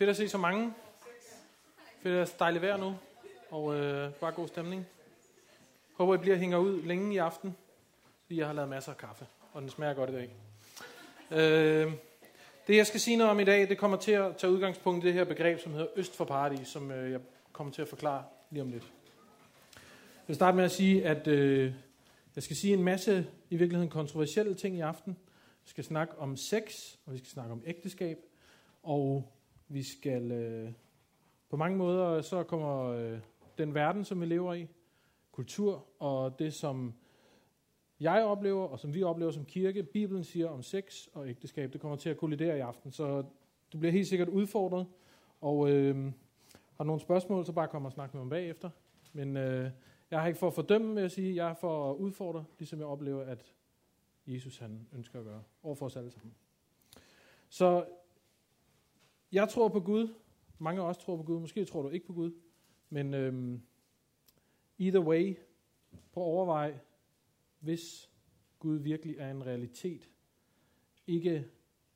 Fedt 0.00 0.10
at 0.10 0.16
se 0.16 0.28
så 0.28 0.38
mange. 0.38 0.72
Fedt 2.02 2.14
at 2.14 2.36
dejligt 2.38 2.62
vejr 2.62 2.76
nu, 2.76 2.94
og 3.50 3.74
øh, 3.74 4.12
bare 4.12 4.32
god 4.32 4.48
stemning. 4.48 4.86
Håber, 5.94 6.14
I 6.14 6.18
bliver 6.18 6.36
hænger 6.36 6.58
ud 6.58 6.82
længe 6.82 7.14
i 7.14 7.16
aften, 7.16 7.56
fordi 8.22 8.38
jeg 8.38 8.46
har 8.46 8.54
lavet 8.54 8.68
masser 8.68 8.92
af 8.92 8.98
kaffe, 8.98 9.26
og 9.52 9.62
den 9.62 9.70
smager 9.70 9.94
godt 9.94 10.10
i 10.10 10.12
dag. 10.12 10.30
Øh, 11.30 11.92
det, 12.66 12.76
jeg 12.76 12.86
skal 12.86 13.00
sige 13.00 13.16
noget 13.16 13.30
om 13.30 13.40
i 13.40 13.44
dag, 13.44 13.68
det 13.68 13.78
kommer 13.78 13.96
til 13.96 14.12
at 14.12 14.36
tage 14.36 14.52
udgangspunkt 14.52 15.04
i 15.04 15.06
det 15.06 15.14
her 15.14 15.24
begreb, 15.24 15.60
som 15.60 15.72
hedder 15.72 15.88
Øst 15.96 16.16
for 16.16 16.24
Paradis, 16.24 16.68
som 16.68 16.90
øh, 16.90 17.10
jeg 17.12 17.20
kommer 17.52 17.72
til 17.72 17.82
at 17.82 17.88
forklare 17.88 18.24
lige 18.50 18.62
om 18.62 18.70
lidt. 18.70 18.84
Jeg 19.74 20.26
vil 20.26 20.36
starte 20.36 20.56
med 20.56 20.64
at 20.64 20.72
sige, 20.72 21.06
at 21.06 21.26
øh, 21.26 21.72
jeg 22.34 22.42
skal 22.42 22.56
sige 22.56 22.72
en 22.74 22.82
masse 22.82 23.26
i 23.50 23.56
virkeligheden 23.56 23.90
kontroversielle 23.90 24.54
ting 24.54 24.76
i 24.76 24.80
aften. 24.80 25.16
Vi 25.64 25.70
skal 25.70 25.84
snakke 25.84 26.18
om 26.18 26.36
sex, 26.36 26.94
og 27.06 27.12
vi 27.12 27.18
skal 27.18 27.30
snakke 27.30 27.52
om 27.52 27.62
ægteskab, 27.66 28.18
og 28.82 29.32
vi 29.72 29.82
skal 29.82 30.32
øh, 30.32 30.72
på 31.48 31.56
mange 31.56 31.78
måder, 31.78 32.20
så 32.20 32.42
kommer 32.42 32.84
øh, 32.84 33.18
den 33.58 33.74
verden, 33.74 34.04
som 34.04 34.20
vi 34.20 34.26
lever 34.26 34.54
i, 34.54 34.68
kultur 35.32 35.86
og 35.98 36.38
det, 36.38 36.54
som 36.54 36.94
jeg 38.00 38.24
oplever, 38.24 38.64
og 38.64 38.80
som 38.80 38.94
vi 38.94 39.02
oplever 39.02 39.30
som 39.30 39.44
kirke, 39.44 39.82
Bibelen 39.82 40.24
siger 40.24 40.48
om 40.48 40.62
sex 40.62 41.06
og 41.14 41.28
ægteskab, 41.28 41.72
det 41.72 41.80
kommer 41.80 41.96
til 41.96 42.10
at 42.10 42.16
kollidere 42.16 42.56
i 42.56 42.60
aften, 42.60 42.92
så 42.92 43.24
du 43.72 43.78
bliver 43.78 43.92
helt 43.92 44.08
sikkert 44.08 44.28
udfordret, 44.28 44.86
og 45.40 45.70
øh, 45.70 46.12
har 46.76 46.84
nogle 46.84 47.00
spørgsmål, 47.00 47.46
så 47.46 47.52
bare 47.52 47.68
kom 47.68 47.84
og 47.84 47.92
snak 47.92 48.14
med 48.14 48.22
mig 48.22 48.30
bagefter. 48.30 48.70
Men 49.12 49.36
øh, 49.36 49.70
jeg 50.10 50.20
har 50.20 50.26
ikke 50.26 50.38
for 50.38 50.46
at 50.46 50.54
fordømme, 50.54 50.94
vil 50.94 51.00
jeg 51.00 51.10
sige, 51.10 51.36
jeg 51.36 51.50
er 51.50 51.54
for 51.54 51.90
at 51.90 51.96
udfordre, 51.96 52.44
ligesom 52.58 52.78
jeg 52.78 52.86
oplever, 52.86 53.24
at 53.24 53.54
Jesus 54.26 54.58
han 54.58 54.88
ønsker 54.92 55.18
at 55.18 55.24
gøre, 55.24 55.42
overfor 55.62 55.86
os 55.86 55.96
alle 55.96 56.10
sammen. 56.10 56.34
Så 57.48 57.84
jeg 59.32 59.48
tror 59.48 59.68
på 59.68 59.80
Gud. 59.80 60.14
Mange 60.58 60.82
af 60.82 60.86
os 60.86 60.98
tror 60.98 61.16
på 61.16 61.22
Gud. 61.22 61.40
Måske 61.40 61.64
tror 61.64 61.82
du 61.82 61.88
ikke 61.88 62.06
på 62.06 62.12
Gud. 62.12 62.32
Men 62.90 63.14
øhm, 63.14 63.62
either 64.78 65.00
way, 65.00 65.36
prøv 66.12 66.24
at 66.24 66.28
overveje, 66.28 66.80
hvis 67.58 68.10
Gud 68.58 68.76
virkelig 68.76 69.16
er 69.18 69.30
en 69.30 69.46
realitet. 69.46 70.10
Ikke 71.06 71.48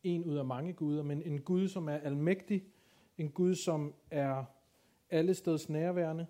en 0.02 0.24
ud 0.24 0.36
af 0.36 0.44
mange 0.44 0.72
guder, 0.72 1.02
men 1.02 1.22
en 1.22 1.40
Gud, 1.40 1.68
som 1.68 1.88
er 1.88 1.96
almægtig. 1.96 2.64
En 3.18 3.30
Gud, 3.30 3.54
som 3.54 3.94
er 4.10 4.44
alle 5.10 5.34
steds 5.34 5.68
nærværende. 5.68 6.26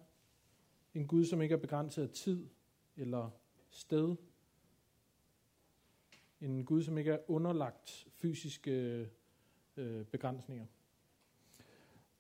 En 0.95 1.06
Gud, 1.06 1.25
som 1.25 1.43
ikke 1.43 1.53
er 1.53 1.59
begrænset 1.59 2.03
af 2.03 2.11
tid 2.11 2.48
eller 2.97 3.31
sted. 3.71 4.17
En 6.41 6.65
Gud, 6.65 6.83
som 6.83 6.98
ikke 6.98 7.11
er 7.11 7.31
underlagt 7.31 8.09
fysiske 8.11 9.09
øh, 9.77 10.05
begrænsninger. 10.05 10.67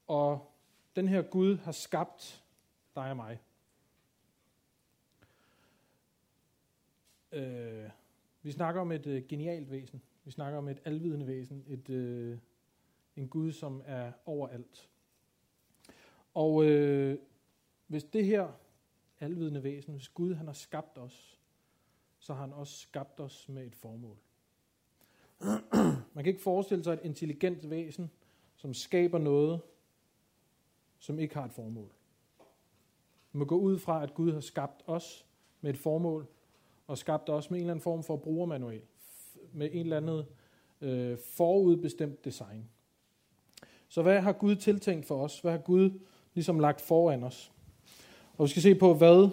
Og 0.06 0.52
den 0.96 1.08
her 1.08 1.22
Gud 1.22 1.56
har 1.56 1.72
skabt 1.72 2.44
dig 2.94 3.10
og 3.10 3.16
mig. 3.16 3.40
Øh, 7.32 7.90
vi 8.42 8.52
snakker 8.52 8.80
om 8.80 8.92
et 8.92 9.06
øh, 9.06 9.22
genialt 9.28 9.70
væsen. 9.70 10.02
Vi 10.24 10.30
snakker 10.30 10.58
om 10.58 10.68
et 10.68 10.80
alvidende 10.84 11.26
væsen. 11.26 11.64
Et, 11.66 11.90
øh, 11.90 12.38
en 13.16 13.28
Gud, 13.28 13.52
som 13.52 13.82
er 13.86 14.12
overalt. 14.26 14.88
Og 16.34 16.64
øh, 16.64 17.18
hvis 17.86 18.04
det 18.04 18.26
her 18.26 18.52
alvidende 19.20 19.62
væsen, 19.62 19.94
hvis 19.94 20.08
Gud 20.08 20.34
han 20.34 20.46
har 20.46 20.54
skabt 20.54 20.98
os, 20.98 21.40
så 22.18 22.34
har 22.34 22.40
han 22.40 22.52
også 22.52 22.78
skabt 22.78 23.20
os 23.20 23.48
med 23.48 23.66
et 23.66 23.74
formål. 23.74 24.16
Man 26.14 26.24
kan 26.24 26.26
ikke 26.26 26.42
forestille 26.42 26.84
sig 26.84 26.92
et 26.92 27.00
intelligent 27.02 27.70
væsen, 27.70 28.10
som 28.56 28.74
skaber 28.74 29.18
noget, 29.18 29.60
som 31.04 31.18
ikke 31.18 31.34
har 31.34 31.44
et 31.44 31.52
formål. 31.52 31.90
Vi 33.32 33.38
må 33.38 33.44
gå 33.44 33.56
ud 33.56 33.78
fra, 33.78 34.02
at 34.02 34.14
Gud 34.14 34.32
har 34.32 34.40
skabt 34.40 34.82
os 34.86 35.26
med 35.60 35.70
et 35.70 35.78
formål, 35.78 36.26
og 36.86 36.98
skabt 36.98 37.28
os 37.28 37.50
med 37.50 37.58
en 37.58 37.62
eller 37.62 37.72
anden 37.72 37.82
form 37.82 38.02
for 38.02 38.16
brugermanual, 38.16 38.82
med 39.52 39.68
en 39.72 39.80
eller 39.80 39.96
anden 39.96 40.24
øh, 40.80 41.18
forudbestemt 41.18 42.24
design. 42.24 42.68
Så 43.88 44.02
hvad 44.02 44.20
har 44.20 44.32
Gud 44.32 44.56
tiltænkt 44.56 45.06
for 45.06 45.24
os? 45.24 45.40
Hvad 45.40 45.50
har 45.52 45.58
Gud 45.58 46.00
ligesom 46.34 46.60
lagt 46.60 46.80
foran 46.80 47.24
os? 47.24 47.52
Og 48.36 48.44
vi 48.44 48.48
skal 48.48 48.62
se 48.62 48.74
på, 48.74 48.94
hvad 48.94 49.28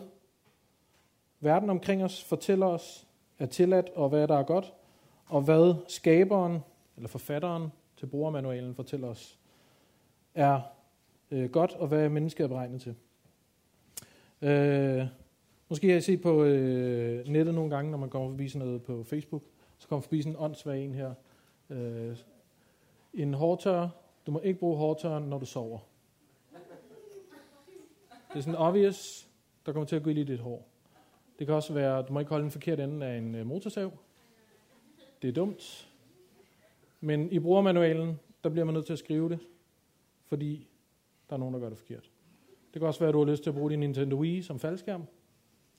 verden 1.39 1.69
omkring 1.69 2.03
os 2.03 2.23
fortæller 2.23 2.65
os 2.65 3.07
er 3.39 3.45
tilladt, 3.45 3.89
og 3.89 4.09
hvad 4.09 4.27
der 4.27 4.37
er 4.37 4.43
godt, 4.43 4.73
og 5.25 5.41
hvad 5.41 5.75
skaberen, 5.87 6.59
eller 6.95 7.07
forfatteren 7.07 7.71
til 7.97 8.05
brugermanualen 8.05 8.75
fortæller 8.75 9.07
os, 9.07 9.39
er 10.35 10.61
øh, 11.31 11.49
godt, 11.49 11.73
og 11.73 11.87
hvad 11.87 12.09
mennesket 12.09 12.43
er 12.43 12.47
beregnet 12.47 12.81
til. 12.81 12.95
Øh, 14.41 15.07
måske 15.69 15.89
har 15.89 15.97
I 15.97 16.01
set 16.01 16.21
på 16.21 16.43
øh, 16.43 17.27
nettet 17.27 17.55
nogle 17.55 17.75
gange, 17.75 17.91
når 17.91 17.97
man 17.97 18.09
kommer 18.09 18.29
forbi 18.29 18.49
sådan 18.49 18.67
noget 18.67 18.83
på 18.83 19.03
Facebook, 19.03 19.43
så 19.77 19.87
kommer 19.87 20.01
forbi 20.01 20.21
sådan 20.21 20.33
en 20.33 20.39
åndssvag 20.39 20.85
en 20.85 20.93
her. 20.93 21.13
Øh, 21.69 22.17
en 23.13 23.33
hårdtør. 23.33 23.89
Du 24.25 24.31
må 24.31 24.39
ikke 24.39 24.59
bruge 24.59 24.77
hårtøren, 24.77 25.23
når 25.23 25.37
du 25.37 25.45
sover. 25.45 25.79
Det 28.33 28.37
er 28.37 28.41
sådan 28.41 28.59
obvious, 28.59 29.27
der 29.65 29.71
kommer 29.71 29.85
til 29.85 29.95
at 29.95 30.03
gå 30.03 30.09
i 30.09 30.23
dit 30.23 30.39
hår. 30.39 30.67
Det 31.39 31.47
kan 31.47 31.55
også 31.55 31.73
være, 31.73 32.01
du 32.01 32.13
må 32.13 32.19
ikke 32.19 32.29
holde 32.29 32.43
den 32.43 32.51
forkerte 32.51 32.83
ende 32.83 33.05
af 33.05 33.17
en 33.17 33.35
øh, 33.35 33.45
motorsav. 33.45 33.91
Det 35.21 35.27
er 35.27 35.31
dumt. 35.31 35.89
Men 36.99 37.31
i 37.31 37.39
brugermanualen, 37.39 38.19
der 38.43 38.49
bliver 38.49 38.65
man 38.65 38.73
nødt 38.73 38.85
til 38.85 38.93
at 38.93 38.99
skrive 38.99 39.29
det, 39.29 39.39
fordi 40.27 40.67
der 41.31 41.35
er 41.35 41.39
nogen, 41.39 41.53
der 41.53 41.59
gør 41.59 41.69
det 41.69 41.77
forkert. 41.77 42.09
Det 42.73 42.79
kan 42.79 42.87
også 42.87 42.99
være, 42.99 43.09
at 43.09 43.13
du 43.13 43.19
har 43.19 43.31
lyst 43.31 43.43
til 43.43 43.49
at 43.49 43.55
bruge 43.55 43.71
din 43.71 43.79
Nintendo 43.79 44.15
Wii 44.15 44.41
som 44.41 44.59
faldskærm. 44.59 45.03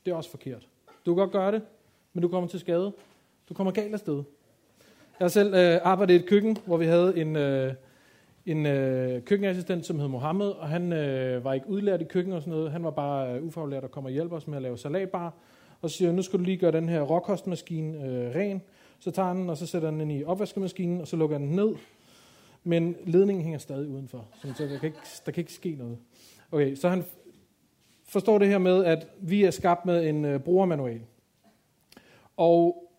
Det 0.04 0.10
er 0.10 0.14
også 0.14 0.30
forkert. 0.30 0.68
Du 1.06 1.14
kan 1.14 1.20
godt 1.20 1.32
gøre 1.32 1.52
det, 1.52 1.62
men 2.12 2.22
du 2.22 2.28
kommer 2.28 2.48
til 2.48 2.60
skade. 2.60 2.92
Du 3.48 3.54
kommer 3.54 3.72
galt 3.72 3.94
afsted. 3.94 4.14
Jeg 5.18 5.24
har 5.24 5.28
selv 5.28 5.54
øh, 5.54 5.80
arbejdet 5.82 6.14
i 6.14 6.16
et 6.16 6.26
køkken, 6.26 6.58
hvor 6.66 6.76
vi 6.76 6.84
havde 6.84 7.18
en, 7.18 7.36
øh, 7.36 7.74
en 8.46 8.66
øh, 8.66 9.24
køkkenassistent, 9.24 9.86
som 9.86 9.98
hed 9.98 10.08
Mohammed, 10.08 10.46
og 10.46 10.68
han 10.68 10.92
øh, 10.92 11.44
var 11.44 11.52
ikke 11.52 11.68
udlært 11.68 12.00
i 12.00 12.04
køkken 12.04 12.32
og 12.32 12.42
sådan 12.42 12.50
noget. 12.50 12.72
Han 12.72 12.84
var 12.84 12.90
bare 12.90 13.34
øh, 13.34 13.44
ufaglært 13.44 13.84
og 13.84 13.90
kom 13.90 14.04
og 14.04 14.10
hjælper 14.10 14.36
os 14.36 14.46
med 14.46 14.56
at 14.56 14.62
lave 14.62 14.78
salatbar. 14.78 15.34
Og 15.80 15.90
så 15.90 15.96
siger 15.96 16.08
jeg, 16.08 16.16
nu 16.16 16.22
skal 16.22 16.38
du 16.38 16.44
lige 16.44 16.56
gøre 16.56 16.72
den 16.72 16.88
her 16.88 17.02
råkostmaskine 17.02 18.06
øh, 18.06 18.34
ren. 18.34 18.62
Så 19.00 19.10
tager 19.10 19.28
han 19.28 19.36
den, 19.36 19.50
og 19.50 19.56
så 19.56 19.66
sætter 19.66 19.90
han 19.90 20.00
den 20.00 20.10
i 20.10 20.24
opvaskemaskinen, 20.24 21.00
og 21.00 21.08
så 21.08 21.16
lukker 21.16 21.38
han 21.38 21.46
den 21.46 21.56
ned. 21.56 21.74
Men 22.64 22.96
ledningen 23.04 23.42
hænger 23.42 23.58
stadig 23.58 23.88
udenfor, 23.88 24.28
så 24.40 24.54
der 24.58 24.78
kan 24.78 24.86
ikke, 24.86 24.98
der 25.26 25.32
kan 25.32 25.40
ikke 25.40 25.52
ske 25.52 25.74
noget. 25.74 25.98
Okay, 26.52 26.74
så 26.74 26.88
han 26.88 27.04
forstår 28.04 28.38
det 28.38 28.48
her 28.48 28.58
med, 28.58 28.84
at 28.84 29.06
vi 29.20 29.44
er 29.44 29.50
skabt 29.50 29.86
med 29.86 30.08
en 30.08 30.24
øh, 30.24 30.40
brugermanual. 30.40 31.00
Og 32.36 32.90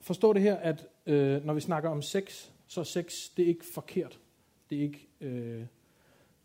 forstår 0.00 0.32
det 0.32 0.42
her, 0.42 0.56
at 0.56 0.86
øh, 1.06 1.46
når 1.46 1.54
vi 1.54 1.60
snakker 1.60 1.90
om 1.90 2.02
sex, 2.02 2.48
så 2.66 2.80
er 2.80 2.84
sex, 2.84 3.30
det 3.36 3.42
er 3.42 3.48
ikke 3.48 3.64
forkert. 3.74 4.18
Det 4.70 4.78
er 4.78 4.82
ikke 4.82 5.08
øh, 5.20 5.62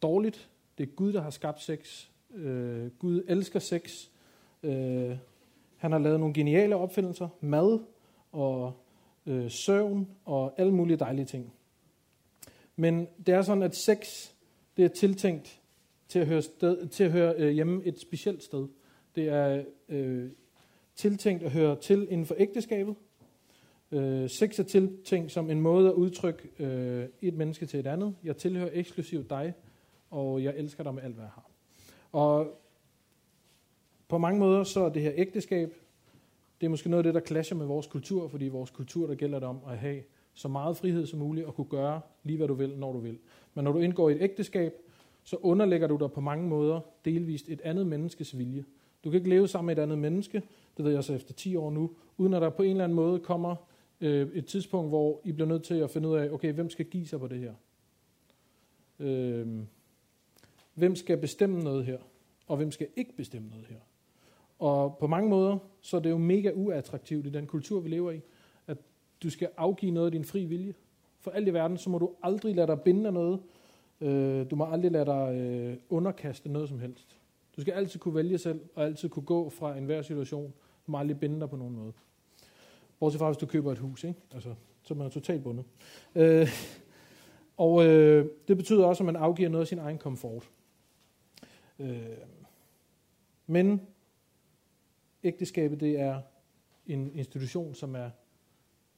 dårligt. 0.01 0.49
Det 0.77 0.83
er 0.83 0.91
Gud, 0.95 1.13
der 1.13 1.21
har 1.21 1.29
skabt 1.29 1.61
sex. 1.61 2.07
Øh, 2.33 2.91
Gud 2.99 3.23
elsker 3.27 3.59
sex. 3.59 4.07
Øh, 4.63 5.17
han 5.77 5.91
har 5.91 5.99
lavet 5.99 6.19
nogle 6.19 6.33
geniale 6.33 6.75
opfindelser. 6.75 7.27
Mad 7.41 7.79
og 8.31 8.73
øh, 9.25 9.51
søvn 9.51 10.07
og 10.25 10.53
alle 10.57 10.73
mulige 10.73 10.97
dejlige 10.97 11.25
ting. 11.25 11.53
Men 12.81 13.07
det 13.25 13.33
er 13.33 13.41
sådan, 13.41 13.63
at 13.63 13.75
sex 13.75 14.29
det 14.77 14.85
er 14.85 14.89
tiltænkt 14.89 15.61
til 16.07 16.19
at 16.19 16.27
høre, 16.27 16.41
sted, 16.41 16.87
til 16.87 17.03
at 17.03 17.11
høre 17.11 17.33
øh, 17.37 17.49
hjemme 17.49 17.85
et 17.85 17.99
specielt 17.99 18.43
sted. 18.43 18.67
Det 19.15 19.29
er 19.29 19.63
øh, 19.89 20.29
tiltænkt 20.95 21.43
at 21.43 21.51
høre 21.51 21.75
til 21.75 22.07
inden 22.09 22.25
for 22.25 22.35
ægteskabet. 22.37 22.95
Øh, 23.91 24.29
sex 24.29 24.59
er 24.59 24.63
tiltænkt 24.63 25.31
som 25.31 25.49
en 25.49 25.61
måde 25.61 25.89
at 25.89 25.93
udtrykke 25.93 26.49
øh, 26.59 27.05
et 27.21 27.33
menneske 27.33 27.65
til 27.65 27.79
et 27.79 27.87
andet. 27.87 28.15
Jeg 28.23 28.37
tilhører 28.37 28.69
eksklusivt 28.73 29.29
dig, 29.29 29.53
og 30.09 30.43
jeg 30.43 30.53
elsker 30.57 30.83
dig 30.83 30.93
med 30.93 31.03
alt, 31.03 31.13
hvad 31.13 31.23
jeg 31.23 31.31
har. 31.31 31.49
Og 32.11 32.61
på 34.07 34.17
mange 34.17 34.39
måder 34.39 34.63
så 34.63 34.79
er 34.79 34.89
det 34.89 35.01
her 35.01 35.11
ægteskab, 35.15 35.75
det 36.61 36.65
er 36.65 36.69
måske 36.69 36.89
noget 36.89 37.05
af 37.05 37.13
det, 37.13 37.21
der 37.21 37.27
clasher 37.27 37.57
med 37.57 37.65
vores 37.65 37.87
kultur, 37.87 38.27
fordi 38.27 38.45
i 38.45 38.49
vores 38.49 38.69
kultur, 38.69 39.07
der 39.07 39.15
gælder 39.15 39.39
det 39.39 39.47
om 39.47 39.59
at 39.67 39.77
have 39.77 40.03
så 40.33 40.47
meget 40.47 40.77
frihed 40.77 41.05
som 41.05 41.19
muligt 41.19 41.45
og 41.45 41.55
kunne 41.55 41.65
gøre 41.69 42.01
lige, 42.23 42.37
hvad 42.37 42.47
du 42.47 42.53
vil, 42.53 42.77
når 42.77 42.93
du 42.93 42.99
vil. 42.99 43.17
Men 43.53 43.63
når 43.63 43.71
du 43.71 43.79
indgår 43.79 44.09
i 44.09 44.15
et 44.15 44.21
ægteskab, 44.21 44.73
så 45.23 45.35
underlægger 45.35 45.87
du 45.87 45.97
dig 45.97 46.11
på 46.11 46.21
mange 46.21 46.47
måder 46.47 46.79
delvist 47.05 47.49
et 47.49 47.61
andet 47.61 47.87
menneskes 47.87 48.37
vilje. 48.37 48.65
Du 49.03 49.09
kan 49.09 49.17
ikke 49.17 49.29
leve 49.29 49.47
sammen 49.47 49.65
med 49.65 49.77
et 49.77 49.81
andet 49.81 49.97
menneske, 49.97 50.41
det 50.77 50.85
ved 50.85 50.91
jeg 50.91 51.03
så 51.03 51.13
efter 51.13 51.33
10 51.33 51.55
år 51.55 51.71
nu, 51.71 51.91
uden 52.17 52.33
at 52.33 52.41
der 52.41 52.49
på 52.49 52.63
en 52.63 52.71
eller 52.71 52.83
anden 52.83 52.95
måde 52.95 53.19
kommer 53.19 53.55
øh, 54.01 54.29
et 54.33 54.45
tidspunkt, 54.45 54.89
hvor 54.89 55.21
I 55.23 55.31
bliver 55.31 55.47
nødt 55.47 55.63
til 55.63 55.75
at 55.75 55.89
finde 55.89 56.09
ud 56.09 56.17
af, 56.17 56.29
okay, 56.29 56.53
hvem 56.53 56.69
skal 56.69 56.85
give 56.85 57.07
sig 57.07 57.19
på 57.19 57.27
det 57.27 57.39
her? 57.39 57.53
Øh, 58.99 59.47
hvem 60.73 60.95
skal 60.95 61.17
bestemme 61.17 61.59
noget 61.63 61.85
her? 61.85 61.97
Og 62.47 62.57
hvem 62.57 62.71
skal 62.71 62.87
ikke 62.95 63.13
bestemme 63.15 63.49
noget 63.49 63.65
her? 63.65 63.79
Og 64.59 64.97
på 64.97 65.07
mange 65.07 65.29
måder, 65.29 65.57
så 65.81 65.97
er 65.97 66.01
det 66.01 66.09
jo 66.09 66.17
mega 66.17 66.51
uattraktivt 66.55 67.25
i 67.25 67.29
den 67.29 67.47
kultur, 67.47 67.79
vi 67.79 67.89
lever 67.89 68.11
i, 68.11 68.21
du 69.23 69.29
skal 69.29 69.49
afgive 69.57 69.91
noget 69.91 70.05
af 70.07 70.11
din 70.11 70.25
fri 70.25 70.45
vilje. 70.45 70.73
For 71.19 71.31
alt 71.31 71.47
i 71.47 71.53
verden, 71.53 71.77
så 71.77 71.89
må 71.89 71.97
du 71.97 72.11
aldrig 72.23 72.55
lade 72.55 72.67
dig 72.67 72.81
binde 72.81 73.07
af 73.07 73.13
noget. 73.13 73.39
Øh, 74.01 74.51
du 74.51 74.55
må 74.55 74.65
aldrig 74.65 74.91
lade 74.91 75.05
dig 75.05 75.35
øh, 75.35 75.77
underkaste 75.89 76.49
noget 76.49 76.69
som 76.69 76.79
helst. 76.79 77.17
Du 77.55 77.61
skal 77.61 77.73
altid 77.73 77.99
kunne 77.99 78.15
vælge 78.15 78.37
selv, 78.37 78.61
og 78.75 78.85
altid 78.85 79.09
kunne 79.09 79.25
gå 79.25 79.49
fra 79.49 79.77
enhver 79.77 80.01
situation. 80.01 80.53
Du 80.87 80.91
må 80.91 80.97
aldrig 80.97 81.19
binde 81.19 81.39
dig 81.39 81.49
på 81.49 81.55
nogen 81.55 81.75
måde. 81.75 81.93
Bortset 82.99 83.19
fra, 83.19 83.27
hvis 83.27 83.37
du 83.37 83.45
køber 83.45 83.71
et 83.71 83.77
hus, 83.77 84.03
ikke? 84.03 84.19
Altså, 84.33 84.55
så 84.81 84.93
er 84.93 84.97
man 84.97 85.11
totalt 85.11 85.43
bundet. 85.43 85.65
Øh, 86.15 86.47
og 87.57 87.85
øh, 87.85 88.25
det 88.47 88.57
betyder 88.57 88.85
også, 88.85 89.03
at 89.03 89.05
man 89.05 89.15
afgiver 89.15 89.49
noget 89.49 89.61
af 89.61 89.67
sin 89.67 89.79
egen 89.79 89.97
komfort. 89.97 90.49
Øh, 91.79 92.17
men 93.47 93.81
ægteskabet, 95.23 95.79
det 95.79 95.99
er 95.99 96.21
en 96.87 97.11
institution, 97.15 97.75
som 97.75 97.95
er 97.95 98.09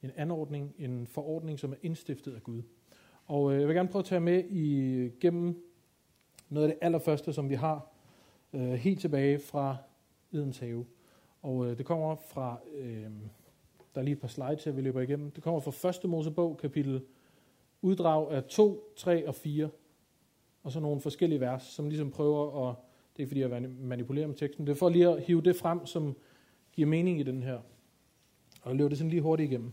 en 0.04 0.10
anordning, 0.16 0.74
en 0.78 1.06
forordning, 1.06 1.58
som 1.58 1.72
er 1.72 1.76
indstiftet 1.82 2.34
af 2.34 2.42
Gud. 2.42 2.62
Og 3.26 3.52
øh, 3.52 3.60
jeg 3.60 3.68
vil 3.68 3.76
gerne 3.76 3.88
prøve 3.88 4.00
at 4.00 4.06
tage 4.06 4.20
med 4.20 4.44
i 4.50 5.10
gennem 5.20 5.64
noget 6.48 6.68
af 6.68 6.74
det 6.74 6.78
allerførste, 6.84 7.32
som 7.32 7.50
vi 7.50 7.54
har 7.54 7.88
øh, 8.52 8.72
helt 8.72 9.00
tilbage 9.00 9.38
fra 9.38 9.76
Edens 10.32 10.58
have. 10.58 10.86
Og 11.42 11.66
øh, 11.66 11.78
det 11.78 11.86
kommer 11.86 12.14
fra, 12.14 12.58
øh, 12.74 13.10
der 13.94 14.00
er 14.00 14.02
lige 14.02 14.12
et 14.12 14.20
par 14.20 14.28
slides 14.28 14.64
her, 14.64 14.72
vi 14.72 14.80
løber 14.80 15.00
igennem. 15.00 15.30
Det 15.30 15.42
kommer 15.42 15.60
fra 15.60 15.70
første 15.70 16.08
Mosebog, 16.08 16.58
kapitel 16.58 17.02
uddrag 17.82 18.32
af 18.32 18.44
2, 18.44 18.92
3 18.96 19.28
og 19.28 19.34
4. 19.34 19.68
Og 20.62 20.72
så 20.72 20.80
nogle 20.80 21.00
forskellige 21.00 21.40
vers, 21.40 21.62
som 21.62 21.88
ligesom 21.88 22.10
prøver 22.10 22.68
at, 22.68 22.76
det 23.16 23.22
er 23.22 23.26
fordi 23.26 23.40
jeg 23.40 23.62
manipulerer 23.62 24.26
med 24.26 24.34
teksten, 24.34 24.66
det 24.66 24.72
er 24.72 24.76
for 24.76 24.88
lige 24.88 25.08
at 25.08 25.22
hive 25.22 25.42
det 25.42 25.56
frem, 25.56 25.86
som 25.86 26.16
giver 26.72 26.88
mening 26.88 27.20
i 27.20 27.22
den 27.22 27.42
her. 27.42 27.58
Og 28.62 28.76
løber 28.76 28.88
det 28.88 28.98
sådan 28.98 29.10
lige 29.10 29.22
hurtigt 29.22 29.50
igennem. 29.50 29.72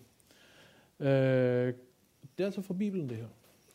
Øh, 1.02 1.74
det 2.38 2.44
er 2.44 2.46
altså 2.46 2.62
fra 2.62 2.74
Bibelen 2.74 3.10
det 3.10 3.18
her. 3.18 3.28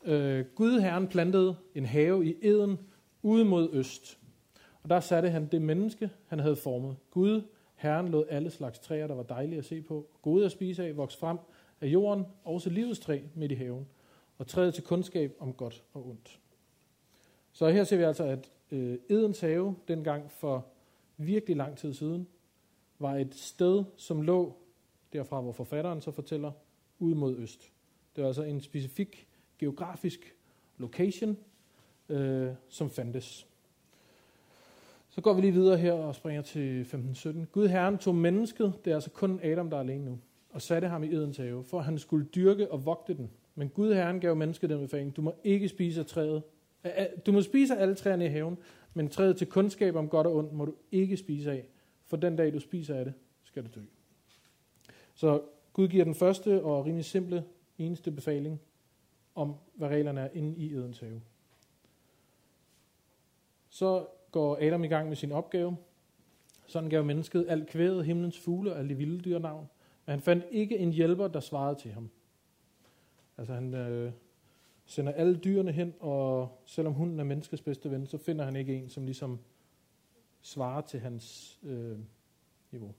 Øh, 0.04 0.44
Gud 0.54 0.80
Herren 0.80 1.08
plantede 1.08 1.56
en 1.74 1.86
have 1.86 2.26
i 2.26 2.36
Eden 2.42 2.78
ude 3.22 3.44
mod 3.44 3.68
øst. 3.72 4.18
Og 4.82 4.90
der 4.90 5.00
satte 5.00 5.30
han 5.30 5.46
det 5.46 5.62
menneske, 5.62 6.10
han 6.26 6.38
havde 6.38 6.56
formet. 6.56 6.96
Gud 7.10 7.42
Herren 7.76 8.08
lod 8.08 8.24
alle 8.28 8.50
slags 8.50 8.78
træer, 8.78 9.06
der 9.06 9.14
var 9.14 9.22
dejlige 9.22 9.58
at 9.58 9.64
se 9.64 9.82
på, 9.82 10.06
gode 10.22 10.44
at 10.44 10.52
spise 10.52 10.84
af, 10.84 10.96
vokse 10.96 11.18
frem 11.18 11.38
af 11.80 11.86
jorden, 11.86 12.26
også 12.44 12.70
livets 12.70 13.00
træ 13.00 13.20
midt 13.34 13.52
i 13.52 13.54
haven, 13.54 13.86
og 14.38 14.46
træet 14.46 14.74
til 14.74 14.84
kundskab 14.84 15.36
om 15.38 15.52
godt 15.52 15.84
og 15.94 16.08
ondt. 16.08 16.40
Så 17.52 17.68
her 17.68 17.84
ser 17.84 17.96
vi 17.96 18.02
altså, 18.02 18.24
at 18.24 18.50
øh, 18.70 18.98
Edens 19.08 19.40
have, 19.40 19.76
dengang 19.88 20.30
for 20.30 20.66
virkelig 21.16 21.56
lang 21.56 21.76
tid 21.76 21.94
siden, 21.94 22.26
var 22.98 23.14
et 23.14 23.34
sted, 23.34 23.84
som 23.96 24.22
lå 24.22 24.56
derfra, 25.12 25.40
hvor 25.40 25.52
forfatteren 25.52 26.00
så 26.00 26.10
fortæller, 26.10 26.52
ud 26.98 27.14
mod 27.14 27.36
øst. 27.36 27.72
Det 28.16 28.22
var 28.22 28.28
altså 28.28 28.42
en 28.42 28.60
specifik 28.60 29.28
geografisk 29.58 30.34
location, 30.78 31.36
øh, 32.08 32.48
som 32.68 32.90
fandtes. 32.90 33.46
Så 35.08 35.20
går 35.20 35.34
vi 35.34 35.40
lige 35.40 35.52
videre 35.52 35.78
her 35.78 35.92
og 35.92 36.14
springer 36.14 36.42
til 36.42 36.80
1517. 36.80 37.46
Gud 37.52 37.68
Herren 37.68 37.98
tog 37.98 38.14
mennesket, 38.14 38.74
det 38.84 38.90
er 38.90 38.94
altså 38.94 39.10
kun 39.10 39.40
Adam, 39.42 39.70
der 39.70 39.76
er 39.76 39.80
alene 39.80 40.04
nu, 40.04 40.18
og 40.50 40.62
satte 40.62 40.88
ham 40.88 41.04
i 41.04 41.14
Edens 41.14 41.36
have, 41.36 41.64
for 41.64 41.78
at 41.78 41.84
han 41.84 41.98
skulle 41.98 42.26
dyrke 42.34 42.72
og 42.72 42.86
vogte 42.86 43.14
den. 43.14 43.30
Men 43.54 43.68
Gud 43.68 43.94
Herren 43.94 44.20
gav 44.20 44.36
mennesket 44.36 44.70
den 44.70 44.80
befaling, 44.80 45.16
du 45.16 45.22
må 45.22 45.34
ikke 45.44 45.68
spise 45.68 46.00
af 46.00 46.06
træet. 46.06 46.42
Du 47.26 47.32
må 47.32 47.42
spise 47.42 47.76
af 47.76 47.82
alle 47.82 47.94
træerne 47.94 48.24
i 48.24 48.28
haven, 48.28 48.58
men 48.94 49.08
træet 49.08 49.36
til 49.36 49.46
kundskab 49.46 49.96
om 49.96 50.08
godt 50.08 50.26
og 50.26 50.36
ondt 50.36 50.52
må 50.52 50.64
du 50.64 50.74
ikke 50.92 51.16
spise 51.16 51.50
af, 51.50 51.68
for 52.06 52.16
den 52.16 52.36
dag 52.36 52.52
du 52.52 52.60
spiser 52.60 52.94
af 52.94 53.04
det, 53.04 53.14
skal 53.44 53.62
du 53.62 53.68
dø. 53.74 53.80
Så 55.14 55.42
Gud 55.76 55.88
giver 55.88 56.04
den 56.04 56.14
første 56.14 56.64
og 56.64 56.86
rimelig 56.86 57.04
simple 57.04 57.44
eneste 57.78 58.10
befaling 58.10 58.60
om, 59.34 59.54
hvad 59.74 59.88
reglerne 59.88 60.20
er 60.20 60.28
inde 60.34 60.56
i 60.58 60.72
Edens 60.72 61.00
have. 61.00 61.22
Så 63.68 64.06
går 64.30 64.58
Adam 64.60 64.84
i 64.84 64.88
gang 64.88 65.08
med 65.08 65.16
sin 65.16 65.32
opgave. 65.32 65.76
Sådan 66.66 66.90
gav 66.90 67.04
mennesket 67.04 67.46
alt 67.48 67.68
kvædet, 67.68 68.04
himlens 68.04 68.38
fugle 68.38 68.72
og 68.72 68.78
alle 68.78 68.88
de 68.88 68.94
vilde 68.94 69.20
dyr 69.20 69.38
navn. 69.38 69.68
Men 70.06 70.10
han 70.10 70.20
fandt 70.20 70.44
ikke 70.50 70.78
en 70.78 70.92
hjælper, 70.92 71.28
der 71.28 71.40
svarede 71.40 71.80
til 71.80 71.92
ham. 71.92 72.10
Altså 73.38 73.54
han 73.54 73.74
øh, 73.74 74.12
sender 74.84 75.12
alle 75.12 75.36
dyrene 75.36 75.72
hen, 75.72 75.94
og 76.00 76.48
selvom 76.64 76.94
hunden 76.94 77.20
er 77.20 77.24
menneskets 77.24 77.62
bedste 77.62 77.90
ven, 77.90 78.06
så 78.06 78.18
finder 78.18 78.44
han 78.44 78.56
ikke 78.56 78.74
en, 78.74 78.88
som 78.88 79.04
ligesom 79.04 79.38
svarer 80.42 80.80
til 80.80 81.00
hans 81.00 81.58
øh, 81.62 81.98
niveau. 82.70 82.94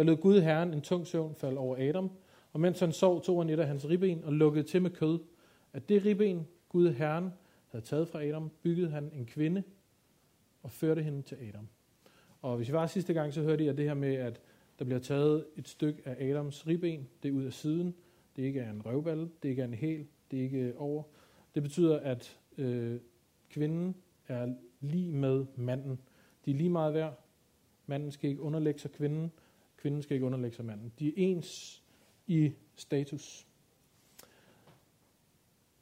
Der 0.00 0.04
lød 0.06 0.16
Gud 0.16 0.40
Herren 0.40 0.74
en 0.74 0.80
tung 0.80 1.06
søvn 1.06 1.34
falde 1.34 1.58
over 1.58 1.76
Adam, 1.88 2.10
og 2.52 2.60
mens 2.60 2.80
han 2.80 2.92
sov, 2.92 3.22
tog 3.22 3.40
han 3.40 3.50
et 3.50 3.60
af 3.60 3.66
hans 3.66 3.88
ribben 3.88 4.24
og 4.24 4.32
lukkede 4.32 4.64
til 4.64 4.82
med 4.82 4.90
kød. 4.90 5.18
At 5.72 5.88
det 5.88 6.04
ribben, 6.04 6.46
Gud 6.68 6.90
Herren, 6.90 7.30
havde 7.68 7.84
taget 7.84 8.08
fra 8.08 8.24
Adam, 8.24 8.50
byggede 8.62 8.90
han 8.90 9.10
en 9.14 9.26
kvinde 9.26 9.62
og 10.62 10.70
førte 10.70 11.02
hende 11.02 11.22
til 11.22 11.36
Adam. 11.48 11.68
Og 12.42 12.56
hvis 12.56 12.68
vi 12.68 12.72
var 12.72 12.86
sidste 12.86 13.14
gang, 13.14 13.32
så 13.32 13.42
hørte 13.42 13.64
I 13.64 13.68
at 13.68 13.76
det 13.76 13.84
her 13.84 13.94
med, 13.94 14.14
at 14.14 14.40
der 14.78 14.84
bliver 14.84 14.98
taget 15.00 15.46
et 15.56 15.68
stykke 15.68 16.02
af 16.04 16.28
Adams 16.28 16.66
ribben, 16.66 17.08
det 17.22 17.28
er 17.28 17.32
ud 17.32 17.44
af 17.44 17.52
siden, 17.52 17.94
det 18.36 18.42
ikke 18.42 18.60
er 18.60 18.70
en 18.70 18.86
røvballe, 18.86 19.30
det 19.42 19.48
ikke 19.48 19.62
er 19.62 19.66
en 19.66 19.74
hæl, 19.74 20.06
det 20.30 20.38
er 20.38 20.42
ikke 20.42 20.74
over. 20.78 21.02
Det 21.54 21.62
betyder, 21.62 21.98
at 21.98 22.38
øh, 22.58 23.00
kvinden 23.50 23.96
er 24.28 24.54
lige 24.80 25.12
med 25.12 25.46
manden. 25.56 26.00
De 26.44 26.50
er 26.50 26.54
lige 26.54 26.70
meget 26.70 26.94
værd. 26.94 27.24
Manden 27.86 28.10
skal 28.10 28.30
ikke 28.30 28.42
underlægge 28.42 28.80
sig 28.80 28.92
kvinden, 28.92 29.32
kvinden 29.80 30.02
skal 30.02 30.14
ikke 30.14 30.26
underlægge 30.26 30.56
sig 30.56 30.64
manden. 30.64 30.92
De 30.98 31.08
er 31.08 31.12
ens 31.16 31.82
i 32.26 32.52
status. 32.74 33.46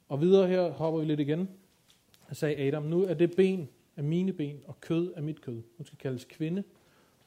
Og 0.09 0.21
videre 0.21 0.47
her 0.47 0.71
hopper 0.71 0.99
vi 0.99 1.05
lidt 1.05 1.19
igen. 1.19 1.49
Jeg 2.29 2.37
sagde 2.37 2.67
Adam, 2.67 2.83
nu 2.83 3.03
er 3.03 3.13
det 3.13 3.35
ben 3.35 3.69
af 3.97 4.03
mine 4.03 4.33
ben, 4.33 4.61
og 4.65 4.81
kød 4.81 5.13
af 5.13 5.23
mit 5.23 5.41
kød. 5.41 5.61
Hun 5.77 5.85
skal 5.85 5.97
kaldes 5.97 6.25
kvinde, 6.25 6.63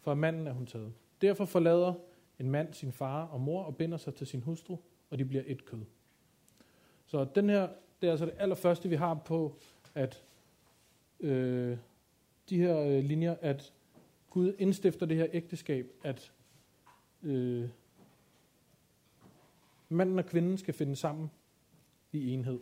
for 0.00 0.14
manden 0.14 0.46
er 0.46 0.52
hun 0.52 0.66
taget. 0.66 0.92
Derfor 1.20 1.44
forlader 1.44 1.94
en 2.38 2.50
mand 2.50 2.74
sin 2.74 2.92
far 2.92 3.24
og 3.26 3.40
mor 3.40 3.62
og 3.62 3.76
binder 3.76 3.98
sig 3.98 4.14
til 4.14 4.26
sin 4.26 4.40
hustru, 4.40 4.76
og 5.10 5.18
de 5.18 5.24
bliver 5.24 5.42
et 5.46 5.64
kød. 5.64 5.80
Så 7.06 7.24
den 7.34 7.48
her, 7.50 7.68
det 8.00 8.06
er 8.06 8.10
altså 8.10 8.26
det 8.26 8.34
allerførste, 8.38 8.88
vi 8.88 8.94
har 8.96 9.14
på, 9.14 9.56
at 9.94 10.24
øh, 11.20 11.76
de 12.48 12.58
her 12.58 12.78
øh, 12.78 13.04
linjer, 13.04 13.36
at 13.40 13.72
Gud 14.30 14.54
indstifter 14.58 15.06
det 15.06 15.16
her 15.16 15.26
ægteskab, 15.32 15.92
at 16.04 16.32
øh, 17.22 17.68
manden 19.88 20.18
og 20.18 20.26
kvinden 20.26 20.58
skal 20.58 20.74
finde 20.74 20.96
sammen 20.96 21.30
i 22.12 22.30
enhed. 22.30 22.58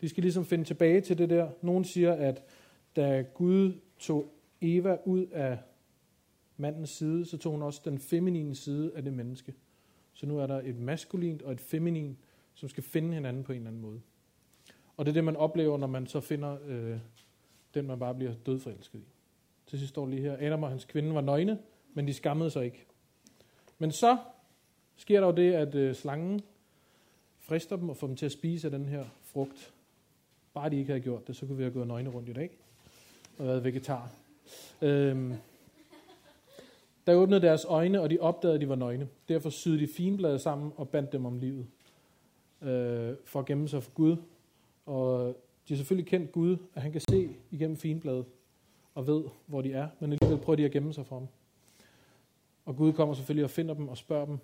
De 0.00 0.08
skal 0.08 0.22
ligesom 0.22 0.44
finde 0.44 0.64
tilbage 0.64 1.00
til 1.00 1.18
det 1.18 1.30
der. 1.30 1.50
Nogen 1.62 1.84
siger, 1.84 2.12
at 2.12 2.44
da 2.96 3.24
Gud 3.34 3.72
tog 3.98 4.32
Eva 4.60 4.96
ud 5.04 5.26
af 5.26 5.58
mandens 6.56 6.90
side, 6.90 7.24
så 7.24 7.38
tog 7.38 7.52
hun 7.52 7.62
også 7.62 7.80
den 7.84 7.98
feminine 7.98 8.54
side 8.54 8.92
af 8.94 9.02
det 9.02 9.12
menneske. 9.12 9.54
Så 10.12 10.26
nu 10.26 10.38
er 10.38 10.46
der 10.46 10.60
et 10.64 10.78
maskulint 10.78 11.42
og 11.42 11.52
et 11.52 11.60
feminin, 11.60 12.18
som 12.54 12.68
skal 12.68 12.82
finde 12.82 13.14
hinanden 13.14 13.44
på 13.44 13.52
en 13.52 13.58
eller 13.58 13.70
anden 13.70 13.82
måde. 13.82 14.00
Og 14.96 15.06
det 15.06 15.12
er 15.12 15.14
det, 15.14 15.24
man 15.24 15.36
oplever, 15.36 15.78
når 15.78 15.86
man 15.86 16.06
så 16.06 16.20
finder 16.20 16.58
øh, 16.66 16.98
den, 17.74 17.86
man 17.86 17.98
bare 17.98 18.14
bliver 18.14 18.34
dødforelsket 18.46 18.98
i. 18.98 19.04
Til 19.66 19.78
sidst 19.78 19.90
står 19.90 20.06
lige 20.06 20.22
her, 20.22 20.36
Adam 20.40 20.62
og 20.62 20.68
hans 20.68 20.84
kvinde 20.84 21.14
var 21.14 21.20
nøgne, 21.20 21.58
men 21.94 22.06
de 22.06 22.14
skammede 22.14 22.50
sig 22.50 22.64
ikke. 22.64 22.86
Men 23.82 23.92
så 23.92 24.18
sker 24.96 25.20
der 25.20 25.26
jo 25.26 25.32
det, 25.32 25.52
at 25.52 25.74
øh, 25.74 25.94
slangen 25.94 26.40
frister 27.38 27.76
dem 27.76 27.88
og 27.88 27.96
får 27.96 28.06
dem 28.06 28.16
til 28.16 28.26
at 28.26 28.32
spise 28.32 28.66
af 28.66 28.70
den 28.70 28.86
her 28.86 29.04
frugt. 29.22 29.72
Bare 30.54 30.70
de 30.70 30.76
ikke 30.76 30.90
havde 30.90 31.00
gjort 31.00 31.26
det, 31.26 31.36
så 31.36 31.46
kunne 31.46 31.56
vi 31.56 31.62
have 31.62 31.72
gået 31.72 31.86
nøgne 31.86 32.10
rundt 32.10 32.28
i 32.28 32.32
dag 32.32 32.50
og 33.38 33.46
været 33.46 33.64
vegetar. 33.64 34.10
Øhm, 34.82 35.34
der 37.06 37.14
åbnede 37.14 37.42
deres 37.42 37.64
øjne, 37.64 38.00
og 38.00 38.10
de 38.10 38.18
opdagede, 38.20 38.54
at 38.54 38.60
de 38.60 38.68
var 38.68 38.74
nøgne. 38.74 39.08
Derfor 39.28 39.50
syede 39.50 39.78
de 39.78 39.88
finblade 39.88 40.38
sammen 40.38 40.72
og 40.76 40.88
bandt 40.88 41.12
dem 41.12 41.26
om 41.26 41.38
livet. 41.38 41.66
Øh, 42.62 43.14
for 43.24 43.40
at 43.40 43.46
gemme 43.46 43.68
sig 43.68 43.82
for 43.82 43.90
Gud. 43.90 44.16
Og 44.86 45.36
de 45.68 45.74
har 45.74 45.76
selvfølgelig 45.76 46.10
kendt 46.10 46.32
Gud, 46.32 46.56
at 46.74 46.82
han 46.82 46.92
kan 46.92 47.00
se 47.00 47.36
igennem 47.50 47.76
finbladet 47.76 48.24
og 48.94 49.06
ved, 49.06 49.24
hvor 49.46 49.62
de 49.62 49.72
er. 49.72 49.88
Men 50.00 50.12
alligevel 50.12 50.38
prøver 50.44 50.56
de 50.56 50.64
at 50.64 50.72
gemme 50.72 50.92
sig 50.92 51.06
for 51.06 51.16
ham. 51.16 51.28
Og 52.64 52.76
Gud 52.76 52.92
kommer 52.92 53.14
selvfølgelig 53.14 53.44
og 53.44 53.50
finder 53.50 53.74
dem 53.74 53.88
og 53.88 53.96
spørger 53.96 54.26
dem, 54.26 54.38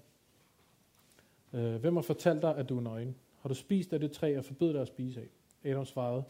øh, 1.52 1.76
hvem 1.80 1.94
har 1.94 2.02
fortalt 2.02 2.42
dig, 2.42 2.56
at 2.56 2.68
du 2.68 2.76
er 2.76 2.80
nøgen? 2.80 3.16
Har 3.40 3.48
du 3.48 3.54
spist 3.54 3.92
af 3.92 4.00
det 4.00 4.12
træ 4.12 4.38
og 4.38 4.44
forbød 4.44 4.72
dig 4.72 4.82
at 4.82 4.88
spise 4.88 5.20
af? 5.20 5.28
Adam 5.70 5.84
svarede, 5.84 6.24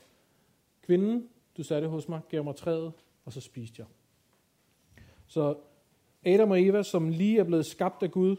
kvinden, 0.82 1.28
du 1.56 1.62
satte 1.62 1.88
hos 1.88 2.08
mig, 2.08 2.20
gav 2.28 2.44
mig 2.44 2.56
træet, 2.56 2.92
og 3.24 3.32
så 3.32 3.40
spiste 3.40 3.80
jeg. 3.80 3.86
Så 5.26 5.56
Adam 6.24 6.50
og 6.50 6.62
Eva, 6.62 6.82
som 6.82 7.08
lige 7.08 7.38
er 7.38 7.44
blevet 7.44 7.66
skabt 7.66 8.02
af 8.02 8.10
Gud, 8.10 8.36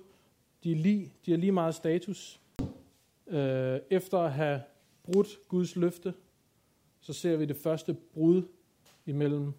de 0.64 0.72
er 0.72 0.76
lige, 0.76 1.14
de 1.26 1.34
er 1.34 1.38
lige 1.38 1.52
meget 1.52 1.76
status. 1.76 2.42
Øh, 3.28 3.80
efter 3.90 4.20
at 4.20 4.32
have 4.32 4.62
brudt 5.04 5.28
Guds 5.48 5.76
løfte, 5.76 6.14
så 7.00 7.14
ser 7.14 7.38
vi 7.38 7.46
det 7.46 7.56
første 7.56 7.94
brud 7.94 8.44
imellem 9.06 9.54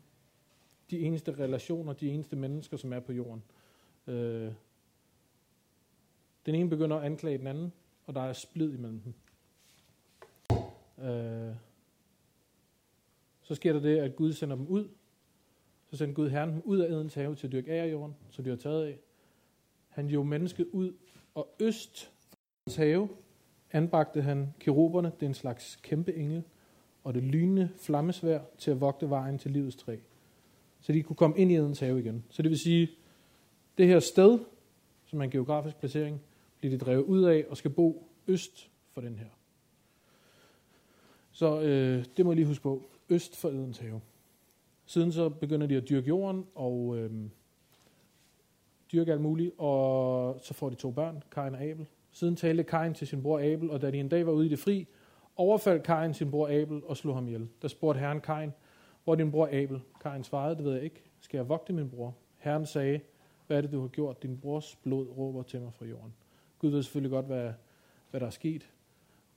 de 0.90 1.00
eneste 1.00 1.32
relationer, 1.38 1.92
de 1.92 2.08
eneste 2.08 2.36
mennesker, 2.36 2.76
som 2.76 2.92
er 2.92 3.00
på 3.00 3.12
jorden. 3.12 3.42
Øh, 4.10 4.52
den 6.46 6.54
ene 6.54 6.70
begynder 6.70 6.96
at 6.96 7.04
anklage 7.04 7.38
den 7.38 7.46
anden, 7.46 7.72
og 8.06 8.14
der 8.14 8.20
er 8.20 8.32
splid 8.32 8.72
imellem 8.72 9.00
dem. 9.00 9.14
Øh, 11.04 11.54
Så 13.50 13.54
sker 13.54 13.72
der 13.72 13.80
det, 13.80 13.98
at 13.98 14.16
Gud 14.16 14.32
sender 14.32 14.56
dem 14.56 14.66
ud. 14.66 14.88
Så 15.90 15.96
sender 15.96 16.14
Gud 16.14 16.28
Herren 16.28 16.50
dem 16.50 16.62
ud 16.64 16.78
af 16.78 16.90
Edens 16.90 17.14
have 17.14 17.34
til 17.34 17.46
at 17.46 17.52
dyrke 17.52 17.72
af 17.72 17.92
jorden, 17.92 18.16
så 18.30 18.42
de 18.42 18.50
har 18.50 18.56
taget 18.56 18.86
af. 18.86 18.98
Han 19.88 20.06
jo 20.06 20.22
mennesket 20.22 20.66
ud, 20.72 20.92
og 21.34 21.54
øst 21.60 22.12
for 22.68 22.80
have 22.80 23.08
anbragte 23.72 24.22
han 24.22 24.54
keruberne, 24.60 25.12
det 25.20 25.22
er 25.22 25.26
en 25.26 25.34
slags 25.34 25.76
kæmpe 25.76 26.14
engel, 26.14 26.42
og 27.04 27.14
det 27.14 27.22
lynende 27.22 27.70
flammesvær 27.76 28.40
til 28.58 28.70
at 28.70 28.80
vogte 28.80 29.10
vejen 29.10 29.38
til 29.38 29.50
livets 29.50 29.76
træ. 29.76 29.96
Så 30.80 30.92
de 30.92 31.02
kunne 31.02 31.16
komme 31.16 31.38
ind 31.38 31.52
i 31.52 31.54
Edens 31.54 31.80
have 31.80 32.00
igen. 32.00 32.24
Så 32.30 32.42
det 32.42 32.50
vil 32.50 32.58
sige, 32.58 32.90
det 33.78 33.86
her 33.86 34.00
sted, 34.00 34.38
som 35.06 35.20
er 35.20 35.24
en 35.24 35.30
geografisk 35.30 35.76
placering, 35.76 36.20
bliver 36.58 36.78
de 36.78 36.84
drevet 36.84 37.02
ud 37.02 37.24
af 37.24 37.44
og 37.48 37.56
skal 37.56 37.70
bo 37.70 38.08
øst 38.26 38.70
for 38.90 39.00
den 39.00 39.18
her. 39.18 39.26
Så 41.32 41.60
øh, 41.60 42.04
det 42.16 42.24
må 42.24 42.30
jeg 42.30 42.36
lige 42.36 42.46
huske 42.46 42.62
på. 42.62 42.82
Øst 43.08 43.36
for 43.36 43.48
Edens 43.48 43.78
have. 43.78 44.00
Siden 44.86 45.12
så 45.12 45.28
begynder 45.28 45.66
de 45.66 45.76
at 45.76 45.88
dyrke 45.88 46.08
jorden 46.08 46.46
og 46.54 46.96
øh, 46.98 47.10
dyrke 48.92 49.12
alt 49.12 49.20
muligt, 49.20 49.52
og 49.58 50.40
så 50.42 50.54
får 50.54 50.68
de 50.68 50.74
to 50.74 50.90
børn, 50.90 51.22
Kain 51.30 51.54
og 51.54 51.62
Abel. 51.62 51.86
Siden 52.12 52.36
talte 52.36 52.62
Kain 52.62 52.94
til 52.94 53.06
sin 53.06 53.22
bror 53.22 53.38
Abel, 53.38 53.70
og 53.70 53.82
da 53.82 53.90
de 53.90 54.00
en 54.00 54.08
dag 54.08 54.26
var 54.26 54.32
ude 54.32 54.46
i 54.46 54.48
det 54.48 54.58
fri, 54.58 54.86
overfaldt 55.36 55.82
Kain 55.82 56.14
sin 56.14 56.30
bror 56.30 56.48
Abel 56.48 56.82
og 56.84 56.96
slog 56.96 57.14
ham 57.14 57.26
ihjel. 57.26 57.48
Der 57.62 57.68
spurgte 57.68 58.00
herren 58.00 58.20
Kain, 58.20 58.52
hvor 59.04 59.12
er 59.12 59.16
din 59.16 59.30
bror 59.30 59.48
Abel? 59.52 59.80
Kain 60.02 60.24
svarede, 60.24 60.56
det 60.56 60.64
ved 60.64 60.72
jeg 60.72 60.82
ikke. 60.82 61.02
Skal 61.20 61.38
jeg 61.38 61.48
vogte 61.48 61.72
min 61.72 61.90
bror? 61.90 62.14
Herren 62.36 62.66
sagde, 62.66 63.00
hvad 63.50 63.58
er 63.58 63.62
det, 63.62 63.72
du 63.72 63.80
har 63.80 63.88
gjort? 63.88 64.22
Din 64.22 64.38
brors 64.38 64.76
blod 64.76 65.06
råber 65.06 65.42
til 65.42 65.60
mig 65.60 65.74
fra 65.74 65.86
jorden. 65.86 66.14
Gud 66.58 66.70
ved 66.70 66.82
selvfølgelig 66.82 67.10
godt, 67.10 67.26
hvad, 67.26 67.52
hvad 68.10 68.20
der 68.20 68.26
er 68.26 68.30
sket. 68.30 68.70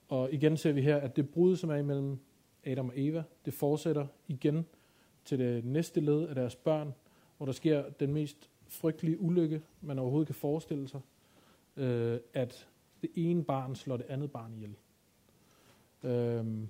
Og 0.08 0.32
igen 0.32 0.56
ser 0.56 0.72
vi 0.72 0.82
her, 0.82 0.96
at 0.96 1.16
det 1.16 1.30
brud, 1.30 1.56
som 1.56 1.70
er 1.70 1.76
imellem 1.76 2.18
Adam 2.64 2.88
og 2.88 2.92
Eva, 2.96 3.22
det 3.44 3.54
fortsætter 3.54 4.06
igen 4.28 4.66
til 5.24 5.38
det 5.38 5.64
næste 5.64 6.00
led 6.00 6.28
af 6.28 6.34
deres 6.34 6.56
børn, 6.56 6.94
hvor 7.36 7.46
der 7.46 7.52
sker 7.52 7.90
den 7.90 8.12
mest 8.12 8.50
frygtelige 8.66 9.20
ulykke, 9.20 9.62
man 9.80 9.98
overhovedet 9.98 10.26
kan 10.26 10.34
forestille 10.34 10.88
sig, 10.88 11.00
øh, 11.76 12.20
at 12.34 12.68
det 13.02 13.10
ene 13.14 13.44
barn 13.44 13.74
slår 13.74 13.96
det 13.96 14.06
andet 14.08 14.32
barn 14.32 14.52
ihjel. 14.54 14.76
Øh, 16.02 16.68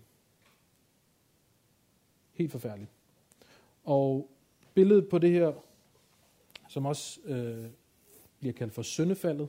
helt 2.33 2.53
forfærdeligt. 2.53 2.91
Og 3.85 4.31
billedet 4.75 5.09
på 5.09 5.19
det 5.19 5.31
her, 5.31 5.53
som 6.75 6.87
også 6.87 7.21
øh, 7.25 7.67
bliver 8.39 8.53
kaldt 8.53 8.73
for 8.73 8.83
syndefaldet, 8.83 9.49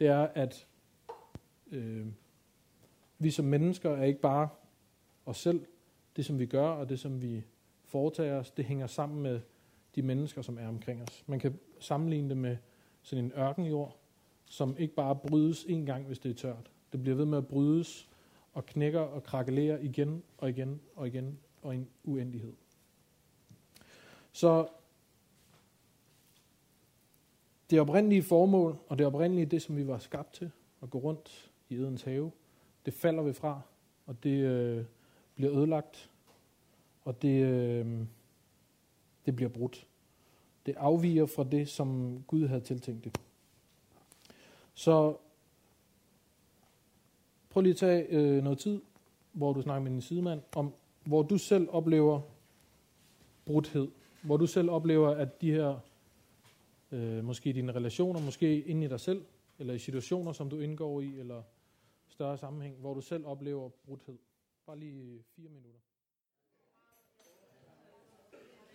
det 0.00 0.06
er, 0.06 0.28
at 0.34 0.66
øh, 1.70 2.06
vi 3.18 3.30
som 3.30 3.44
mennesker 3.44 3.90
er 3.90 4.04
ikke 4.04 4.20
bare 4.20 4.48
os 5.26 5.36
selv. 5.36 5.66
Det, 6.16 6.24
som 6.24 6.38
vi 6.38 6.46
gør, 6.46 6.68
og 6.68 6.88
det, 6.88 7.00
som 7.00 7.22
vi 7.22 7.44
foretager 7.84 8.38
os, 8.38 8.50
det 8.50 8.64
hænger 8.64 8.86
sammen 8.86 9.22
med 9.22 9.40
de 9.94 10.02
mennesker, 10.02 10.42
som 10.42 10.58
er 10.58 10.68
omkring 10.68 11.02
os. 11.02 11.24
Man 11.26 11.38
kan 11.38 11.58
sammenligne 11.80 12.28
det 12.28 12.36
med 12.36 12.56
sådan 13.02 13.24
en 13.24 13.32
ørkenjord, 13.32 13.98
som 14.44 14.76
ikke 14.78 14.94
bare 14.94 15.16
brydes 15.16 15.64
en 15.64 15.86
gang, 15.86 16.06
hvis 16.06 16.18
det 16.18 16.30
er 16.30 16.34
tørt. 16.34 16.70
Det 16.92 17.02
bliver 17.02 17.16
ved 17.16 17.24
med 17.24 17.38
at 17.38 17.48
brydes 17.48 18.08
og 18.52 18.66
knækker 18.66 19.00
og 19.00 19.22
krakelerer 19.22 19.78
igen 19.78 20.22
og 20.38 20.50
igen 20.50 20.80
og 20.96 21.06
igen 21.06 21.38
og 21.62 21.74
en 21.74 21.88
uendelighed. 22.04 22.52
Så 24.32 24.68
det 27.70 27.80
oprindelige 27.80 28.22
formål, 28.22 28.76
og 28.88 28.98
det 28.98 29.06
oprindelige 29.06 29.46
det, 29.46 29.62
som 29.62 29.76
vi 29.76 29.86
var 29.86 29.98
skabt 29.98 30.32
til, 30.32 30.50
at 30.82 30.90
gå 30.90 30.98
rundt 30.98 31.50
i 31.68 31.74
Edens 31.74 32.02
have, 32.02 32.30
det 32.86 32.94
falder 32.94 33.22
vi 33.22 33.32
fra, 33.32 33.60
og 34.06 34.24
det 34.24 34.44
øh, 34.44 34.84
bliver 35.34 35.52
ødelagt, 35.52 36.10
og 37.04 37.22
det, 37.22 37.42
øh, 37.42 38.06
det 39.26 39.36
bliver 39.36 39.48
brudt. 39.48 39.86
Det 40.66 40.74
afviger 40.76 41.26
fra 41.26 41.44
det, 41.44 41.68
som 41.68 42.18
Gud 42.26 42.46
havde 42.46 42.60
tiltænkt 42.60 43.04
det. 43.04 43.20
Så 44.74 45.16
prøv 47.50 47.60
lige 47.60 47.70
at 47.70 47.76
tage 47.76 48.06
øh, 48.10 48.42
noget 48.42 48.58
tid, 48.58 48.80
hvor 49.32 49.52
du 49.52 49.62
snakker 49.62 49.82
med 49.82 49.90
din 49.90 50.00
sidemand, 50.00 50.40
om 50.56 50.72
hvor 51.04 51.22
du 51.22 51.38
selv 51.38 51.68
oplever 51.70 52.20
brudhed, 53.44 53.88
hvor 54.22 54.36
du 54.36 54.46
selv 54.46 54.70
oplever, 54.70 55.10
at 55.10 55.40
de 55.40 55.52
her, 55.52 55.78
øh, 56.92 57.24
måske 57.24 57.50
i 57.50 57.52
dine 57.52 57.72
relationer, 57.72 58.20
måske 58.20 58.62
inde 58.62 58.86
i 58.86 58.88
dig 58.88 59.00
selv, 59.00 59.24
eller 59.58 59.74
i 59.74 59.78
situationer, 59.78 60.32
som 60.32 60.50
du 60.50 60.60
indgår 60.60 61.00
i, 61.00 61.18
eller 61.18 61.42
større 62.08 62.38
sammenhæng, 62.38 62.76
hvor 62.76 62.94
du 62.94 63.00
selv 63.00 63.26
oplever 63.26 63.68
brudhed. 63.68 64.18
Bare 64.66 64.78
lige 64.78 65.02
øh, 65.02 65.20
fire 65.36 65.48
minutter. 65.48 65.80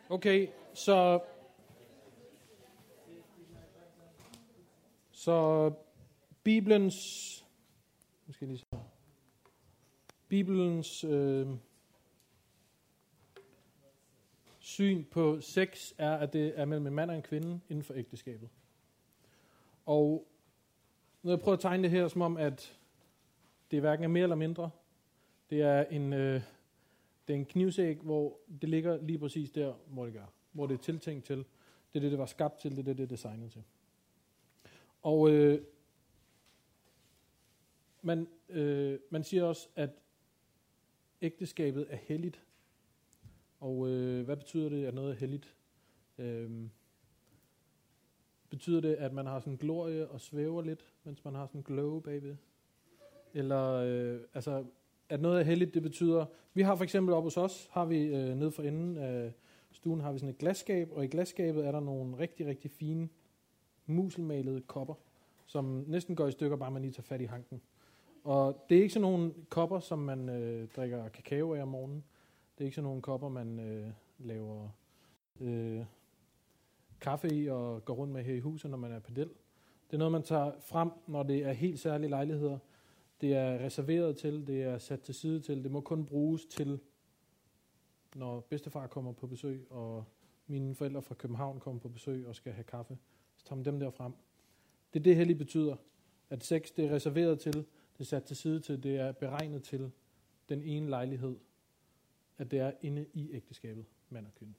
Okay, 0.09 0.47
så 0.73 1.19
så 5.11 5.71
Bibelens 6.43 7.39
måske 8.27 8.45
lige 8.45 8.57
så. 8.57 8.65
Bibelens 10.27 11.03
øh, 11.03 11.47
syn 14.73 15.03
på 15.03 15.41
sex 15.41 15.93
er, 15.97 16.13
at 16.13 16.33
det 16.33 16.59
er 16.59 16.65
mellem 16.65 16.87
en 16.87 16.93
mand 16.93 17.09
og 17.09 17.15
en 17.15 17.21
kvinde 17.21 17.59
inden 17.69 17.83
for 17.83 17.93
ægteskabet. 17.93 18.49
Og 19.85 20.27
når 21.23 21.31
jeg 21.31 21.39
prøver 21.39 21.55
at 21.55 21.61
tegne 21.61 21.83
det 21.83 21.91
her, 21.91 22.07
som 22.07 22.21
om, 22.21 22.37
at 22.37 22.79
det 23.71 23.79
hverken 23.79 24.03
er 24.03 24.07
mere 24.07 24.23
eller 24.23 24.35
mindre, 24.35 24.69
det 25.49 25.61
er 25.61 25.83
en, 25.83 26.13
øh, 26.13 26.41
det 27.27 27.33
er 27.33 27.37
en 27.37 27.45
knivsæg, 27.45 27.97
hvor 27.97 28.39
det 28.61 28.69
ligger 28.69 29.01
lige 29.01 29.19
præcis 29.19 29.51
der, 29.51 29.73
hvor 29.87 30.05
det 30.05 30.13
gør. 30.13 30.25
Hvor 30.51 30.67
det 30.67 30.73
er 30.73 30.83
tiltænkt 30.83 31.25
til. 31.25 31.37
Det 31.37 31.95
er 31.95 31.99
det, 31.99 32.11
det 32.11 32.19
var 32.19 32.25
skabt 32.25 32.59
til, 32.59 32.71
det 32.71 32.79
er 32.79 32.83
det, 32.83 32.97
det 32.97 33.03
er 33.03 33.07
designet 33.07 33.51
til. 33.51 33.63
Og 35.01 35.31
øh, 35.31 35.61
man, 38.01 38.27
øh, 38.49 38.99
man 39.09 39.23
siger 39.23 39.43
også, 39.43 39.67
at 39.75 39.89
ægteskabet 41.21 41.87
er 41.89 41.97
helligt. 41.97 42.41
Og 43.63 43.89
øh, 43.89 44.25
hvad 44.25 44.37
betyder 44.37 44.69
det, 44.69 44.85
at 44.85 44.93
noget 44.93 45.11
er 45.11 45.15
helligt? 45.15 45.55
Øhm, 46.17 46.69
betyder 48.49 48.81
det, 48.81 48.93
at 48.93 49.13
man 49.13 49.25
har 49.25 49.39
sådan 49.39 49.55
glorie 49.55 50.07
og 50.07 50.21
svæver 50.21 50.61
lidt, 50.61 50.93
mens 51.03 51.25
man 51.25 51.35
har 51.35 51.45
sådan 51.45 51.61
glow 51.61 51.99
bagved? 51.99 52.35
Eller, 53.33 53.73
øh, 53.73 54.19
altså, 54.33 54.65
at 55.09 55.21
noget 55.21 55.39
er 55.39 55.43
helligt, 55.43 55.73
det 55.73 55.81
betyder... 55.81 56.25
Vi 56.53 56.61
har 56.61 56.75
for 56.75 56.83
eksempel 56.83 57.13
op 57.13 57.23
hos 57.23 57.37
os, 57.37 57.69
har 57.71 57.85
vi 57.85 58.03
øh, 58.03 58.35
nede 58.35 58.51
for 58.51 58.63
enden 58.63 58.97
af 58.97 59.33
stuen, 59.71 60.01
har 60.01 60.11
vi 60.11 60.19
sådan 60.19 60.33
et 60.33 60.37
glasskab, 60.37 60.89
og 60.91 61.03
i 61.03 61.07
glasskabet 61.07 61.65
er 61.65 61.71
der 61.71 61.79
nogle 61.79 62.17
rigtig, 62.17 62.47
rigtig 62.47 62.71
fine 62.71 63.09
muselmalede 63.85 64.61
kopper, 64.61 64.95
som 65.45 65.83
næsten 65.87 66.15
går 66.15 66.27
i 66.27 66.31
stykker, 66.31 66.57
bare 66.57 66.71
man 66.71 66.81
lige 66.81 66.91
tager 66.91 67.03
fat 67.03 67.21
i 67.21 67.25
hanken. 67.25 67.61
Og 68.23 68.65
det 68.69 68.77
er 68.77 68.81
ikke 68.81 68.93
sådan 68.93 69.01
nogle 69.01 69.33
kopper, 69.49 69.79
som 69.79 69.99
man 69.99 70.29
øh, 70.29 70.67
drikker 70.75 71.09
kakao 71.09 71.53
af 71.53 71.61
om 71.61 71.67
morgenen. 71.67 72.03
Det 72.57 72.63
er 72.63 72.65
ikke 72.65 72.75
sådan 72.75 72.83
nogle 72.83 73.01
kopper, 73.01 73.29
man 73.29 73.59
øh, 73.59 73.91
laver 74.19 74.69
øh, 75.39 75.85
kaffe 77.01 77.33
i 77.33 77.49
og 77.49 77.85
går 77.85 77.93
rundt 77.93 78.13
med 78.13 78.23
her 78.23 78.33
i 78.33 78.39
huset, 78.39 78.71
når 78.71 78.77
man 78.77 78.91
er 78.91 78.99
pedel. 78.99 79.29
Det 79.87 79.93
er 79.93 79.97
noget, 79.97 80.11
man 80.11 80.23
tager 80.23 80.51
frem, 80.59 80.89
når 81.07 81.23
det 81.23 81.45
er 81.45 81.51
helt 81.51 81.79
særlige 81.79 82.09
lejligheder. 82.09 82.57
Det 83.21 83.33
er 83.33 83.59
reserveret 83.59 84.17
til, 84.17 84.47
det 84.47 84.63
er 84.63 84.77
sat 84.77 85.01
til 85.01 85.15
side 85.15 85.39
til. 85.39 85.63
Det 85.63 85.71
må 85.71 85.81
kun 85.81 86.05
bruges 86.05 86.45
til, 86.45 86.79
når 88.15 88.39
bedstefar 88.39 88.87
kommer 88.87 89.11
på 89.11 89.27
besøg, 89.27 89.67
og 89.69 90.05
mine 90.47 90.75
forældre 90.75 91.01
fra 91.01 91.15
København 91.15 91.59
kommer 91.59 91.79
på 91.79 91.89
besøg 91.89 92.27
og 92.27 92.35
skal 92.35 92.53
have 92.53 92.63
kaffe. 92.63 92.97
Så 93.35 93.45
tager 93.45 93.55
man 93.55 93.65
dem 93.65 93.79
der 93.79 93.89
frem. 93.89 94.13
Det 94.93 94.99
er 94.99 95.03
det, 95.03 95.15
hellig 95.15 95.37
betyder. 95.37 95.75
At 96.29 96.43
sex, 96.43 96.71
det 96.77 96.85
er 96.85 96.95
reserveret 96.95 97.39
til, 97.39 97.53
det 97.53 97.99
er 97.99 98.03
sat 98.03 98.23
til 98.23 98.35
side 98.35 98.59
til, 98.59 98.83
det 98.83 98.95
er 98.95 99.11
beregnet 99.11 99.63
til 99.63 99.91
den 100.49 100.63
ene 100.63 100.89
lejlighed, 100.89 101.35
at 102.37 102.51
det 102.51 102.59
er 102.59 102.71
inde 102.81 103.05
i 103.13 103.31
ægteskabet, 103.31 103.85
mand 104.09 104.25
og 104.25 104.35
kvinde. 104.35 104.53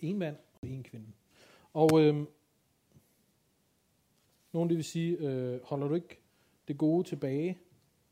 En 0.00 0.18
mand 0.18 0.36
og 0.54 0.68
en 0.68 0.82
kvinde. 0.82 1.06
Og 1.72 2.00
øh, 2.00 2.26
nogen 4.52 4.68
det 4.68 4.76
vil 4.76 4.84
sige, 4.84 5.16
øh, 5.16 5.60
holder 5.64 5.88
du 5.88 5.94
ikke 5.94 6.18
det 6.68 6.78
gode 6.78 7.08
tilbage 7.08 7.58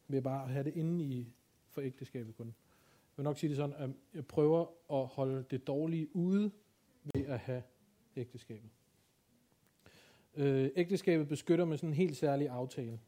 ved 0.09 0.23
bare 0.23 0.45
at 0.45 0.51
have 0.51 0.65
det 0.65 0.77
inde 0.77 1.05
i 1.05 1.33
for 1.69 1.81
ægteskabet 1.81 2.37
kun. 2.37 2.47
Jeg 2.47 2.55
vil 3.17 3.25
nok 3.25 3.39
sige 3.39 3.49
det 3.49 3.57
sådan, 3.57 3.77
at 3.77 3.91
jeg 4.15 4.27
prøver 4.27 4.67
at 4.93 5.07
holde 5.07 5.45
det 5.51 5.67
dårlige 5.67 6.17
ude 6.17 6.51
ved 7.15 7.27
at 7.27 7.39
have 7.39 7.63
ægteskabet. 8.17 8.71
Øh, 10.37 10.71
ægteskabet 10.77 11.29
beskytter 11.29 11.65
med 11.65 11.77
sådan 11.77 11.91
en 11.91 11.95
helt 11.95 12.17
særlig 12.17 12.49
aftale. 12.49 13.01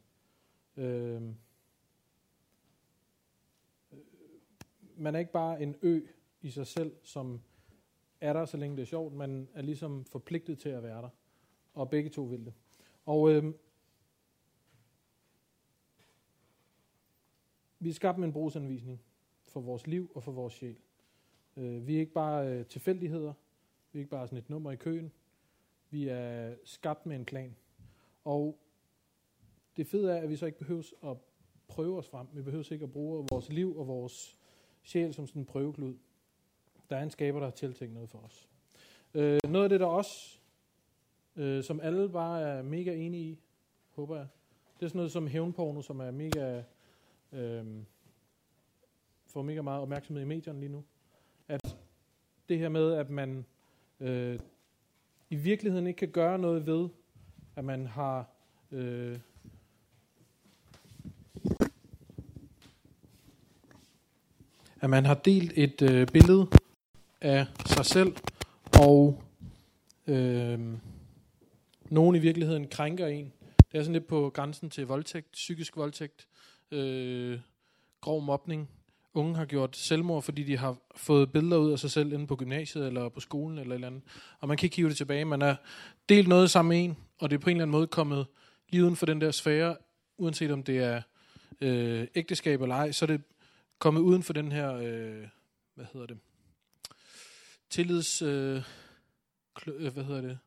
Øh, 0.76 1.22
man 5.02 5.14
er 5.14 5.18
ikke 5.18 5.32
bare 5.32 5.62
en 5.62 5.76
ø 5.82 6.00
i 6.42 6.50
sig 6.50 6.66
selv, 6.66 6.96
som 7.02 7.40
er 8.20 8.32
der, 8.32 8.44
så 8.44 8.56
længe 8.56 8.76
det 8.76 8.82
er 8.82 8.86
sjovt. 8.86 9.14
Man 9.14 9.48
er 9.54 9.62
ligesom 9.62 10.04
forpligtet 10.04 10.58
til 10.58 10.68
at 10.68 10.82
være 10.82 11.02
der. 11.02 11.08
Og 11.74 11.90
begge 11.90 12.10
to 12.10 12.22
vil 12.22 12.44
det. 12.44 12.54
Og 13.04 13.30
øh, 13.30 13.54
vi 17.78 17.88
er 17.88 17.94
skabt 17.94 18.18
med 18.18 18.26
en 18.26 18.32
brugsanvisning 18.32 19.00
for 19.42 19.60
vores 19.60 19.86
liv 19.86 20.10
og 20.14 20.22
for 20.22 20.32
vores 20.32 20.54
sjæl. 20.54 20.76
Øh, 21.56 21.86
vi 21.86 21.96
er 21.96 22.00
ikke 22.00 22.12
bare 22.12 22.48
øh, 22.48 22.66
tilfældigheder. 22.66 23.32
Vi 23.92 23.98
er 23.98 24.00
ikke 24.00 24.10
bare 24.10 24.26
sådan 24.26 24.38
et 24.38 24.50
nummer 24.50 24.72
i 24.72 24.76
køen. 24.76 25.12
Vi 25.90 26.08
er 26.08 26.54
skabt 26.64 27.06
med 27.06 27.16
en 27.16 27.24
plan. 27.24 27.56
Og 28.24 28.58
det 29.76 29.86
fede 29.86 30.12
er, 30.12 30.16
at 30.16 30.28
vi 30.28 30.36
så 30.36 30.46
ikke 30.46 30.58
behøves 30.58 30.94
at 31.04 31.16
prøve 31.68 31.98
os 31.98 32.08
frem. 32.08 32.26
Vi 32.32 32.42
behøver 32.42 32.72
ikke 32.72 32.84
at 32.84 32.92
bruge 32.92 33.26
vores 33.30 33.48
liv 33.48 33.76
og 33.76 33.86
vores 33.86 34.41
sjæl 34.82 35.14
som 35.14 35.26
sådan 35.26 35.42
en 35.42 35.46
prøveklud. 35.46 35.94
Der 36.90 36.96
er 36.96 37.02
en 37.02 37.10
skaber, 37.10 37.38
der 37.38 37.46
har 37.46 37.50
tiltænkt 37.50 37.94
noget 37.94 38.10
for 38.10 38.18
os. 38.18 38.48
Øh, 39.14 39.40
noget 39.48 39.64
af 39.64 39.68
det, 39.68 39.80
der 39.80 39.86
også, 39.86 40.38
øh, 41.36 41.64
som 41.64 41.80
alle 41.80 42.08
bare 42.08 42.42
er 42.42 42.62
mega 42.62 42.94
enige 42.94 43.24
i, 43.24 43.38
håber 43.90 44.16
jeg, 44.16 44.26
det 44.80 44.86
er 44.86 44.88
sådan 44.88 44.98
noget 44.98 45.12
som 45.12 45.26
hævnporno, 45.26 45.82
som 45.82 46.00
er 46.00 46.10
mega, 46.10 46.62
øh, 47.32 47.66
får 49.26 49.42
mega 49.42 49.62
meget 49.62 49.82
opmærksomhed 49.82 50.22
i 50.22 50.26
medierne 50.26 50.60
lige 50.60 50.72
nu. 50.72 50.84
At 51.48 51.76
det 52.48 52.58
her 52.58 52.68
med, 52.68 52.92
at 52.92 53.10
man 53.10 53.44
øh, 54.00 54.38
i 55.30 55.36
virkeligheden 55.36 55.86
ikke 55.86 55.98
kan 55.98 56.10
gøre 56.10 56.38
noget 56.38 56.66
ved, 56.66 56.88
at 57.56 57.64
man 57.64 57.86
har 57.86 58.26
øh, 58.70 59.18
at 64.82 64.90
man 64.90 65.06
har 65.06 65.14
delt 65.14 65.52
et 65.54 65.82
øh, 65.82 66.06
billede 66.06 66.46
af 67.20 67.46
sig 67.66 67.86
selv, 67.86 68.16
og 68.80 69.22
øh, 70.06 70.60
nogen 71.90 72.16
i 72.16 72.18
virkeligheden 72.18 72.68
krænker 72.68 73.06
en. 73.06 73.32
Det 73.72 73.78
er 73.78 73.82
sådan 73.82 73.92
lidt 73.92 74.06
på 74.06 74.30
grænsen 74.34 74.70
til 74.70 74.86
voldtægt, 74.86 75.32
psykisk 75.32 75.76
voldtægt, 75.76 76.26
øh, 76.70 77.38
grov 78.00 78.22
mobning. 78.22 78.68
Unge 79.14 79.36
har 79.36 79.44
gjort 79.44 79.76
selvmord, 79.76 80.22
fordi 80.22 80.42
de 80.42 80.58
har 80.58 80.76
fået 80.96 81.32
billeder 81.32 81.56
ud 81.56 81.72
af 81.72 81.78
sig 81.78 81.90
selv 81.90 82.12
inde 82.12 82.26
på 82.26 82.36
gymnasiet 82.36 82.86
eller 82.86 83.08
på 83.08 83.20
skolen 83.20 83.58
eller 83.58 83.70
et 83.70 83.74
eller 83.74 83.86
andet. 83.86 84.02
Og 84.40 84.48
man 84.48 84.56
kan 84.56 84.66
ikke 84.66 84.76
hive 84.76 84.88
det 84.88 84.96
tilbage. 84.96 85.24
Man 85.24 85.40
har 85.40 85.62
delt 86.08 86.28
noget 86.28 86.50
sammen 86.50 86.68
med 86.68 86.84
en, 86.84 86.96
og 87.18 87.30
det 87.30 87.36
er 87.36 87.40
på 87.40 87.50
en 87.50 87.56
eller 87.56 87.64
anden 87.64 87.72
måde 87.72 87.86
kommet 87.86 88.26
lige 88.70 88.84
uden 88.84 88.96
for 88.96 89.06
den 89.06 89.20
der 89.20 89.30
sfære, 89.30 89.76
uanset 90.18 90.50
om 90.50 90.62
det 90.62 90.78
er 90.78 91.02
øh, 91.60 92.06
ægteskab 92.14 92.62
eller 92.62 92.74
ej, 92.74 92.92
så 92.92 93.04
er 93.04 93.06
det 93.06 93.20
kommet 93.82 94.00
uden 94.00 94.22
for 94.22 94.32
den 94.32 94.52
her, 94.52 94.74
øh, 94.74 95.28
hvad 95.74 95.86
hedder 95.92 96.06
det, 96.06 96.18
tillids, 97.70 98.22
øh, 98.22 98.62
øh, 99.66 99.92
hvad 99.92 100.04
hedder 100.04 100.20
det, 100.20 100.38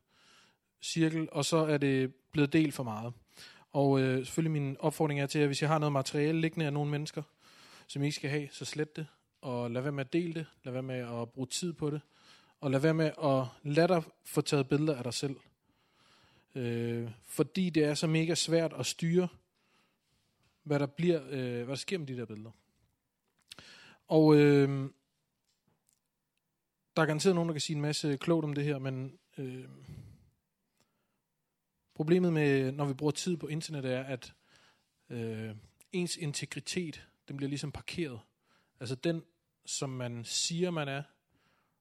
cirkel, 0.82 1.28
og 1.32 1.44
så 1.44 1.56
er 1.56 1.78
det 1.78 2.14
blevet 2.32 2.52
delt 2.52 2.74
for 2.74 2.82
meget. 2.82 3.12
Og 3.72 4.00
øh, 4.00 4.26
selvfølgelig 4.26 4.52
min 4.52 4.76
opfordring 4.80 5.20
er 5.20 5.26
til, 5.26 5.38
at 5.38 5.46
hvis 5.46 5.62
jeg 5.62 5.70
har 5.70 5.78
noget 5.78 5.92
materiale 5.92 6.40
liggende 6.40 6.66
af 6.66 6.72
nogle 6.72 6.90
mennesker, 6.90 7.22
som 7.86 8.02
I 8.02 8.04
ikke 8.04 8.16
skal 8.16 8.30
have, 8.30 8.48
så 8.52 8.64
slet 8.64 8.96
det, 8.96 9.06
og 9.40 9.70
lad 9.70 9.82
være 9.82 9.92
med 9.92 10.04
at 10.04 10.12
dele 10.12 10.34
det, 10.34 10.46
lad 10.64 10.72
være 10.72 10.82
med 10.82 11.20
at 11.20 11.30
bruge 11.30 11.46
tid 11.46 11.72
på 11.72 11.90
det, 11.90 12.00
og 12.60 12.70
lad 12.70 12.80
være 12.80 12.94
med 12.94 13.10
at 13.22 13.44
lade 13.62 13.88
dig 13.88 14.02
få 14.24 14.40
taget 14.40 14.68
billeder 14.68 14.96
af 14.96 15.04
dig 15.04 15.14
selv. 15.14 15.36
Øh, 16.54 17.10
fordi 17.24 17.70
det 17.70 17.84
er 17.84 17.94
så 17.94 18.06
mega 18.06 18.34
svært 18.34 18.72
at 18.72 18.86
styre, 18.86 19.28
hvad 20.62 20.78
der 20.78 20.86
bliver, 20.86 21.22
øh, 21.30 21.56
hvad 21.56 21.66
der 21.66 21.74
sker 21.74 21.98
med 21.98 22.06
de 22.06 22.16
der 22.16 22.24
billeder. 22.24 22.50
Og 24.08 24.36
øh, 24.36 24.90
der 26.96 27.02
er 27.02 27.06
garanteret 27.06 27.34
nogen, 27.34 27.48
der 27.48 27.54
kan 27.54 27.60
sige 27.60 27.76
en 27.76 27.82
masse 27.82 28.16
klogt 28.16 28.44
om 28.44 28.54
det 28.54 28.64
her, 28.64 28.78
men 28.78 29.18
øh, 29.38 29.68
problemet 31.94 32.32
med, 32.32 32.72
når 32.72 32.84
vi 32.84 32.94
bruger 32.94 33.12
tid 33.12 33.36
på 33.36 33.46
internet, 33.46 33.84
er, 33.84 34.02
at 34.02 34.34
øh, 35.10 35.56
ens 35.92 36.16
integritet, 36.16 37.08
den 37.28 37.36
bliver 37.36 37.48
ligesom 37.48 37.72
parkeret. 37.72 38.20
Altså 38.80 38.94
den, 38.94 39.22
som 39.66 39.90
man 39.90 40.24
siger, 40.24 40.70
man 40.70 40.88
er, 40.88 41.02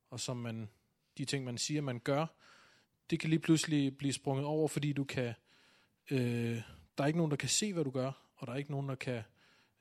og 0.09 0.19
som 0.19 0.37
man, 0.37 0.69
de 1.17 1.25
ting, 1.25 1.45
man 1.45 1.57
siger, 1.57 1.81
man 1.81 1.99
gør, 1.99 2.25
det 3.09 3.19
kan 3.19 3.29
lige 3.29 3.39
pludselig 3.39 3.97
blive 3.97 4.13
sprunget 4.13 4.45
over, 4.45 4.67
fordi 4.67 4.93
du 4.93 5.03
kan, 5.03 5.33
øh, 6.11 6.61
der 6.97 7.03
er 7.03 7.05
ikke 7.05 7.17
nogen, 7.17 7.31
der 7.31 7.37
kan 7.37 7.49
se, 7.49 7.73
hvad 7.73 7.83
du 7.83 7.91
gør, 7.91 8.11
og 8.35 8.47
der 8.47 8.53
er 8.53 8.57
ikke 8.57 8.71
nogen, 8.71 8.89
der 8.89 8.95
kan 8.95 9.23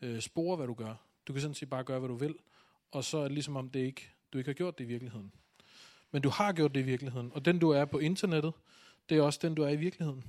øh, 0.00 0.20
spore, 0.20 0.56
hvad 0.56 0.66
du 0.66 0.74
gør. 0.74 0.94
Du 1.26 1.32
kan 1.32 1.42
sådan 1.42 1.54
set 1.54 1.70
bare 1.70 1.84
gøre, 1.84 1.98
hvad 1.98 2.08
du 2.08 2.14
vil, 2.14 2.34
og 2.90 3.04
så 3.04 3.18
er 3.18 3.22
det 3.22 3.32
ligesom 3.32 3.56
om 3.56 3.70
det 3.70 3.80
ikke, 3.80 4.10
du 4.32 4.38
ikke 4.38 4.48
har 4.48 4.54
gjort 4.54 4.78
det 4.78 4.84
i 4.84 4.86
virkeligheden. 4.86 5.32
Men 6.10 6.22
du 6.22 6.28
har 6.28 6.52
gjort 6.52 6.74
det 6.74 6.80
i 6.80 6.84
virkeligheden, 6.84 7.32
og 7.34 7.44
den 7.44 7.58
du 7.58 7.70
er 7.70 7.84
på 7.84 7.98
internettet, 7.98 8.52
det 9.08 9.18
er 9.18 9.22
også 9.22 9.38
den 9.42 9.54
du 9.54 9.62
er 9.62 9.68
i 9.68 9.76
virkeligheden. 9.76 10.24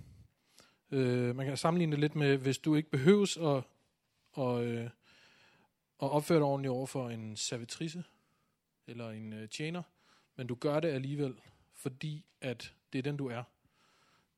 Øh, 0.91 1.35
man 1.35 1.45
kan 1.45 1.57
sammenligne 1.57 1.91
det 1.91 1.99
lidt 1.99 2.15
med, 2.15 2.37
hvis 2.37 2.57
du 2.57 2.75
ikke 2.75 2.89
behøves 2.89 3.37
at, 3.37 3.63
at, 4.37 4.63
øh, 4.63 4.83
at 6.01 6.09
opføre 6.11 6.37
dig 6.37 6.45
ordentligt 6.45 6.71
over 6.71 6.85
for 6.85 7.09
en 7.09 7.35
servitrice, 7.35 8.03
eller 8.87 9.09
en 9.09 9.33
øh, 9.33 9.49
tjener, 9.49 9.83
men 10.35 10.47
du 10.47 10.55
gør 10.55 10.79
det 10.79 10.87
alligevel, 10.87 11.35
fordi 11.73 12.25
at 12.41 12.73
det 12.93 12.99
er 12.99 13.03
den 13.03 13.17
du 13.17 13.27
er. 13.27 13.43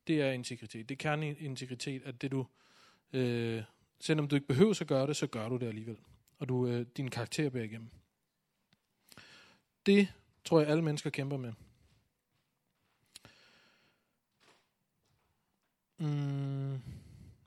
Det 0.06 0.22
er 0.22 0.30
integritet. 0.30 0.88
Det 0.88 0.94
er 0.94 0.98
kerneintegritet, 0.98 2.02
at 2.04 2.22
det 2.22 2.30
du, 2.30 2.46
øh, 3.12 3.62
selvom 4.00 4.28
du 4.28 4.36
ikke 4.36 4.46
behøver 4.46 4.78
at 4.80 4.86
gøre 4.86 5.06
det, 5.06 5.16
så 5.16 5.26
gør 5.26 5.48
du 5.48 5.56
det 5.56 5.66
alligevel 5.66 5.96
og 6.38 6.48
du 6.48 6.66
øh, 6.66 6.86
din 6.96 7.10
karakter 7.10 7.50
bærer 7.50 7.64
igennem. 7.64 7.90
Det 9.86 10.08
tror 10.44 10.60
jeg 10.60 10.68
alle 10.68 10.84
mennesker 10.84 11.10
kæmper 11.10 11.36
med. 11.36 11.52
Mm, 15.98 16.82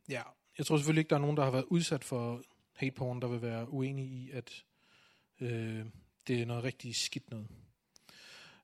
ja, 0.10 0.22
jeg 0.58 0.66
tror 0.66 0.78
selvfølgelig 0.78 1.02
ikke, 1.02 1.10
der 1.10 1.16
er 1.16 1.20
nogen, 1.22 1.38
der 1.38 1.44
har 1.44 1.52
været 1.52 1.66
udsat 1.68 2.04
for 2.04 2.44
hate 2.74 2.96
porn, 2.96 3.22
der 3.22 3.28
vil 3.28 3.42
være 3.42 3.74
uenige 3.74 4.08
i, 4.08 4.32
at 4.32 4.64
øh, 5.40 5.86
det 6.28 6.42
er 6.42 6.46
noget 6.46 6.64
rigtig 6.64 6.96
skidt 6.96 7.32
noget. 7.32 7.48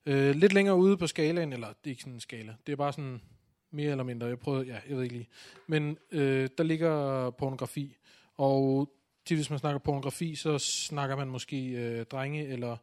Øh, 0.06 0.34
lidt 0.34 0.52
længere 0.52 0.76
ude 0.76 0.96
på 0.96 1.06
skalaen, 1.06 1.52
eller 1.52 1.68
det 1.68 1.76
er 1.84 1.90
ikke 1.90 2.02
sådan 2.02 2.14
en 2.14 2.20
skala, 2.20 2.56
det 2.66 2.72
er 2.72 2.76
bare 2.76 2.92
sådan 2.92 3.22
mere 3.70 3.90
eller 3.90 4.04
mindre, 4.04 4.26
jeg 4.26 4.38
prøvede, 4.38 4.66
ja, 4.66 4.80
jeg 4.88 4.96
ved 4.96 5.02
ikke 5.02 5.16
lige. 5.16 5.28
Men 5.66 5.98
øh, 6.10 6.48
der 6.58 6.64
ligger 6.64 7.30
pornografi, 7.30 7.96
og 8.34 8.92
tit 9.28 9.38
hvis 9.38 9.50
man 9.50 9.58
snakker 9.58 9.78
pornografi, 9.78 10.34
så 10.34 10.58
snakker 10.58 11.16
man 11.16 11.28
måske 11.28 11.70
øh, 11.70 12.06
drenge 12.06 12.46
eller 12.46 12.76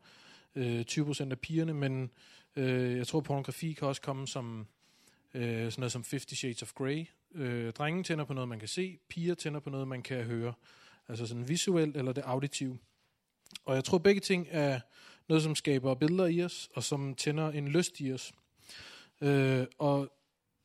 øh, 0.55 0.85
20% 0.91 1.31
af 1.31 1.39
pigerne, 1.39 1.73
men 1.73 2.11
øh, 2.55 2.97
jeg 2.97 3.07
tror, 3.07 3.21
pornografi 3.21 3.73
kan 3.73 3.87
også 3.87 4.01
komme 4.01 4.27
som 4.27 4.67
øh, 5.33 5.71
sådan 5.71 5.73
noget 5.77 5.91
som 5.91 6.03
50 6.09 6.37
Shades 6.37 6.61
of 6.61 6.73
Grey. 6.73 7.05
Øh, 7.35 7.73
drenge 7.73 8.03
tænder 8.03 8.25
på 8.25 8.33
noget, 8.33 8.47
man 8.47 8.59
kan 8.59 8.67
se, 8.67 8.97
piger 9.09 9.35
tænder 9.35 9.59
på 9.59 9.69
noget, 9.69 9.87
man 9.87 10.01
kan 10.01 10.23
høre. 10.23 10.53
Altså 11.07 11.27
sådan 11.27 11.49
visuelt 11.49 11.97
eller 11.97 12.13
det 12.13 12.21
auditive. 12.21 12.77
Og 13.65 13.75
jeg 13.75 13.83
tror, 13.83 13.97
begge 13.97 14.21
ting 14.21 14.47
er 14.49 14.79
noget, 15.27 15.43
som 15.43 15.55
skaber 15.55 15.95
billeder 15.95 16.25
i 16.25 16.43
os, 16.43 16.69
og 16.73 16.83
som 16.83 17.15
tænder 17.15 17.51
en 17.51 17.67
lyst 17.67 17.99
i 17.99 18.13
os. 18.13 18.33
Øh, 19.21 19.65
og 19.77 20.13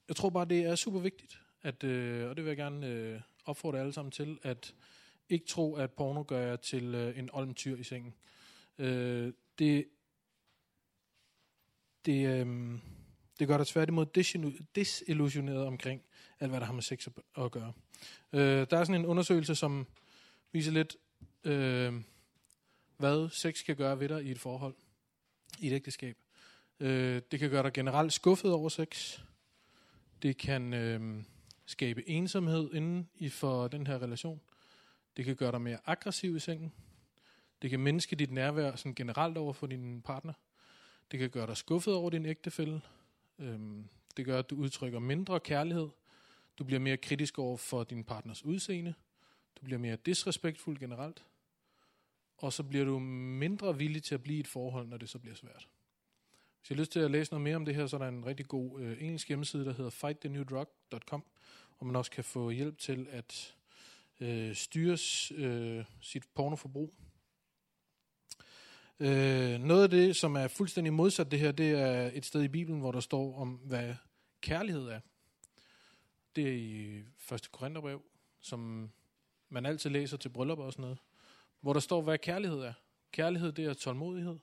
jeg 0.08 0.16
tror 0.16 0.30
bare, 0.30 0.44
det 0.44 0.64
er 0.64 0.74
super 0.74 0.98
vigtigt, 0.98 1.40
at, 1.62 1.84
øh, 1.84 2.30
og 2.30 2.36
det 2.36 2.44
vil 2.44 2.50
jeg 2.50 2.56
gerne 2.56 2.86
øh, 2.86 3.20
opfordre 3.44 3.80
alle 3.80 3.92
sammen 3.92 4.12
til, 4.12 4.38
at 4.42 4.74
ikke 5.30 5.46
tro, 5.46 5.74
at 5.74 5.90
porno 5.90 6.24
gør 6.28 6.40
jer 6.40 6.56
til 6.56 6.94
øh, 6.94 7.18
en 7.18 7.30
olmtyr 7.32 7.76
i 7.76 7.82
sengen. 7.82 8.14
Øh, 8.78 9.32
det, 9.58 9.88
det, 12.06 12.26
øh, 12.26 12.78
det 13.38 13.48
gør 13.48 13.56
dig 13.56 13.66
tværtimod 13.66 14.06
desillusioneret 14.74 15.66
omkring 15.66 16.02
alt, 16.40 16.50
hvad 16.50 16.60
der 16.60 16.66
har 16.66 16.72
med 16.72 16.82
sex 16.82 17.08
at 17.36 17.50
gøre. 17.50 17.72
Øh, 18.32 18.66
der 18.70 18.78
er 18.78 18.84
sådan 18.84 19.00
en 19.00 19.06
undersøgelse, 19.06 19.54
som 19.54 19.86
viser 20.52 20.72
lidt, 20.72 20.96
øh, 21.44 21.94
hvad 22.96 23.28
sex 23.30 23.64
kan 23.64 23.76
gøre 23.76 24.00
ved 24.00 24.08
dig 24.08 24.24
i 24.24 24.30
et 24.30 24.38
forhold, 24.38 24.74
i 25.58 25.66
et 25.66 25.72
ægteskab. 25.72 26.16
Øh, 26.80 27.22
det 27.30 27.38
kan 27.40 27.50
gøre 27.50 27.62
dig 27.62 27.72
generelt 27.72 28.12
skuffet 28.12 28.52
over 28.52 28.68
sex. 28.68 29.20
Det 30.22 30.36
kan 30.36 30.74
øh, 30.74 31.22
skabe 31.66 32.08
ensomhed 32.08 32.74
inden 32.74 33.08
i 33.14 33.28
for 33.28 33.68
den 33.68 33.86
her 33.86 34.02
relation. 34.02 34.40
Det 35.20 35.26
kan 35.26 35.37
gøre 35.37 35.52
dig 35.52 35.61
mere 35.61 35.78
aggressiv 35.87 36.37
i 36.37 36.38
sengen. 36.38 36.72
Det 37.62 37.70
kan 37.70 37.80
mindske 37.80 38.16
dit 38.16 38.30
nærvær 38.30 38.76
sådan 38.76 38.94
generelt 38.94 39.37
over 39.37 39.52
for 39.52 39.66
din 39.66 40.02
partner. 40.02 40.33
Det 41.11 41.18
kan 41.18 41.30
gøre 41.30 41.46
dig 41.46 41.56
skuffet 41.56 41.94
over 41.94 42.11
din 42.11 42.26
ægtefælle. 42.26 42.80
Øhm, 43.38 43.88
det 44.16 44.24
gør, 44.24 44.38
at 44.38 44.50
du 44.50 44.56
udtrykker 44.56 44.98
mindre 44.98 45.40
kærlighed. 45.40 45.88
Du 46.59 46.64
bliver 46.64 46.80
mere 46.80 46.96
kritisk 46.96 47.38
over 47.38 47.56
for 47.56 47.85
din 47.85 48.04
partners 48.04 48.44
udseende. 48.44 48.94
Du 49.61 49.64
bliver 49.64 49.78
mere 49.78 49.96
disrespektfuld 49.96 50.78
generelt. 50.78 51.24
Og 52.37 52.52
så 52.52 52.62
bliver 52.62 52.85
du 52.85 52.98
mindre 52.98 53.78
villig 53.78 54.02
til 54.02 54.14
at 54.14 54.22
blive 54.22 54.37
i 54.37 54.40
et 54.40 54.46
forhold, 54.46 54.88
når 54.88 54.96
det 54.96 55.09
så 55.09 55.18
bliver 55.18 55.35
svært. 55.35 55.68
Hvis 56.61 56.70
jeg 56.70 56.76
har 56.76 56.80
lyst 56.80 56.92
til 56.92 57.00
at 57.00 57.11
læse 57.11 57.33
noget 57.33 57.42
mere 57.42 57.56
om 57.56 57.64
det 57.64 57.74
her, 57.74 57.87
så 57.87 57.96
er 57.96 58.00
der 58.00 58.09
en 58.09 58.26
rigtig 58.26 58.48
god 58.48 58.80
øh, 58.80 59.02
engelsk 59.02 59.28
hjemmeside, 59.28 59.64
der 59.64 59.72
hedder 59.72 59.90
fightthenewdrug.com, 59.90 61.24
hvor 61.78 61.87
man 61.87 61.96
også 61.96 62.11
kan 62.11 62.24
få 62.24 62.50
hjælp 62.50 62.78
til 62.78 63.09
at 63.11 63.56
øh, 64.20 64.54
styre 64.54 64.98
øh, 65.35 65.85
sit 66.00 66.24
pornoforbrug. 66.35 66.94
Øh, 69.00 69.59
noget 69.59 69.83
af 69.83 69.90
det, 69.90 70.16
som 70.16 70.37
er 70.37 70.48
fuldstændig 70.48 70.92
modsat 70.92 71.30
det 71.30 71.38
her, 71.38 71.52
det 71.52 71.70
er 71.70 72.11
et 72.14 72.26
sted 72.26 72.42
i 72.42 72.48
Bibelen, 72.48 72.80
hvor 72.80 72.92
der 72.92 73.00
står 73.00 73.38
om, 73.38 73.48
hvad 73.48 73.94
kærlighed 74.40 74.88
er. 74.88 75.00
Det 76.37 76.48
er 76.48 76.52
i 76.52 76.98
1. 77.33 77.52
Korintherbrev, 77.52 78.02
som 78.40 78.90
man 79.48 79.66
altid 79.66 79.90
læser 79.90 80.16
til 80.16 80.28
bryllup 80.28 80.59
og 80.59 80.72
sådan 80.72 80.83
noget, 80.83 80.98
hvor 81.61 81.72
der 81.72 81.80
står, 81.80 82.02
hvad 82.02 82.18
kærlighed 82.18 82.59
er. 82.59 82.72
Kærlighed, 83.12 83.52
det 83.52 83.64
er 83.64 83.74
tålmodighed. 83.74 84.38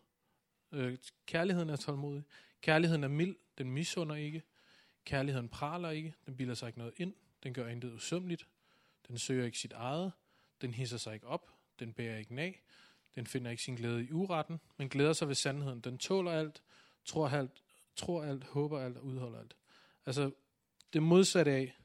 Øh, 0.72 0.98
kærligheden 1.26 1.70
er 1.70 1.76
tålmodig. 1.76 2.24
Kærligheden 2.62 3.04
er 3.04 3.08
mild. 3.08 3.36
Den 3.58 3.72
misunder 3.72 4.16
ikke. 4.16 4.44
Kærligheden 5.06 5.50
praler 5.50 5.90
ikke. 5.90 6.14
Den 6.26 6.38
bilder 6.38 6.54
sig 6.54 6.68
ikke 6.68 6.80
noget 6.80 6.94
ind. 6.98 7.14
Den 7.44 7.54
gør 7.54 7.68
intet 7.68 7.94
usømmeligt. 7.94 8.48
Den 9.08 9.18
søger 9.18 9.46
ikke 9.46 9.58
sit 9.58 9.74
eget. 9.74 10.12
Den 10.62 10.74
hisser 10.74 10.98
sig 10.98 11.14
ikke 11.14 11.28
op. 11.28 11.52
Den 11.80 11.94
bærer 11.94 12.18
ikke 12.18 12.36
nag. 12.36 12.64
Den 13.16 13.28
finder 13.28 13.52
ikke 13.52 13.64
sin 13.64 13.76
glæde 13.76 14.06
i 14.06 14.12
uretten, 14.12 14.60
men 14.78 14.90
glæder 14.90 15.14
sig 15.14 15.28
ved 15.28 15.36
sandheden. 15.36 15.80
Den 15.80 15.98
tåler 15.98 16.32
alt, 16.32 16.64
tror 17.06 17.30
alt, 17.30 17.64
tror 17.96 18.24
alt, 18.24 18.44
håber 18.44 18.80
alt 18.80 18.98
og 18.98 19.04
udholder 19.04 19.40
alt. 19.40 19.56
Altså, 20.06 20.32
det 20.94 21.04
modsatte 21.04 21.52
af, 21.52 21.78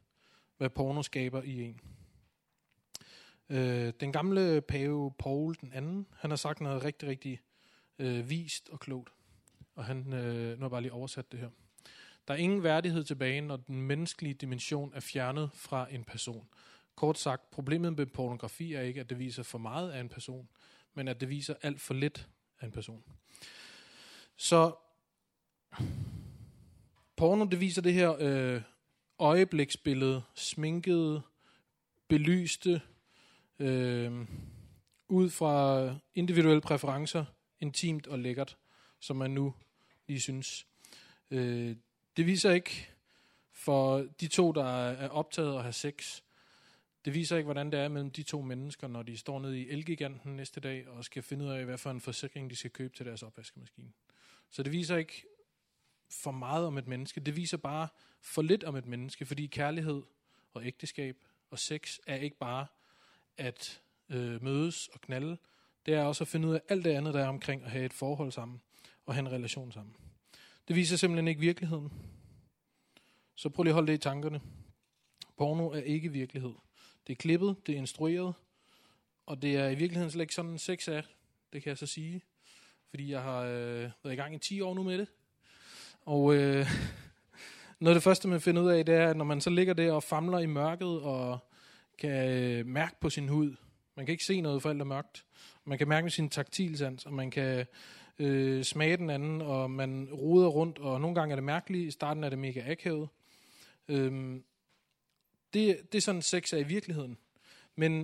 hvad 0.56 0.70
porno 0.70 1.02
skaber 1.02 1.42
i 1.42 1.62
en. 1.62 1.80
Øh, 3.48 3.92
den 4.00 4.12
gamle 4.12 4.60
pave 4.60 5.12
Paul 5.18 5.54
den 5.60 5.72
anden, 5.72 6.06
han 6.16 6.30
har 6.30 6.36
sagt 6.36 6.60
noget 6.60 6.84
rigtig, 6.84 7.08
rigtig 7.08 7.40
øh, 7.98 8.30
vist 8.30 8.68
og 8.68 8.80
klogt. 8.80 9.12
Og 9.74 9.84
han, 9.84 10.12
øh, 10.12 10.50
nu 10.50 10.56
har 10.56 10.64
jeg 10.64 10.70
bare 10.70 10.82
lige 10.82 10.92
oversat 10.92 11.32
det 11.32 11.40
her. 11.40 11.50
Der 12.28 12.34
er 12.34 12.38
ingen 12.38 12.62
værdighed 12.62 13.04
tilbage, 13.04 13.40
når 13.40 13.56
den 13.56 13.82
menneskelige 13.82 14.34
dimension 14.34 14.92
er 14.94 15.00
fjernet 15.00 15.50
fra 15.54 15.86
en 15.90 16.04
person. 16.04 16.48
Kort 17.02 17.18
sagt, 17.18 17.50
problemet 17.50 17.96
med 17.96 18.06
pornografi 18.06 18.74
er 18.74 18.80
ikke, 18.80 19.00
at 19.00 19.10
det 19.10 19.18
viser 19.18 19.42
for 19.42 19.58
meget 19.58 19.90
af 19.90 20.00
en 20.00 20.08
person, 20.08 20.48
men 20.94 21.08
at 21.08 21.20
det 21.20 21.28
viser 21.28 21.54
alt 21.62 21.80
for 21.80 21.94
lidt 21.94 22.28
af 22.60 22.66
en 22.66 22.72
person. 22.72 23.04
Så 24.36 24.74
porno, 27.16 27.44
det 27.44 27.60
viser 27.60 27.82
det 27.82 27.94
her 27.94 28.16
øh, 28.18 28.62
øjebliksbillede, 29.18 30.22
sminkede, 30.34 31.22
belyste, 32.08 32.80
øh, 33.58 34.26
ud 35.08 35.30
fra 35.30 35.88
individuelle 36.14 36.60
præferencer, 36.60 37.24
intimt 37.60 38.06
og 38.06 38.18
lækkert, 38.18 38.56
som 39.00 39.16
man 39.16 39.30
nu 39.30 39.54
lige 40.06 40.20
synes. 40.20 40.66
Øh, 41.30 41.76
det 42.16 42.26
viser 42.26 42.50
ikke 42.50 42.88
for 43.52 43.98
de 44.20 44.28
to, 44.28 44.52
der 44.52 44.64
er 44.64 45.08
optaget 45.08 45.56
at 45.56 45.62
have 45.62 45.72
sex, 45.72 46.22
det 47.04 47.14
viser 47.14 47.36
ikke, 47.36 47.44
hvordan 47.44 47.72
det 47.72 47.80
er 47.80 47.88
mellem 47.88 48.10
de 48.10 48.22
to 48.22 48.42
mennesker, 48.42 48.88
når 48.88 49.02
de 49.02 49.16
står 49.16 49.38
nede 49.38 49.60
i 49.60 49.70
Elgiganten 49.70 50.36
næste 50.36 50.60
dag 50.60 50.88
og 50.88 51.04
skal 51.04 51.22
finde 51.22 51.44
ud 51.44 51.50
af, 51.50 51.64
hvad 51.64 51.78
for 51.78 51.90
en 51.90 52.00
forsikring 52.00 52.50
de 52.50 52.56
skal 52.56 52.70
købe 52.70 52.96
til 52.96 53.06
deres 53.06 53.22
opvaskemaskine. 53.22 53.92
Så 54.50 54.62
det 54.62 54.72
viser 54.72 54.96
ikke 54.96 55.24
for 56.10 56.30
meget 56.30 56.66
om 56.66 56.78
et 56.78 56.86
menneske. 56.86 57.20
Det 57.20 57.36
viser 57.36 57.56
bare 57.56 57.88
for 58.20 58.42
lidt 58.42 58.64
om 58.64 58.76
et 58.76 58.86
menneske, 58.86 59.26
fordi 59.26 59.46
kærlighed 59.46 60.02
og 60.52 60.66
ægteskab 60.66 61.16
og 61.50 61.58
sex 61.58 61.98
er 62.06 62.16
ikke 62.16 62.36
bare 62.36 62.66
at 63.36 63.82
øh, 64.08 64.42
mødes 64.42 64.88
og 64.88 65.00
knalde. 65.00 65.38
Det 65.86 65.94
er 65.94 66.02
også 66.02 66.24
at 66.24 66.28
finde 66.28 66.48
ud 66.48 66.54
af 66.54 66.60
alt 66.68 66.84
det 66.84 66.90
andet, 66.90 67.14
der 67.14 67.20
er 67.20 67.28
omkring 67.28 67.64
at 67.64 67.70
have 67.70 67.84
et 67.84 67.92
forhold 67.92 68.32
sammen 68.32 68.60
og 69.06 69.14
have 69.14 69.26
en 69.26 69.32
relation 69.32 69.72
sammen. 69.72 69.96
Det 70.68 70.76
viser 70.76 70.96
simpelthen 70.96 71.28
ikke 71.28 71.40
virkeligheden. 71.40 71.92
Så 73.34 73.48
prøv 73.48 73.62
lige 73.62 73.70
at 73.70 73.74
holde 73.74 73.92
det 73.92 73.98
i 73.98 74.02
tankerne. 74.02 74.40
Porno 75.36 75.70
er 75.70 75.80
ikke 75.80 76.12
virkelighed. 76.12 76.52
Det 77.06 77.12
er 77.12 77.16
klippet, 77.16 77.56
det 77.66 77.74
er 77.74 77.78
instrueret, 77.78 78.34
og 79.26 79.42
det 79.42 79.56
er 79.56 79.68
i 79.68 79.74
virkeligheden 79.74 80.10
slet 80.10 80.22
ikke 80.22 80.34
sådan 80.34 80.58
sex 80.58 80.88
er, 80.88 81.02
det 81.52 81.62
kan 81.62 81.68
jeg 81.70 81.78
så 81.78 81.86
sige. 81.86 82.22
Fordi 82.90 83.10
jeg 83.10 83.22
har 83.22 83.40
øh, 83.40 83.90
været 84.04 84.12
i 84.12 84.14
gang 84.14 84.34
i 84.34 84.38
10 84.38 84.60
år 84.60 84.74
nu 84.74 84.82
med 84.82 84.98
det. 84.98 85.08
Og 86.00 86.34
øh, 86.34 86.66
noget 87.80 87.94
af 87.94 87.94
det 87.94 88.02
første, 88.02 88.28
man 88.28 88.40
finder 88.40 88.62
ud 88.62 88.70
af, 88.70 88.86
det 88.86 88.94
er, 88.94 89.10
at 89.10 89.16
når 89.16 89.24
man 89.24 89.40
så 89.40 89.50
ligger 89.50 89.74
der 89.74 89.92
og 89.92 90.02
famler 90.02 90.38
i 90.38 90.46
mørket 90.46 91.00
og 91.00 91.38
kan 91.98 92.30
øh, 92.30 92.66
mærke 92.66 92.94
på 93.00 93.10
sin 93.10 93.28
hud. 93.28 93.56
Man 93.96 94.06
kan 94.06 94.12
ikke 94.12 94.24
se 94.24 94.40
noget 94.40 94.62
for 94.62 94.70
alt 94.70 94.80
er 94.80 94.84
mørkt. 94.84 95.24
Man 95.64 95.78
kan 95.78 95.88
mærke 95.88 96.04
med 96.04 96.10
sin 96.10 96.28
taktilsans, 96.28 97.06
og 97.06 97.12
man 97.12 97.30
kan 97.30 97.66
øh, 98.18 98.64
smage 98.64 98.96
den 98.96 99.10
anden, 99.10 99.40
og 99.40 99.70
man 99.70 100.08
roder 100.12 100.48
rundt, 100.48 100.78
og 100.78 101.00
nogle 101.00 101.14
gange 101.14 101.32
er 101.32 101.36
det 101.36 101.44
mærkeligt. 101.44 101.88
I 101.88 101.90
starten 101.90 102.24
er 102.24 102.28
det 102.28 102.38
mega 102.38 102.70
akavet. 102.70 103.08
Øhm, 103.88 104.44
det, 105.54 105.92
det 105.92 105.98
er 105.98 106.02
sådan, 106.02 106.22
sex 106.22 106.52
er 106.52 106.58
i 106.58 106.62
virkeligheden. 106.62 107.18
Men 107.76 108.00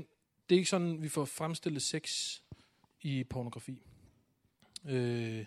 det 0.48 0.54
er 0.54 0.58
ikke 0.58 0.70
sådan, 0.70 1.02
vi 1.02 1.08
får 1.08 1.24
fremstillet 1.24 1.82
sex 1.82 2.34
i 3.00 3.24
pornografi. 3.24 3.82
Øh, 4.84 5.46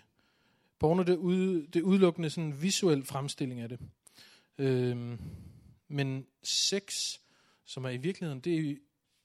porno, 0.78 1.02
det 1.02 1.12
er, 1.12 1.16
ud, 1.16 1.66
det 1.66 1.76
er 1.76 1.84
udelukkende 1.84 2.30
sådan 2.30 2.50
en 2.50 2.62
visuel 2.62 3.04
fremstilling 3.04 3.60
af 3.60 3.68
det. 3.68 3.80
Øh, 4.58 5.18
men 5.88 6.26
sex, 6.42 7.18
som 7.64 7.84
er 7.84 7.90
i 7.90 7.96
virkeligheden, 7.96 8.40
det 8.40 8.70
er 8.70 8.76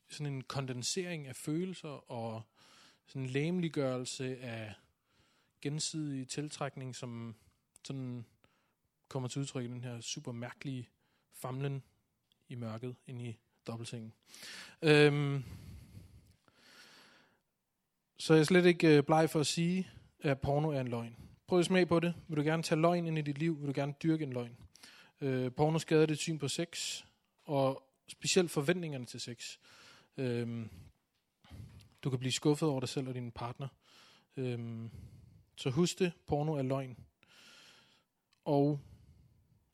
sådan 0.09 0.33
en 0.33 0.41
kondensering 0.41 1.27
af 1.27 1.35
følelser 1.35 2.11
og 2.11 2.41
sådan 3.07 3.21
en 3.21 3.29
læmeliggørelse 3.29 4.37
af 4.37 4.73
gensidig 5.61 6.27
tiltrækning, 6.27 6.95
som 6.95 7.35
sådan 7.83 8.25
kommer 9.07 9.29
til 9.29 9.41
udtryk 9.41 9.65
i 9.65 9.67
den 9.67 9.83
her 9.83 10.01
super 10.01 10.31
mærkelige 10.31 10.89
famlen 11.33 11.83
i 12.49 12.55
mørket 12.55 12.95
ind 13.07 13.21
i 13.21 13.38
dobbeltsengen. 13.67 14.13
Øhm, 14.81 15.43
så 18.17 18.33
jeg 18.33 18.39
er 18.39 18.45
slet 18.45 18.65
ikke 18.65 18.97
øh, 18.97 19.03
bleg 19.03 19.29
for 19.29 19.39
at 19.39 19.47
sige, 19.47 19.89
at 20.19 20.41
porno 20.41 20.69
er 20.69 20.81
en 20.81 20.88
løgn. 20.88 21.15
Prøv 21.47 21.60
at 21.60 21.65
smag 21.65 21.88
på 21.88 21.99
det. 21.99 22.13
Vil 22.27 22.38
du 22.38 22.43
gerne 22.43 22.63
tage 22.63 22.81
løgn 22.81 23.07
ind 23.07 23.17
i 23.17 23.21
dit 23.21 23.38
liv? 23.38 23.60
Vil 23.60 23.67
du 23.67 23.73
gerne 23.75 23.93
dyrke 24.03 24.23
en 24.23 24.33
løgn? 24.33 24.57
Øh, 25.21 25.51
porno 25.51 25.79
skader 25.79 26.05
dit 26.05 26.19
syn 26.19 26.38
på 26.38 26.47
sex, 26.47 27.03
og 27.43 27.83
specielt 28.07 28.51
forventningerne 28.51 29.05
til 29.05 29.19
sex. 29.19 29.57
Øhm, 30.17 30.69
du 32.03 32.10
kan 32.10 32.19
blive 32.19 32.31
skuffet 32.31 32.69
over 32.69 32.79
dig 32.79 32.89
selv 32.89 33.07
og 33.07 33.13
din 33.13 33.31
partner. 33.31 33.67
Øhm, 34.38 34.89
så 35.55 35.69
husk 35.69 35.99
det, 35.99 36.12
porno 36.27 36.53
er 36.53 36.62
løgn. 36.62 36.97
Og 38.45 38.79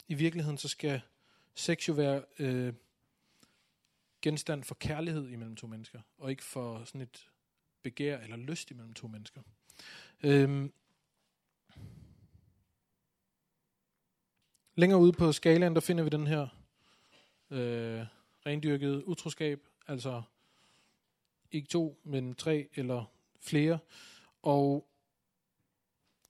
i 0.07 0.13
virkeligheden 0.13 0.57
så 0.57 0.67
skal 0.67 1.01
sex 1.55 1.87
jo 1.87 1.93
være 1.93 2.23
øh, 2.39 2.73
genstand 4.21 4.63
for 4.63 4.75
kærlighed 4.75 5.29
imellem 5.29 5.55
to 5.55 5.67
mennesker, 5.67 6.01
og 6.17 6.31
ikke 6.31 6.43
for 6.43 6.83
sådan 6.85 7.01
et 7.01 7.29
begær 7.83 8.19
eller 8.19 8.37
lyst 8.37 8.71
imellem 8.71 8.93
to 8.93 9.07
mennesker. 9.07 9.41
Øhm, 10.23 10.73
længere 14.75 14.99
ude 14.99 15.13
på 15.13 15.31
skalaen, 15.31 15.73
der 15.75 15.81
finder 15.81 16.03
vi 16.03 16.09
den 16.09 16.27
her 16.27 16.47
øh, 17.49 18.05
rendyrkede 18.45 19.07
utroskab, 19.07 19.61
altså 19.87 20.21
ikke 21.51 21.67
to, 21.67 21.99
men 22.03 22.35
tre 22.35 22.67
eller 22.75 23.05
flere. 23.39 23.79
Og 24.41 24.87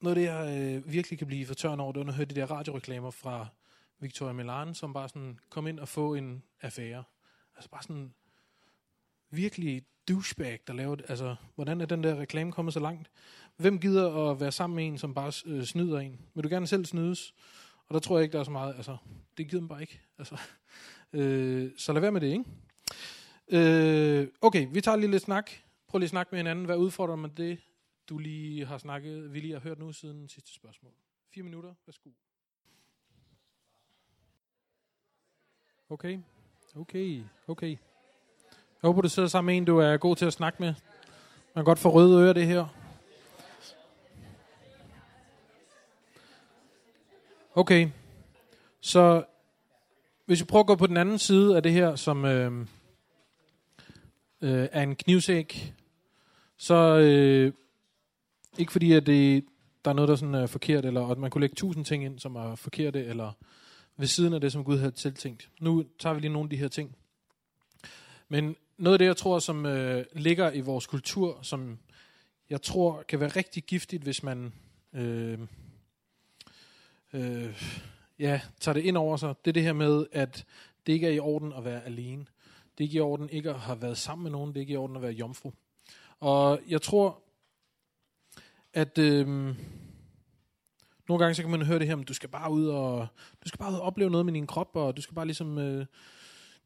noget 0.01 0.17
af 0.17 0.21
det, 0.21 0.27
jeg 0.29 0.73
øh, 0.75 0.91
virkelig 0.91 1.19
kan 1.19 1.27
blive 1.27 1.45
fortørnet 1.45 1.79
over, 1.79 1.91
det 1.91 1.99
er 1.99 2.03
når 2.03 2.11
jeg 2.11 2.17
hører 2.17 2.27
de 2.27 2.35
der 2.35 2.51
radioreklamer 2.51 3.11
fra 3.11 3.47
Victoria 4.03 4.33
Milan, 4.33 4.73
som 4.73 4.93
bare 4.93 5.09
sådan 5.09 5.39
kom 5.49 5.67
ind 5.67 5.79
og 5.79 5.87
få 5.87 6.13
en 6.13 6.43
affære. 6.61 7.03
Altså 7.55 7.69
bare 7.69 7.83
sådan 7.83 8.13
virkelig 9.29 9.83
douchebag, 10.07 10.59
der 10.67 10.73
lavede, 10.73 11.03
altså 11.07 11.35
hvordan 11.55 11.81
er 11.81 11.85
den 11.85 12.03
der 12.03 12.15
reklame 12.15 12.51
kommet 12.51 12.73
så 12.73 12.79
langt? 12.79 13.11
Hvem 13.57 13.79
gider 13.79 14.31
at 14.31 14.39
være 14.39 14.51
sammen 14.51 14.75
med 14.75 14.85
en, 14.87 14.97
som 14.97 15.13
bare 15.13 15.31
øh, 15.45 15.63
snyder 15.63 15.99
en? 15.99 16.19
Vil 16.35 16.43
du 16.43 16.49
gerne 16.49 16.67
selv 16.67 16.85
snydes? 16.85 17.33
Og 17.87 17.93
der 17.93 17.99
tror 17.99 18.17
jeg 18.17 18.23
ikke, 18.23 18.33
der 18.33 18.39
er 18.39 18.43
så 18.43 18.51
meget, 18.51 18.75
altså 18.75 18.97
det 19.37 19.49
gider 19.49 19.61
man 19.61 19.67
bare 19.67 19.81
ikke. 19.81 20.01
Altså, 20.17 20.37
øh, 21.13 21.71
så 21.77 21.93
lad 21.93 22.01
være 22.01 22.11
med 22.11 22.21
det, 22.21 22.27
ikke? 22.27 22.45
Øh, 23.47 24.27
okay, 24.41 24.67
vi 24.71 24.81
tager 24.81 24.97
lige 24.97 25.11
lidt 25.11 25.23
snak. 25.23 25.51
Prøv 25.87 25.99
lige 25.99 26.05
at 26.05 26.09
snakke 26.09 26.29
med 26.31 26.39
hinanden. 26.39 26.65
Hvad 26.65 26.77
udfordrer 26.77 27.15
man 27.15 27.31
det, 27.37 27.59
du 28.09 28.17
lige 28.17 28.65
har 28.65 28.77
snakket, 28.77 29.33
vi 29.33 29.39
lige 29.39 29.53
har 29.53 29.59
hørt 29.59 29.79
nu 29.79 29.91
siden 29.91 30.29
sidste 30.29 30.53
spørgsmål? 30.53 30.93
Fire 31.33 31.43
minutter, 31.43 31.73
værsgo. 31.85 32.09
Okay, 35.93 36.19
okay, 36.75 37.23
okay. 37.47 37.69
Jeg 37.69 37.77
håber, 38.81 39.01
du 39.01 39.09
sidder 39.09 39.29
sammen 39.29 39.53
med 39.53 39.57
en, 39.57 39.65
du 39.65 39.77
er 39.77 39.97
god 39.97 40.15
til 40.15 40.25
at 40.25 40.33
snakke 40.33 40.57
med. 40.59 40.73
Man 41.55 41.55
kan 41.55 41.63
godt 41.63 41.79
få 41.79 41.89
røde 41.89 42.21
ører, 42.21 42.33
det 42.33 42.47
her. 42.47 42.65
Okay, 47.55 47.89
så 48.81 49.23
hvis 50.25 50.39
vi 50.39 50.45
prøver 50.45 50.63
at 50.63 50.67
gå 50.67 50.75
på 50.75 50.87
den 50.87 50.97
anden 50.97 51.19
side 51.19 51.55
af 51.55 51.63
det 51.63 51.71
her, 51.71 51.95
som 51.95 52.25
øh, 52.25 52.67
øh, 54.41 54.67
er 54.71 54.81
en 54.81 54.95
knivsæk, 54.95 55.73
så 56.57 56.97
øh, 56.97 57.53
ikke 58.57 58.71
fordi, 58.71 58.93
at 58.93 59.05
det, 59.05 59.45
der 59.85 59.91
er 59.91 59.95
noget, 59.95 60.09
der 60.09 60.15
sådan 60.15 60.35
er 60.35 60.47
forkert, 60.47 60.85
eller 60.85 61.07
at 61.07 61.17
man 61.17 61.29
kunne 61.29 61.41
lægge 61.41 61.55
tusind 61.55 61.85
ting 61.85 62.03
ind, 62.03 62.19
som 62.19 62.35
er 62.35 62.55
forkerte, 62.55 63.05
eller 63.05 63.31
ved 63.97 64.07
siden 64.07 64.33
af 64.33 64.41
det, 64.41 64.51
som 64.51 64.63
Gud 64.63 64.77
havde 64.77 64.91
tiltænkt. 64.91 65.49
Nu 65.59 65.85
tager 65.99 66.13
vi 66.13 66.19
lige 66.19 66.33
nogle 66.33 66.45
af 66.45 66.49
de 66.49 66.57
her 66.57 66.67
ting. 66.67 66.95
Men 68.29 68.55
noget 68.77 68.93
af 68.93 68.99
det, 68.99 69.05
jeg 69.05 69.17
tror, 69.17 69.39
som 69.39 69.65
øh, 69.65 70.05
ligger 70.13 70.51
i 70.51 70.61
vores 70.61 70.87
kultur, 70.87 71.39
som 71.41 71.79
jeg 72.49 72.61
tror 72.61 73.03
kan 73.03 73.19
være 73.19 73.29
rigtig 73.29 73.63
giftigt, 73.63 74.03
hvis 74.03 74.23
man 74.23 74.53
øh, 74.93 75.39
øh, 77.13 77.63
ja, 78.19 78.41
tager 78.59 78.73
det 78.73 78.85
ind 78.85 78.97
over 78.97 79.17
sig, 79.17 79.35
det 79.45 79.51
er 79.51 79.53
det 79.53 79.63
her 79.63 79.73
med, 79.73 80.05
at 80.11 80.45
det 80.87 80.93
ikke 80.93 81.07
er 81.07 81.11
i 81.11 81.19
orden 81.19 81.53
at 81.53 81.65
være 81.65 81.85
alene. 81.85 82.25
Det 82.77 82.83
er 82.83 82.87
ikke 82.87 82.97
i 82.97 82.99
orden 82.99 83.29
ikke 83.29 83.49
at 83.49 83.59
have 83.59 83.81
været 83.81 83.97
sammen 83.97 84.23
med 84.23 84.31
nogen. 84.31 84.49
Det 84.49 84.57
er 84.57 84.61
ikke 84.61 84.73
i 84.73 84.77
orden 84.77 84.95
at 84.95 85.01
være 85.01 85.11
jomfru. 85.11 85.51
Og 86.19 86.61
jeg 86.69 86.81
tror, 86.81 87.21
at 88.73 88.97
øh, 88.97 89.55
nogle 91.07 91.23
gange 91.23 91.35
så 91.35 91.41
kan 91.41 91.51
man 91.51 91.61
høre 91.61 91.79
det 91.79 91.87
her, 91.87 91.95
men 91.95 92.05
du 92.05 92.13
skal 92.13 92.29
bare 92.29 92.51
ud 92.51 92.67
og, 92.67 93.07
du 93.43 93.47
skal 93.47 93.57
bare 93.57 93.71
ud 93.71 93.75
og 93.75 93.81
opleve 93.81 94.09
noget 94.09 94.25
med 94.25 94.33
din 94.33 94.47
krop, 94.47 94.75
og 94.75 94.97
du 94.97 95.01
skal 95.01 95.15
bare 95.15 95.25
ligesom 95.25 95.57
øh, 95.57 95.85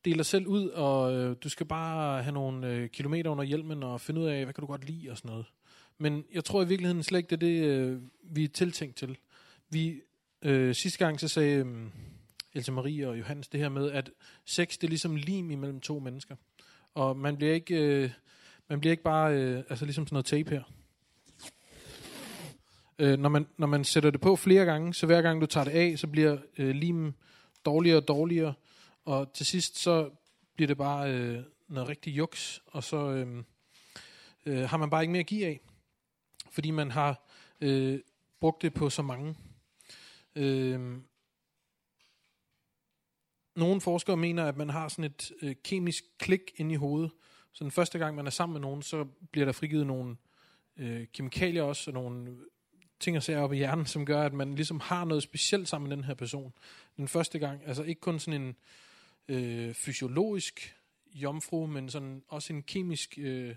dele 0.06 0.18
dig 0.18 0.26
selv 0.26 0.48
ud, 0.48 0.68
og 0.68 1.14
øh, 1.14 1.36
du 1.44 1.50
skal 1.50 1.66
bare 1.66 2.24
have 2.24 2.34
nogle 2.34 2.68
øh, 2.68 2.90
kilometer 2.90 3.30
under 3.30 3.44
hjelmen, 3.44 3.84
og 3.84 4.02
finde 4.02 4.22
ud 4.22 4.26
af, 4.26 4.44
hvad 4.44 4.54
kan 4.54 4.62
du 4.62 4.68
godt 4.68 4.86
lide, 4.86 5.12
og 5.12 5.18
sådan 5.18 5.30
noget. 5.30 5.46
Men 5.98 6.24
jeg 6.34 6.46
tror 6.46 6.64
i 6.64 6.68
virkeligheden 6.68 7.04
slet 7.04 7.18
ikke, 7.18 7.36
det 7.36 7.36
er 7.36 7.48
det, 7.48 7.66
øh, 7.66 8.02
vi 8.24 8.44
er 8.44 8.48
tiltænkt 8.48 8.96
til. 8.96 9.18
Vi, 9.70 10.02
øh, 10.42 10.76
sidste 10.76 11.06
gang 11.06 11.20
så 11.20 11.28
sagde 11.28 11.56
øh, 11.56 11.88
Else 12.54 12.72
Marie 12.72 13.10
og 13.10 13.20
Johannes 13.20 13.48
det 13.48 13.60
her 13.60 13.70
med, 13.70 13.92
at 13.92 14.12
sex 14.46 14.78
det 14.78 14.84
er 14.84 14.90
ligesom 14.90 15.16
lim 15.16 15.52
imellem 15.52 15.80
to 15.80 16.00
mennesker. 16.00 16.36
Og 16.94 17.18
man 17.18 17.38
bliver 17.38 17.54
ikke, 17.54 17.76
øh, 17.76 18.10
man 18.70 18.80
bliver 18.80 18.92
ikke 18.92 19.04
bare, 19.04 19.34
øh, 19.34 19.64
altså 19.70 19.86
ligesom 19.86 20.08
sådan 20.08 20.16
noget 20.16 20.26
tape 20.26 20.50
her. 20.50 20.64
Øh, 23.00 23.20
når, 23.20 23.30
man, 23.30 23.48
når 23.58 23.68
man 23.68 23.84
sætter 23.84 24.12
det 24.12 24.22
på 24.22 24.36
flere 24.36 24.66
gange, 24.66 24.94
så 24.94 25.06
hver 25.06 25.22
gang 25.22 25.42
du 25.42 25.46
tager 25.46 25.64
det 25.64 25.72
af, 25.72 26.00
så 26.00 26.08
bliver 26.08 26.38
øh, 26.58 26.76
limen 26.76 27.16
dårligere 27.66 27.98
og 27.98 28.08
dårligere, 28.08 28.54
og 29.06 29.34
til 29.34 29.46
sidst 29.46 29.78
så 29.78 30.10
bliver 30.56 30.68
det 30.68 30.78
bare 30.78 31.14
øh, 31.14 31.44
noget 31.68 31.90
rigtig 31.90 32.18
juks, 32.18 32.62
og 32.66 32.84
så 32.84 32.98
øh, 32.98 33.44
øh, 34.46 34.70
har 34.70 34.78
man 34.78 34.90
bare 34.90 35.04
ikke 35.04 35.12
mere 35.12 35.20
at 35.20 35.26
give 35.26 35.46
af, 35.46 35.60
fordi 36.52 36.72
man 36.72 36.92
har 36.92 37.28
øh, 37.62 38.00
brugt 38.40 38.62
det 38.62 38.74
på 38.74 38.90
så 38.90 39.02
mange. 39.02 39.36
Øh, 40.36 40.98
nogle 43.56 43.82
forskere 43.82 44.18
mener, 44.18 44.46
at 44.46 44.58
man 44.58 44.70
har 44.70 44.88
sådan 44.88 45.06
et 45.06 45.32
øh, 45.42 45.56
kemisk 45.64 46.04
klik 46.20 46.42
ind 46.56 46.72
i 46.72 46.76
hovedet, 46.76 47.12
så 47.54 47.64
den 47.64 47.72
første 47.72 48.00
gang, 48.00 48.16
man 48.16 48.28
er 48.28 48.32
sammen 48.32 48.54
med 48.54 48.62
nogen, 48.62 48.82
så 48.82 49.06
bliver 49.32 49.46
der 49.46 49.52
frigivet 49.52 49.88
nogle 49.88 50.18
øh, 50.78 51.08
kemikalier 51.14 51.64
også, 51.64 51.90
og 51.90 51.94
nogle 51.94 52.38
ting 53.00 53.18
og 53.18 53.24
sager 53.24 53.40
op 53.40 53.54
i 53.54 53.58
hjernen, 53.58 53.86
som 53.86 54.06
gør, 54.06 54.22
at 54.24 54.34
man 54.34 54.56
ligesom 54.56 54.80
har 54.80 55.06
noget 55.06 55.24
specielt 55.24 55.68
sammen 55.68 55.90
med 55.90 55.98
den 55.98 56.06
her 56.06 56.14
person. 56.14 56.54
Den 56.98 57.08
første 57.08 57.40
gang, 57.40 57.62
altså 57.66 57.84
ikke 57.84 58.02
kun 58.02 58.20
sådan 58.20 58.42
en 58.42 58.56
øh, 59.28 59.74
fysiologisk 59.74 60.76
jomfru, 61.14 61.66
men 61.66 61.90
sådan 61.90 62.24
også 62.28 62.54
en 62.54 62.64
kemisk, 62.64 63.18
øh, 63.18 63.56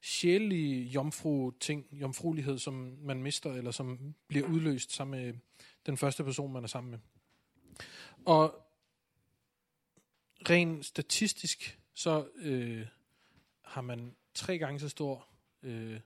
sjællig 0.00 0.94
jomfru-ting, 0.94 1.86
jomfruelighed, 1.92 2.58
som 2.58 2.98
man 3.00 3.22
mister, 3.22 3.52
eller 3.52 3.70
som 3.70 4.14
bliver 4.28 4.48
udløst 4.48 4.92
sammen 4.92 5.20
med 5.20 5.34
den 5.86 5.96
første 5.96 6.24
person, 6.24 6.52
man 6.52 6.64
er 6.64 6.68
sammen 6.68 6.90
med. 6.90 6.98
Og 8.24 8.66
rent 10.50 10.86
statistisk, 10.86 11.78
så 11.94 12.28
øh, 12.36 12.86
har 13.62 13.80
man 13.80 14.16
tre 14.34 14.58
gange 14.58 14.80
så 14.80 14.88
stor 14.88 15.28
øh, 15.62 16.00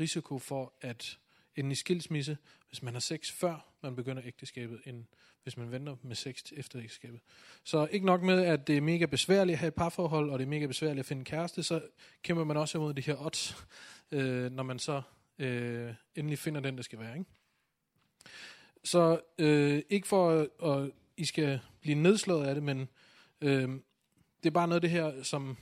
risiko 0.00 0.38
for 0.38 0.72
at 0.80 1.18
ende 1.58 1.72
i 1.72 1.74
skilsmisse, 1.74 2.38
hvis 2.68 2.82
man 2.82 2.92
har 2.92 3.00
sex 3.00 3.32
før 3.32 3.68
man 3.82 3.96
begynder 3.96 4.22
ægteskabet, 4.26 4.80
end 4.84 5.04
hvis 5.42 5.56
man 5.56 5.70
venter 5.70 5.96
med 6.02 6.16
sex 6.16 6.42
til 6.42 6.60
efter 6.60 6.80
ægteskabet. 6.80 7.20
Så 7.64 7.88
ikke 7.90 8.06
nok 8.06 8.22
med, 8.22 8.44
at 8.44 8.66
det 8.66 8.76
er 8.76 8.80
mega 8.80 9.06
besværligt 9.06 9.54
at 9.54 9.58
have 9.58 9.68
et 9.68 9.74
parforhold, 9.74 10.30
og 10.30 10.38
det 10.38 10.44
er 10.44 10.48
mega 10.48 10.66
besværligt 10.66 11.00
at 11.00 11.06
finde 11.06 11.20
en 11.20 11.24
kæreste, 11.24 11.62
så 11.62 11.82
kæmper 12.22 12.44
man 12.44 12.56
også 12.56 12.78
imod 12.78 12.94
de 12.94 13.02
her 13.02 13.26
odds, 13.26 13.66
øh, 14.10 14.52
når 14.52 14.62
man 14.62 14.78
så 14.78 15.02
øh, 15.38 15.94
endelig 16.14 16.38
finder 16.38 16.60
den, 16.60 16.76
der 16.76 16.82
skal 16.82 16.98
være. 16.98 17.18
Ikke? 17.18 17.30
Så 18.84 19.20
øh, 19.38 19.82
ikke 19.88 20.08
for 20.08 20.30
at, 20.30 20.48
at 20.70 20.90
I 21.16 21.24
skal 21.24 21.60
blive 21.80 21.94
nedslået 21.94 22.46
af 22.46 22.54
det, 22.54 22.64
men 22.64 22.88
øh, 23.40 23.68
det 24.42 24.46
er 24.46 24.50
bare 24.50 24.68
noget 24.68 24.76
af 24.76 24.80
det 24.80 24.90
her, 24.90 25.22
som 25.22 25.56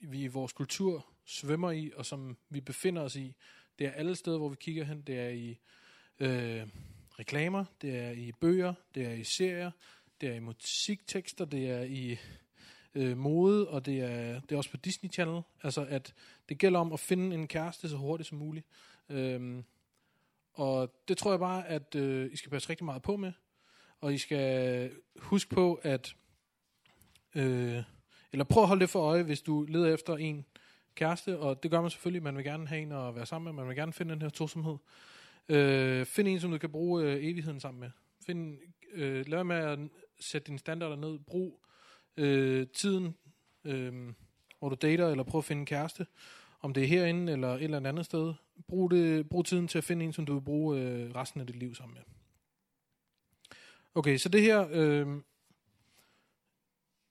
vi 0.00 0.22
i 0.22 0.26
vores 0.26 0.52
kultur 0.52 1.06
svømmer 1.24 1.70
i, 1.70 1.92
og 1.96 2.06
som 2.06 2.36
vi 2.48 2.60
befinder 2.60 3.02
os 3.02 3.16
i. 3.16 3.34
Det 3.80 3.88
er 3.88 3.92
alle 3.92 4.16
steder, 4.16 4.38
hvor 4.38 4.48
vi 4.48 4.56
kigger 4.60 4.84
hen. 4.84 5.00
Det 5.00 5.18
er 5.18 5.28
i 5.28 5.58
øh, 6.18 6.68
reklamer, 7.18 7.64
det 7.82 7.98
er 7.98 8.10
i 8.10 8.32
bøger, 8.40 8.74
det 8.94 9.06
er 9.06 9.12
i 9.12 9.24
serier, 9.24 9.70
det 10.20 10.28
er 10.28 10.34
i 10.34 10.38
musiktekster, 10.38 11.44
det 11.44 11.70
er 11.70 11.82
i 11.82 12.18
øh, 12.94 13.16
mode, 13.16 13.68
og 13.68 13.86
det 13.86 14.00
er, 14.00 14.40
det 14.40 14.52
er 14.52 14.56
også 14.56 14.70
på 14.70 14.76
Disney 14.76 15.12
Channel. 15.12 15.42
Altså, 15.62 15.86
at 15.88 16.14
det 16.48 16.58
gælder 16.58 16.80
om 16.80 16.92
at 16.92 17.00
finde 17.00 17.34
en 17.34 17.48
kæreste 17.48 17.88
så 17.88 17.96
hurtigt 17.96 18.28
som 18.28 18.38
muligt. 18.38 18.66
Øhm, 19.08 19.64
og 20.52 20.94
det 21.08 21.18
tror 21.18 21.32
jeg 21.32 21.40
bare, 21.40 21.68
at 21.68 21.94
øh, 21.94 22.32
I 22.32 22.36
skal 22.36 22.50
passe 22.50 22.70
rigtig 22.70 22.84
meget 22.84 23.02
på 23.02 23.16
med. 23.16 23.32
Og 24.00 24.14
I 24.14 24.18
skal 24.18 24.90
huske 25.18 25.50
på, 25.50 25.74
at... 25.74 26.14
Øh, 27.34 27.82
eller 28.32 28.44
prøv 28.44 28.62
at 28.62 28.68
holde 28.68 28.80
det 28.80 28.90
for 28.90 29.00
øje, 29.00 29.22
hvis 29.22 29.42
du 29.42 29.62
leder 29.62 29.94
efter 29.94 30.16
en 30.16 30.46
kæreste, 31.00 31.38
og 31.38 31.62
det 31.62 31.70
gør 31.70 31.80
man 31.80 31.90
selvfølgelig. 31.90 32.22
Man 32.22 32.36
vil 32.36 32.44
gerne 32.44 32.66
have 32.68 32.82
en 32.82 32.92
at 32.92 33.14
være 33.14 33.26
sammen 33.26 33.44
med. 33.44 33.62
Man 33.62 33.68
vil 33.68 33.76
gerne 33.76 33.92
finde 33.92 34.12
den 34.12 34.22
her 34.22 34.28
tosomhed. 34.28 34.76
Øh, 35.48 36.06
find 36.06 36.28
en, 36.28 36.40
som 36.40 36.50
du 36.50 36.58
kan 36.58 36.70
bruge 36.70 37.04
øh, 37.04 37.24
evigheden 37.24 37.60
sammen 37.60 37.80
med. 37.80 37.90
Find, 38.26 38.58
øh, 38.92 39.28
lad 39.28 39.44
med 39.44 39.56
at 39.56 39.78
sætte 40.20 40.46
dine 40.46 40.58
standarder 40.58 40.96
ned. 40.96 41.18
Brug 41.18 41.64
øh, 42.16 42.66
tiden, 42.66 43.16
øh, 43.64 44.12
hvor 44.58 44.68
du 44.68 44.76
dater, 44.82 45.08
eller 45.08 45.24
prøv 45.24 45.38
at 45.38 45.44
finde 45.44 45.60
en 45.60 45.66
kæreste. 45.66 46.06
Om 46.60 46.74
det 46.74 46.82
er 46.82 46.86
herinde, 46.86 47.32
eller 47.32 47.48
et 47.48 47.62
eller 47.62 47.88
andet 47.88 48.04
sted. 48.04 48.34
Brug, 48.68 48.90
det, 48.90 49.28
brug 49.28 49.44
tiden 49.44 49.68
til 49.68 49.78
at 49.78 49.84
finde 49.84 50.04
en, 50.04 50.12
som 50.12 50.26
du 50.26 50.34
vil 50.34 50.44
bruge 50.44 50.80
øh, 50.80 51.14
resten 51.14 51.40
af 51.40 51.46
dit 51.46 51.56
liv 51.56 51.74
sammen 51.74 51.94
med. 51.94 52.02
Okay, 53.94 54.16
så 54.16 54.28
det 54.28 54.42
her... 54.42 54.68
Øh, 54.72 55.06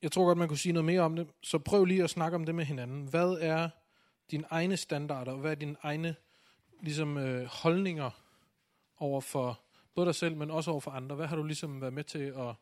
jeg 0.02 0.12
tror 0.12 0.26
godt, 0.26 0.38
man 0.38 0.48
kunne 0.48 0.58
sige 0.58 0.74
noget 0.74 0.86
mere 0.86 1.02
om 1.02 1.16
det. 1.16 1.28
Så 1.42 1.60
prøv 1.60 1.86
lige 1.86 2.04
at 2.04 2.10
snakke 2.10 2.36
om 2.36 2.46
det 2.46 2.56
med 2.56 2.66
hinanden. 2.66 3.08
Hvad 3.08 3.38
er 3.42 3.70
dine 4.32 4.46
egne 4.50 4.78
standarder, 4.78 5.32
og 5.32 5.38
hvad 5.38 5.52
er 5.52 5.56
dine 5.56 5.76
egne 5.82 6.16
ligesom, 6.82 7.18
øh, 7.18 7.46
holdninger 7.46 8.12
over 8.98 9.22
for 9.22 9.62
både 9.96 10.06
dig 10.06 10.16
selv, 10.16 10.36
men 10.36 10.52
også 10.52 10.72
over 10.72 10.80
for 10.80 10.92
andre? 10.92 11.16
Hvad 11.16 11.28
har 11.28 11.36
du 11.36 11.44
ligesom 11.44 11.82
været 11.82 11.94
med 11.94 12.04
til 12.04 12.34
at 12.38 12.56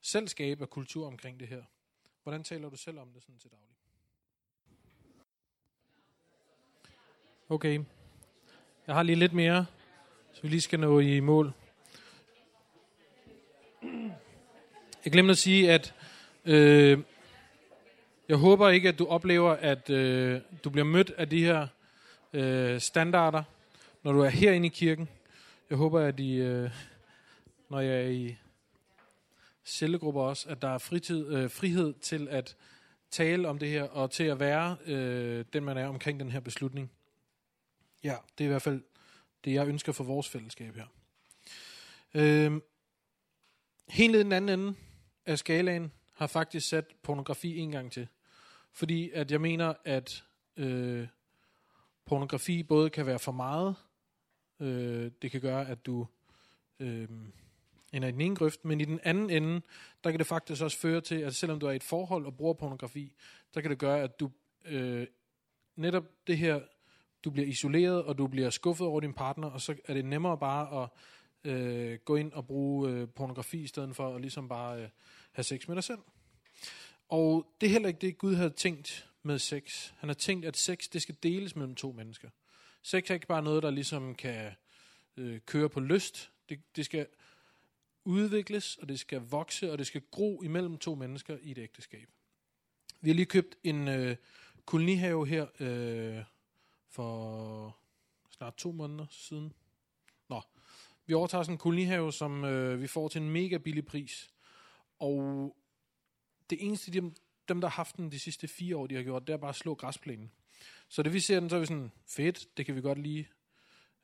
selv 0.00 0.28
skabe 0.28 0.62
af 0.62 0.70
kultur 0.70 1.06
omkring 1.06 1.40
det 1.40 1.48
her? 1.48 1.62
Hvordan 2.22 2.44
taler 2.44 2.70
du 2.70 2.76
selv 2.76 2.98
om 2.98 3.08
det 3.12 3.22
sådan 3.22 3.38
til 3.38 3.50
daglig? 3.50 3.76
Okay. 7.48 7.80
Jeg 8.86 8.94
har 8.94 9.02
lige 9.02 9.16
lidt 9.16 9.32
mere, 9.32 9.66
så 10.32 10.42
vi 10.42 10.48
lige 10.48 10.60
skal 10.60 10.80
nå 10.80 11.00
i 11.00 11.20
mål. 11.20 11.52
Jeg 15.04 15.12
glemte 15.12 15.30
at 15.30 15.38
sige, 15.38 15.72
at 15.72 15.94
øh, 16.44 16.98
jeg 18.28 18.36
håber 18.36 18.68
ikke, 18.68 18.88
at 18.88 18.98
du 18.98 19.06
oplever, 19.06 19.50
at 19.50 19.90
øh, 19.90 20.40
du 20.64 20.70
bliver 20.70 20.84
mødt 20.84 21.10
af 21.10 21.28
de 21.28 21.44
her 21.44 21.66
øh, 22.32 22.80
standarder, 22.80 23.42
når 24.02 24.12
du 24.12 24.20
er 24.20 24.28
herinde 24.28 24.66
i 24.66 24.70
kirken. 24.70 25.08
Jeg 25.70 25.78
håber, 25.78 26.00
at 26.00 26.20
I, 26.20 26.34
øh, 26.34 26.70
når 27.68 27.80
jeg 27.80 28.04
er 28.04 28.08
i 28.08 28.36
cellegrupper 29.64 30.22
også, 30.22 30.48
at 30.48 30.62
der 30.62 30.68
er 30.68 30.78
fritid, 30.78 31.28
øh, 31.28 31.50
frihed 31.50 31.94
til 31.94 32.28
at 32.30 32.56
tale 33.10 33.48
om 33.48 33.58
det 33.58 33.68
her, 33.68 33.82
og 33.82 34.10
til 34.10 34.24
at 34.24 34.40
være 34.40 34.76
øh, 34.86 35.44
den, 35.52 35.64
man 35.64 35.76
er 35.76 35.86
omkring 35.86 36.20
den 36.20 36.30
her 36.30 36.40
beslutning. 36.40 36.90
Ja, 38.04 38.16
det 38.38 38.44
er 38.44 38.48
i 38.48 38.50
hvert 38.50 38.62
fald 38.62 38.82
det, 39.44 39.52
jeg 39.52 39.68
ønsker 39.68 39.92
for 39.92 40.04
vores 40.04 40.28
fællesskab 40.28 40.76
her. 40.76 40.86
Øh, 42.14 42.60
helt 43.88 44.14
i 44.14 44.18
den 44.18 44.32
anden 44.32 44.60
ende 44.60 44.74
af 45.26 45.38
skalaen 45.38 45.92
har 46.14 46.26
faktisk 46.26 46.68
sat 46.68 46.84
pornografi 47.02 47.56
en 47.56 47.70
gang 47.72 47.92
til. 47.92 48.08
Fordi 48.78 49.10
at 49.10 49.30
jeg 49.30 49.40
mener, 49.40 49.74
at 49.84 50.24
øh, 50.56 51.08
pornografi 52.04 52.62
både 52.62 52.90
kan 52.90 53.06
være 53.06 53.18
for 53.18 53.32
meget, 53.32 53.76
øh, 54.60 55.10
det 55.22 55.30
kan 55.30 55.40
gøre, 55.40 55.68
at 55.68 55.86
du 55.86 56.06
øh, 56.80 57.08
ender 57.92 58.08
i 58.08 58.12
den 58.12 58.20
ene 58.20 58.36
grøft, 58.36 58.64
men 58.64 58.80
i 58.80 58.84
den 58.84 59.00
anden 59.02 59.30
ende, 59.30 59.60
der 60.04 60.10
kan 60.10 60.18
det 60.18 60.26
faktisk 60.26 60.62
også 60.62 60.78
føre 60.78 61.00
til, 61.00 61.14
at 61.14 61.34
selvom 61.34 61.60
du 61.60 61.66
er 61.66 61.70
i 61.70 61.76
et 61.76 61.82
forhold 61.82 62.26
og 62.26 62.36
bruger 62.36 62.54
pornografi, 62.54 63.14
så 63.52 63.62
kan 63.62 63.70
det 63.70 63.78
gøre, 63.78 64.00
at 64.00 64.20
du 64.20 64.30
øh, 64.64 65.06
netop 65.76 66.04
det 66.26 66.38
her, 66.38 66.60
du 67.24 67.30
bliver 67.30 67.48
isoleret, 67.48 68.02
og 68.04 68.18
du 68.18 68.26
bliver 68.26 68.50
skuffet 68.50 68.86
over 68.86 69.00
din 69.00 69.14
partner, 69.14 69.50
og 69.50 69.60
så 69.60 69.74
er 69.84 69.94
det 69.94 70.04
nemmere 70.04 70.38
bare 70.38 70.82
at 70.82 70.90
øh, 71.52 71.98
gå 72.04 72.16
ind 72.16 72.32
og 72.32 72.46
bruge 72.46 72.90
øh, 72.90 73.08
pornografi, 73.08 73.62
i 73.62 73.66
stedet 73.66 73.96
for 73.96 74.14
at 74.14 74.20
ligesom 74.20 74.48
bare 74.48 74.82
øh, 74.82 74.88
have 75.32 75.44
sex 75.44 75.68
med 75.68 75.76
dig 75.76 75.84
selv. 75.84 76.00
Og 77.08 77.54
det 77.60 77.66
er 77.66 77.70
heller 77.70 77.88
ikke 77.88 78.00
det, 78.00 78.18
Gud 78.18 78.34
havde 78.34 78.50
tænkt 78.50 79.10
med 79.22 79.38
sex. 79.38 79.92
Han 79.96 80.08
har 80.08 80.14
tænkt, 80.14 80.46
at 80.46 80.56
sex 80.56 80.88
det 80.88 81.02
skal 81.02 81.16
deles 81.22 81.56
mellem 81.56 81.74
to 81.74 81.92
mennesker. 81.92 82.30
Sex 82.82 83.10
er 83.10 83.14
ikke 83.14 83.26
bare 83.26 83.42
noget, 83.42 83.62
der 83.62 83.70
ligesom 83.70 84.14
kan 84.14 84.52
øh, 85.16 85.40
køre 85.40 85.68
på 85.68 85.80
lyst. 85.80 86.30
Det, 86.48 86.76
det 86.76 86.84
skal 86.84 87.06
udvikles, 88.04 88.76
og 88.76 88.88
det 88.88 89.00
skal 89.00 89.20
vokse, 89.20 89.72
og 89.72 89.78
det 89.78 89.86
skal 89.86 90.02
gro 90.10 90.42
imellem 90.42 90.78
to 90.78 90.94
mennesker 90.94 91.38
i 91.42 91.50
et 91.50 91.58
ægteskab. 91.58 92.08
Vi 93.00 93.10
har 93.10 93.14
lige 93.14 93.26
købt 93.26 93.56
en 93.64 93.88
øh, 93.88 94.16
kolonihave 94.64 95.26
her 95.26 95.46
øh, 95.60 96.24
for 96.88 97.78
snart 98.30 98.56
to 98.56 98.72
måneder 98.72 99.06
siden. 99.10 99.52
Nå, 100.28 100.42
vi 101.06 101.14
overtager 101.14 101.42
sådan 101.42 101.54
en 101.54 101.58
kolonihave, 101.58 102.12
som 102.12 102.44
øh, 102.44 102.82
vi 102.82 102.86
får 102.86 103.08
til 103.08 103.22
en 103.22 103.30
mega 103.30 103.58
billig 103.58 103.86
pris. 103.86 104.30
Og 104.98 105.56
det 106.50 106.66
eneste, 106.66 106.90
de, 106.92 107.12
dem 107.48 107.60
der 107.60 107.68
har 107.68 107.76
haft 107.76 107.96
den 107.96 108.12
de 108.12 108.18
sidste 108.18 108.48
fire 108.48 108.76
år, 108.76 108.86
de 108.86 108.94
har 108.94 109.02
gjort, 109.02 109.26
det 109.26 109.32
er 109.32 109.36
bare 109.36 109.48
at 109.48 109.56
slå 109.56 109.74
græsplænen. 109.74 110.30
Så 110.88 111.02
det 111.02 111.12
vi 111.12 111.20
ser 111.20 111.40
den, 111.40 111.50
så 111.50 111.56
er 111.56 111.60
vi 111.60 111.66
sådan, 111.66 111.92
fedt, 112.06 112.56
det 112.56 112.66
kan 112.66 112.76
vi 112.76 112.80
godt 112.80 112.98
lige 112.98 113.28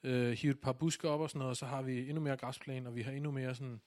øh, 0.02 0.32
hive 0.32 0.50
et 0.50 0.60
par 0.60 0.72
buske 0.72 1.08
op 1.08 1.20
og 1.20 1.30
sådan 1.30 1.38
noget, 1.38 1.50
og 1.50 1.56
så 1.56 1.66
har 1.66 1.82
vi 1.82 2.08
endnu 2.08 2.20
mere 2.20 2.36
græsplæne, 2.36 2.88
og 2.88 2.96
vi 2.96 3.02
har 3.02 3.12
endnu 3.12 3.30
mere 3.30 3.54
sådan 3.54 3.80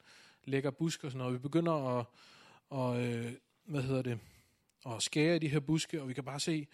lækker 0.43 0.71
busk 0.71 1.03
og 1.03 1.11
sådan 1.11 1.17
noget. 1.17 1.33
Vi 1.33 1.39
begynder 1.39 1.99
at, 1.99 2.05
og, 2.69 3.05
øh, 3.05 3.31
hvad 3.65 3.81
hedder 3.81 4.01
det, 4.01 4.19
at 4.85 5.03
skære 5.03 5.35
i 5.35 5.39
de 5.39 5.47
her 5.47 5.59
buske, 5.59 6.01
og 6.01 6.07
vi 6.07 6.13
kan 6.13 6.23
bare 6.23 6.39
se, 6.39 6.67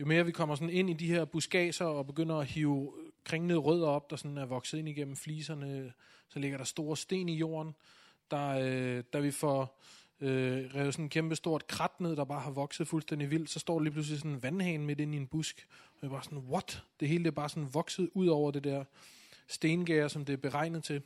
jo 0.00 0.06
mere 0.06 0.24
vi 0.24 0.32
kommer 0.32 0.54
sådan 0.54 0.74
ind 0.74 0.90
i 0.90 0.92
de 0.92 1.06
her 1.06 1.24
buskaser 1.24 1.84
og 1.84 2.06
begynder 2.06 2.36
at 2.36 2.46
hive 2.46 2.92
kringlede 3.24 3.58
rødder 3.58 3.88
op, 3.88 4.10
der 4.10 4.16
sådan 4.16 4.38
er 4.38 4.46
vokset 4.46 4.78
ind 4.78 4.88
igennem 4.88 5.16
fliserne, 5.16 5.92
så 6.28 6.38
ligger 6.38 6.58
der 6.58 6.64
store 6.64 6.96
sten 6.96 7.28
i 7.28 7.36
jorden, 7.36 7.74
der, 8.30 8.48
øh, 8.48 9.04
der 9.12 9.20
vi 9.20 9.30
får 9.30 9.80
øh, 10.20 10.74
revet 10.74 10.94
sådan 10.94 11.04
en 11.04 11.08
kæmpe 11.08 11.36
stort 11.36 11.66
krat 11.66 12.00
ned, 12.00 12.16
der 12.16 12.24
bare 12.24 12.40
har 12.40 12.50
vokset 12.50 12.88
fuldstændig 12.88 13.30
vildt, 13.30 13.50
så 13.50 13.58
står 13.58 13.78
der 13.78 13.84
lige 13.84 13.92
pludselig 13.92 14.18
sådan 14.18 14.30
en 14.30 14.42
vandhane 14.42 14.84
midt 14.84 15.00
inde 15.00 15.14
i 15.14 15.20
en 15.20 15.26
busk, 15.26 15.66
og 15.94 15.98
jeg 16.02 16.10
bare 16.10 16.24
sådan, 16.24 16.38
what? 16.38 16.82
Det 17.00 17.08
hele 17.08 17.24
det 17.24 17.30
er 17.30 17.34
bare 17.34 17.48
sådan 17.48 17.74
vokset 17.74 18.10
ud 18.14 18.26
over 18.26 18.50
det 18.50 18.64
der 18.64 18.84
stengær, 19.48 20.08
som 20.08 20.24
det 20.24 20.32
er 20.32 20.36
beregnet 20.36 20.84
til. 20.84 21.02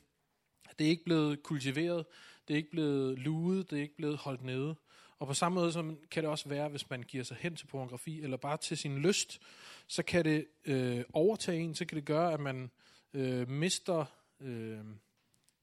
Det 0.78 0.86
er 0.86 0.90
ikke 0.90 1.04
blevet 1.04 1.42
kultiveret, 1.42 2.06
det 2.48 2.54
er 2.54 2.58
ikke 2.58 2.70
blevet 2.70 3.18
luet, 3.18 3.70
det 3.70 3.78
er 3.78 3.82
ikke 3.82 3.96
blevet 3.96 4.16
holdt 4.16 4.44
nede. 4.44 4.74
Og 5.18 5.26
på 5.26 5.34
samme 5.34 5.54
måde 5.54 5.72
som 5.72 5.98
kan 6.10 6.22
det 6.22 6.30
også 6.30 6.48
være, 6.48 6.68
hvis 6.68 6.90
man 6.90 7.02
giver 7.02 7.24
sig 7.24 7.36
hen 7.40 7.56
til 7.56 7.66
pornografi, 7.66 8.22
eller 8.22 8.36
bare 8.36 8.56
til 8.56 8.76
sin 8.76 8.98
lyst, 8.98 9.40
så 9.86 10.02
kan 10.02 10.24
det 10.24 10.46
øh, 10.64 11.04
overtage 11.12 11.58
en, 11.58 11.74
så 11.74 11.84
kan 11.84 11.96
det 11.96 12.04
gøre, 12.04 12.32
at 12.32 12.40
man 12.40 12.70
øh, 13.14 13.48
mister 13.48 14.04
øh, 14.40 14.78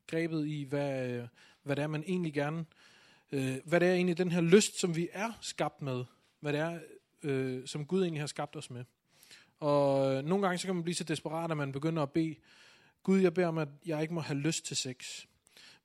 grebet 0.07 0.47
i, 0.47 0.63
hvad, 0.63 1.09
øh, 1.09 1.27
hvad 1.63 1.75
det 1.75 1.83
er, 1.83 1.87
man 1.87 2.03
egentlig 2.07 2.33
gerne, 2.33 2.65
øh, 3.31 3.57
hvad 3.65 3.79
det 3.79 3.87
er 3.87 3.93
egentlig 3.93 4.17
den 4.17 4.31
her 4.31 4.41
lyst, 4.41 4.79
som 4.79 4.95
vi 4.95 5.09
er 5.11 5.31
skabt 5.41 5.81
med, 5.81 6.05
hvad 6.39 6.53
det 6.53 6.61
er, 6.61 6.79
øh, 7.23 7.67
som 7.67 7.85
Gud 7.85 8.01
egentlig 8.01 8.21
har 8.21 8.27
skabt 8.27 8.55
os 8.55 8.69
med. 8.69 8.83
Og 9.59 10.15
øh, 10.15 10.23
nogle 10.23 10.45
gange 10.45 10.57
så 10.57 10.67
kan 10.67 10.75
man 10.75 10.83
blive 10.83 10.95
så 10.95 11.03
desperat, 11.03 11.51
at 11.51 11.57
man 11.57 11.71
begynder 11.71 12.03
at 12.03 12.11
bede, 12.11 12.35
Gud, 13.03 13.19
jeg 13.19 13.33
beder 13.33 13.47
om, 13.47 13.57
at 13.57 13.67
jeg 13.85 14.01
ikke 14.01 14.13
må 14.13 14.21
have 14.21 14.39
lyst 14.39 14.65
til 14.65 14.77
sex. 14.77 15.25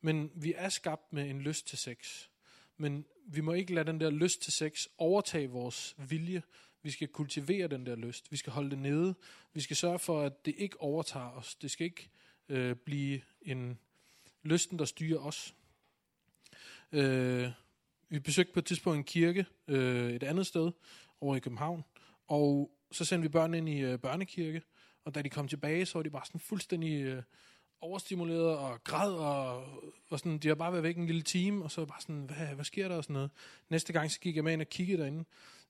Men 0.00 0.30
vi 0.35 0.54
er 0.57 0.68
skabt 0.68 1.12
med 1.12 1.30
en 1.30 1.40
lyst 1.40 1.66
til 1.66 1.78
sex. 1.78 2.28
Men 2.76 3.04
vi 3.26 3.40
må 3.40 3.52
ikke 3.52 3.74
lade 3.74 3.87
den 3.87 4.00
der 4.00 4.11
lyst 4.11 4.42
til 4.42 4.52
sex 4.52 4.87
overtage 4.98 5.50
vores 5.50 5.94
vilje. 5.98 6.42
Vi 6.83 6.90
skal 6.90 7.09
kultivere 7.09 7.68
den 7.68 7.87
der 7.87 7.96
lyst. 7.96 8.33
Vi 8.33 8.37
skal 8.37 8.52
holde 8.52 8.70
det 8.70 8.78
nede. 8.78 9.14
Vi 9.52 9.61
skal 9.61 9.76
sørge 9.76 9.98
for, 9.98 10.22
at 10.22 10.46
det 10.46 10.54
ikke 10.59 10.80
overtager 10.80 11.30
os. 11.30 11.54
Det 11.54 11.70
skal 11.70 11.85
ikke 11.85 12.09
øh, 12.48 12.76
blive 12.76 13.20
en 13.42 13.78
lysten, 14.42 14.78
der 14.78 14.85
styrer 14.85 15.18
os. 15.18 15.54
Øh, 16.92 17.51
vi 18.09 18.18
besøgte 18.18 18.53
på 18.53 18.59
et 18.59 18.64
tidspunkt 18.64 18.97
en 18.97 19.05
kirke 19.05 19.47
øh, 19.68 20.12
et 20.12 20.23
andet 20.23 20.47
sted 20.47 20.73
over 21.20 21.37
i 21.37 21.40
København, 21.40 21.85
og 22.29 22.70
så 22.92 23.05
sendte 23.05 23.23
vi 23.23 23.33
børn 23.33 23.55
ind 23.55 23.68
i 23.68 23.81
øh, 23.81 23.99
børnekirke, 23.99 24.62
og 25.05 25.14
da 25.14 25.23
de 25.23 25.31
kom 25.31 25.49
tilbage, 25.49 25.87
så 25.87 25.99
var 25.99 26.03
de 26.03 26.11
bare 26.11 26.27
sådan 26.27 26.40
fuldstændig 26.40 27.03
øh, 27.03 27.23
overstimuleret 27.85 28.59
og 28.59 28.85
græd, 28.85 29.12
og, 29.12 29.64
og 30.11 30.18
sådan, 30.18 30.38
de 30.38 30.49
har 30.49 30.55
bare 30.55 30.73
været 30.73 30.83
væk 30.83 30.97
en 30.97 31.07
lille 31.07 31.23
time, 31.23 31.64
og 31.64 31.70
så 31.70 31.85
bare 31.85 32.01
sådan, 32.01 32.25
hvad, 32.25 32.47
hvad 32.55 32.64
sker 32.64 32.88
der 32.88 32.97
og 32.97 33.05
sådan 33.05 33.14
noget. 33.14 33.31
Næste 33.68 33.92
gang, 33.92 34.11
så 34.11 34.20
gik 34.20 34.37
jeg 34.37 34.44
med 34.44 34.53
ind 34.53 34.61
og 34.61 34.68
kiggede 34.68 35.03
derinde. 35.03 35.25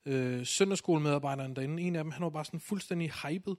Øh, 0.05 0.45
søndagsskolemedarbejderen 0.45 1.55
derinde, 1.55 1.83
en 1.83 1.95
af 1.95 2.03
dem, 2.03 2.11
han 2.11 2.23
var 2.23 2.29
bare 2.29 2.45
sådan 2.45 2.59
fuldstændig 2.59 3.11
hyped, 3.11 3.55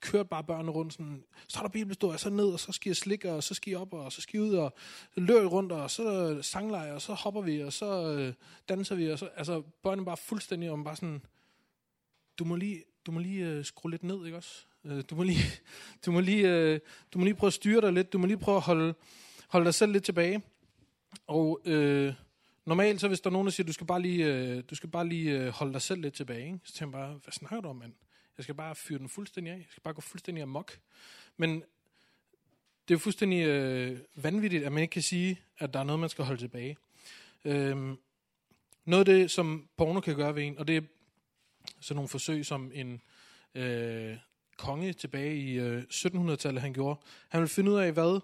kørte 0.00 0.28
bare 0.28 0.44
børnene 0.44 0.70
rundt, 0.70 0.92
sådan, 0.92 1.24
så 1.48 1.58
er 1.58 1.62
der 1.62 1.70
bibelstår, 1.70 2.16
så 2.16 2.30
ned, 2.30 2.52
og 2.52 2.60
så 2.60 2.72
skal 2.72 2.90
jeg 2.90 2.96
slikke, 2.96 3.32
og 3.32 3.44
så 3.44 3.54
skal 3.54 3.70
jeg 3.70 3.80
op, 3.80 3.94
og 3.94 4.12
så 4.12 4.20
skal 4.20 4.38
jeg 4.38 4.46
ud, 4.46 4.54
og 4.54 4.72
så 5.14 5.20
løber 5.20 5.48
rundt, 5.48 5.72
og 5.72 5.90
så 5.90 6.38
sanglejer, 6.42 6.92
og 6.92 7.02
så 7.02 7.14
hopper 7.14 7.40
vi, 7.40 7.62
og 7.62 7.72
så 7.72 8.16
øh, 8.18 8.34
danser 8.68 8.94
vi, 8.94 9.10
og 9.10 9.18
så, 9.18 9.26
altså, 9.26 9.62
børnene 9.82 10.04
bare 10.04 10.16
fuldstændig, 10.16 10.70
om 10.70 10.84
bare 10.84 10.96
sådan, 10.96 11.22
du 12.38 12.44
må 12.44 12.56
lige, 12.56 12.84
du 13.06 13.12
må 13.12 13.18
lige 13.18 13.46
øh, 13.46 13.64
skrue 13.64 13.90
lidt 13.90 14.02
ned, 14.02 14.26
ikke 14.26 14.36
også? 14.36 14.66
Øh, 14.84 15.04
du 15.10 15.14
må 15.14 15.22
lige, 15.22 15.44
du 16.06 16.12
må 16.12 16.20
lige, 16.20 16.48
øh, 16.48 16.80
du 17.12 17.18
må 17.18 17.24
lige 17.24 17.34
prøve 17.34 17.48
at 17.48 17.54
styre 17.54 17.80
dig 17.80 17.92
lidt. 17.92 18.12
Du 18.12 18.18
må 18.18 18.26
lige 18.26 18.38
prøve 18.38 18.56
at 18.56 18.62
holde, 18.62 18.94
holde 19.48 19.64
dig 19.64 19.74
selv 19.74 19.92
lidt 19.92 20.04
tilbage. 20.04 20.42
Og 21.26 21.60
øh, 21.64 22.14
normalt, 22.66 23.00
så 23.00 23.08
hvis 23.08 23.20
der 23.20 23.30
er 23.30 23.32
nogen, 23.32 23.46
der 23.46 23.52
siger, 23.52 23.66
du 23.66 23.72
skal 23.72 23.86
bare 23.86 24.02
lige, 24.02 24.26
øh, 24.26 24.62
du 24.70 24.74
skal 24.74 24.90
bare 24.90 25.08
lige 25.08 25.50
holde 25.50 25.72
dig 25.72 25.82
selv 25.82 26.00
lidt 26.00 26.14
tilbage, 26.14 26.46
ikke? 26.46 26.58
så 26.64 26.72
tænker 26.72 26.98
jeg 26.98 27.06
bare, 27.06 27.18
hvad 27.24 27.32
snakker 27.32 27.60
du 27.60 27.68
om, 27.68 27.76
mand? 27.76 27.92
Jeg 28.36 28.44
skal 28.44 28.54
bare 28.54 28.74
fyre 28.74 28.98
den 28.98 29.08
fuldstændig 29.08 29.52
af. 29.52 29.56
Jeg 29.56 29.66
skal 29.70 29.82
bare 29.82 29.94
gå 29.94 30.00
fuldstændig 30.00 30.42
amok. 30.42 30.78
Men 31.36 31.54
det 32.88 32.94
er 32.94 32.94
jo 32.94 32.98
fuldstændig 32.98 33.46
øh, 33.46 33.98
vanvittigt, 34.14 34.64
at 34.64 34.72
man 34.72 34.82
ikke 34.82 34.92
kan 34.92 35.02
sige, 35.02 35.40
at 35.58 35.74
der 35.74 35.80
er 35.80 35.84
noget, 35.84 36.00
man 36.00 36.08
skal 36.08 36.24
holde 36.24 36.40
tilbage. 36.40 36.76
Øh, 37.44 37.76
noget 38.84 39.08
af 39.08 39.14
det, 39.14 39.30
som 39.30 39.68
porno 39.76 40.00
kan 40.00 40.16
gøre 40.16 40.34
ved 40.34 40.42
en, 40.42 40.58
og 40.58 40.68
det 40.68 40.76
er 40.76 40.80
sådan 41.80 41.96
nogle 41.96 42.08
forsøg, 42.08 42.46
som 42.46 42.70
en 42.74 43.00
øh, 43.54 44.16
konge 44.60 44.92
tilbage 44.92 45.36
i 45.36 45.58
øh, 45.58 45.82
1700-tallet, 45.82 46.62
han 46.62 46.72
gjorde. 46.72 47.00
Han 47.28 47.40
ville 47.40 47.48
finde 47.48 47.70
ud 47.70 47.76
af, 47.76 47.92
hvad 47.92 48.20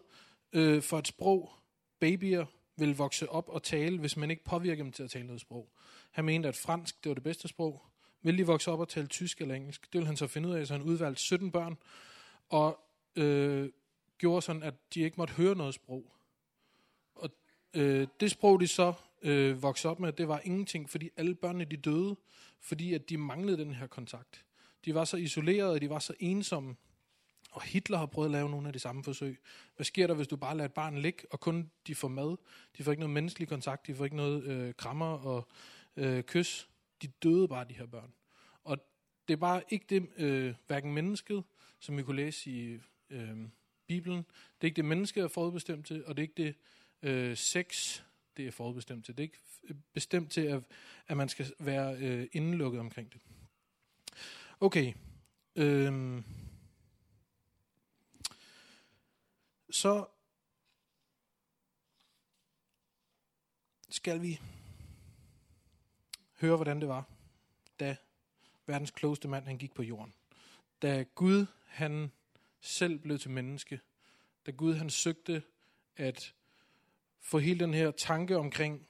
øh, 0.53 0.83
for 0.83 0.99
et 0.99 1.07
sprog 1.07 1.53
babyer 2.01 2.45
vil 2.77 2.97
vokse 2.97 3.29
op 3.29 3.49
og 3.49 3.63
tale, 3.63 3.99
hvis 3.99 4.17
man 4.17 4.31
ikke 4.31 4.45
påvirker 4.45 4.83
dem 4.83 4.93
til 4.93 5.03
at 5.03 5.11
tale 5.11 5.27
noget 5.27 5.41
sprog. 5.41 5.73
Han 6.11 6.25
mente, 6.25 6.49
at 6.49 6.57
fransk 6.57 7.05
det 7.05 7.11
var 7.11 7.15
det 7.15 7.23
bedste 7.23 7.49
sprog. 7.49 7.83
Vil 8.23 8.39
de 8.39 8.47
vokse 8.47 8.71
op 8.71 8.81
og 8.81 8.89
tale 8.89 9.07
tysk 9.07 9.41
eller 9.41 9.55
engelsk? 9.55 9.83
Det 9.83 9.93
ville 9.93 10.07
han 10.07 10.17
så 10.17 10.27
finde 10.27 10.49
ud 10.49 10.55
af, 10.55 10.67
så 10.67 10.75
han 10.75 10.83
udvalgte 10.83 11.23
17 11.23 11.51
børn, 11.51 11.77
og 12.49 12.79
øh, 13.17 13.71
gjorde 14.19 14.43
sådan, 14.43 14.63
at 14.63 14.75
de 14.95 15.01
ikke 15.01 15.17
måtte 15.17 15.35
høre 15.35 15.55
noget 15.55 15.75
sprog. 15.75 16.13
Og 17.15 17.31
øh, 17.75 18.09
det 18.21 18.31
sprog, 18.31 18.61
de 18.61 18.67
så 18.67 18.93
øh, 19.23 19.63
voksede 19.63 19.91
op 19.91 20.01
med, 20.01 20.13
det 20.13 20.29
var 20.29 20.41
ingenting, 20.45 20.91
fordi 20.91 21.11
alle 21.17 21.35
børnene 21.35 21.65
de 21.65 21.77
døde, 21.77 22.17
fordi 22.61 22.95
at 22.95 23.09
de 23.09 23.19
manglede 23.19 23.59
den 23.59 23.75
her 23.75 23.87
kontakt. 23.87 24.46
De 24.87 24.95
var 24.95 25.05
så 25.05 25.17
isolerede, 25.17 25.81
de 25.81 25.91
var 25.91 25.99
så 25.99 26.15
ensomme. 26.19 26.77
Og 27.51 27.63
Hitler 27.63 27.99
har 27.99 28.07
prøvet 28.07 28.29
at 28.29 28.33
lave 28.33 28.51
nogle 28.51 28.67
af 28.67 28.73
de 28.73 28.79
samme 28.79 29.05
forsøg. 29.05 29.39
Hvad 29.77 29.85
sker 29.85 30.07
der, 30.07 30.15
hvis 30.15 30.29
du 30.29 30.37
bare 30.37 30.57
lader 30.57 30.69
et 30.69 30.75
barn 30.75 30.99
ligge, 30.99 31.23
og 31.31 31.41
kun 31.41 31.71
de 31.87 31.95
får 31.95 32.09
mad? 32.09 32.37
De 32.79 32.85
får 32.85 32.91
ikke 32.91 33.01
noget 33.01 33.15
menneskelig 33.15 33.49
kontakt, 33.49 33.87
de 33.87 33.95
får 33.95 34.05
ikke 34.05 34.17
noget 34.17 34.45
øh, 34.45 34.75
krammer 34.75 35.07
og 35.07 35.49
øh, 35.97 36.23
kys. 36.23 36.69
De 37.03 37.07
døde 37.07 37.49
bare, 37.49 37.65
de 37.69 37.75
her 37.75 37.87
børn. 37.87 38.13
Og 38.65 38.79
det 39.29 39.35
er 39.35 39.39
bare 39.39 39.63
ikke 39.69 39.87
det, 39.89 40.09
øh, 40.17 40.55
hverken 40.67 40.95
mennesket, 40.95 41.45
som 41.81 41.97
vi 41.97 42.03
kunne 42.03 42.17
læse 42.17 42.51
i 42.51 42.79
øh, 43.11 43.37
Bibelen, 43.87 44.19
det 44.19 44.61
er 44.61 44.65
ikke 44.65 44.77
det, 44.77 44.85
mennesket 44.85 45.25
er 45.25 45.29
forudbestemt 45.29 45.87
til, 45.87 46.05
og 46.07 46.17
det 46.17 46.23
er 46.23 46.29
ikke 46.29 46.43
det 46.43 46.55
øh, 47.03 47.37
sex, 47.37 48.01
det 48.37 48.47
er 48.47 48.51
forudbestemt 48.51 49.05
til. 49.05 49.17
Det 49.17 49.23
er 49.23 49.25
ikke 49.25 49.39
øh, 49.65 49.77
bestemt 49.93 50.31
til, 50.31 50.41
at, 50.41 50.63
at 51.09 51.17
man 51.17 51.29
skal 51.29 51.53
være 51.59 51.97
øh, 51.97 52.27
indelukket 52.33 52.81
omkring 52.81 53.13
det. 53.13 53.21
Okay. 54.61 54.95
Øhm. 55.57 56.25
Så 59.71 60.07
skal 63.89 64.23
vi 64.23 64.41
høre, 66.41 66.57
hvordan 66.57 66.81
det 66.81 66.89
var, 66.89 67.05
da 67.81 67.97
verdens 68.67 68.91
klogeste 68.91 69.29
mand 69.29 69.45
han 69.45 69.59
gik 69.59 69.75
på 69.75 69.83
jorden. 69.83 70.15
Da 70.83 71.03
Gud 71.15 71.47
han 71.67 72.13
selv 72.61 72.99
blev 72.99 73.19
til 73.19 73.31
menneske. 73.31 73.81
Da 74.47 74.51
Gud 74.51 74.75
han 74.75 74.91
søgte 74.91 75.43
at 75.97 76.35
få 77.21 77.39
hele 77.39 77.61
den 77.61 77.75
her 77.75 77.91
tanke 77.91 78.37
omkring 78.37 78.87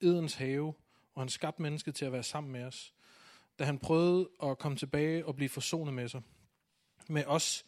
Edens 0.00 0.34
have, 0.34 0.74
og 1.14 1.22
han 1.22 1.28
skabte 1.28 1.62
mennesket 1.62 1.94
til 1.94 2.04
at 2.04 2.12
være 2.12 2.22
sammen 2.22 2.52
med 2.52 2.64
os 2.64 2.94
da 3.60 3.64
han 3.64 3.78
prøvede 3.78 4.28
at 4.42 4.58
komme 4.58 4.78
tilbage 4.78 5.26
og 5.26 5.36
blive 5.36 5.48
forsonet 5.48 5.94
med 5.94 6.08
sig. 6.08 6.22
Med 7.08 7.24
os 7.26 7.64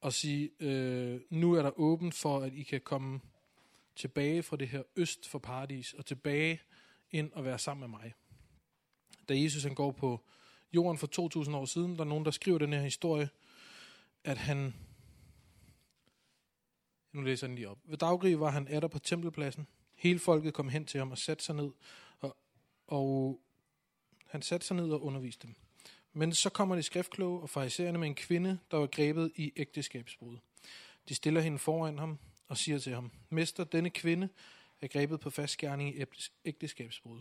og 0.00 0.12
sige, 0.12 0.50
øh, 0.60 1.20
nu 1.30 1.52
er 1.52 1.62
der 1.62 1.80
åbent 1.80 2.14
for, 2.14 2.40
at 2.40 2.52
I 2.52 2.62
kan 2.62 2.80
komme 2.80 3.20
tilbage 3.96 4.42
fra 4.42 4.56
det 4.56 4.68
her 4.68 4.82
øst 4.96 5.28
for 5.28 5.38
paradis, 5.38 5.92
og 5.92 6.06
tilbage 6.06 6.60
ind 7.10 7.32
og 7.32 7.44
være 7.44 7.58
sammen 7.58 7.90
med 7.90 7.98
mig. 7.98 8.14
Da 9.28 9.40
Jesus 9.40 9.62
han 9.62 9.74
går 9.74 9.92
på 9.92 10.20
jorden 10.72 10.98
for 10.98 11.06
2000 11.06 11.56
år 11.56 11.64
siden, 11.64 11.94
der 11.94 12.00
er 12.00 12.08
nogen, 12.08 12.24
der 12.24 12.30
skriver 12.30 12.58
den 12.58 12.72
her 12.72 12.80
historie, 12.80 13.28
at 14.24 14.38
han, 14.38 14.74
nu 17.12 17.22
læser 17.22 17.46
jeg 17.46 17.48
den 17.48 17.54
lige 17.54 17.68
op. 17.68 17.78
Ved 17.84 17.98
daggry 17.98 18.32
var 18.32 18.50
han 18.50 18.66
der 18.66 18.88
på 18.88 18.98
tempelpladsen. 18.98 19.66
Hele 19.94 20.18
folket 20.18 20.54
kom 20.54 20.68
hen 20.68 20.84
til 20.84 20.98
ham 20.98 21.10
og 21.10 21.18
satte 21.18 21.44
sig 21.44 21.54
ned, 21.54 21.70
og, 22.20 22.36
og 22.86 23.40
han 24.36 24.42
satte 24.42 24.66
sig 24.66 24.76
ned 24.76 24.90
og 24.90 25.02
underviste 25.02 25.46
dem. 25.46 25.54
Men 26.12 26.34
så 26.34 26.50
kommer 26.50 26.76
de 26.76 26.82
skriftkloge 26.82 27.40
og 27.40 27.50
farisererne 27.50 27.98
med 27.98 28.08
en 28.08 28.14
kvinde, 28.14 28.58
der 28.70 28.76
var 28.76 28.86
grebet 28.86 29.32
i 29.36 29.52
ægteskabsbrud. 29.56 30.36
De 31.08 31.14
stiller 31.14 31.40
hende 31.40 31.58
foran 31.58 31.98
ham 31.98 32.18
og 32.48 32.56
siger 32.56 32.78
til 32.78 32.94
ham, 32.94 33.10
Mester, 33.30 33.64
denne 33.64 33.90
kvinde 33.90 34.28
er 34.80 34.86
grebet 34.86 35.20
på 35.20 35.30
fastgærning 35.30 35.98
i 35.98 36.04
ægteskabsbrud. 36.44 37.20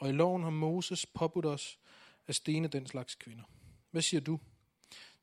Og 0.00 0.08
i 0.08 0.12
loven 0.12 0.42
har 0.42 0.50
Moses 0.50 1.06
påbudt 1.06 1.46
os 1.46 1.78
at 2.26 2.34
stene 2.34 2.68
den 2.68 2.86
slags 2.86 3.14
kvinder. 3.14 3.44
Hvad 3.90 4.02
siger 4.02 4.20
du? 4.20 4.40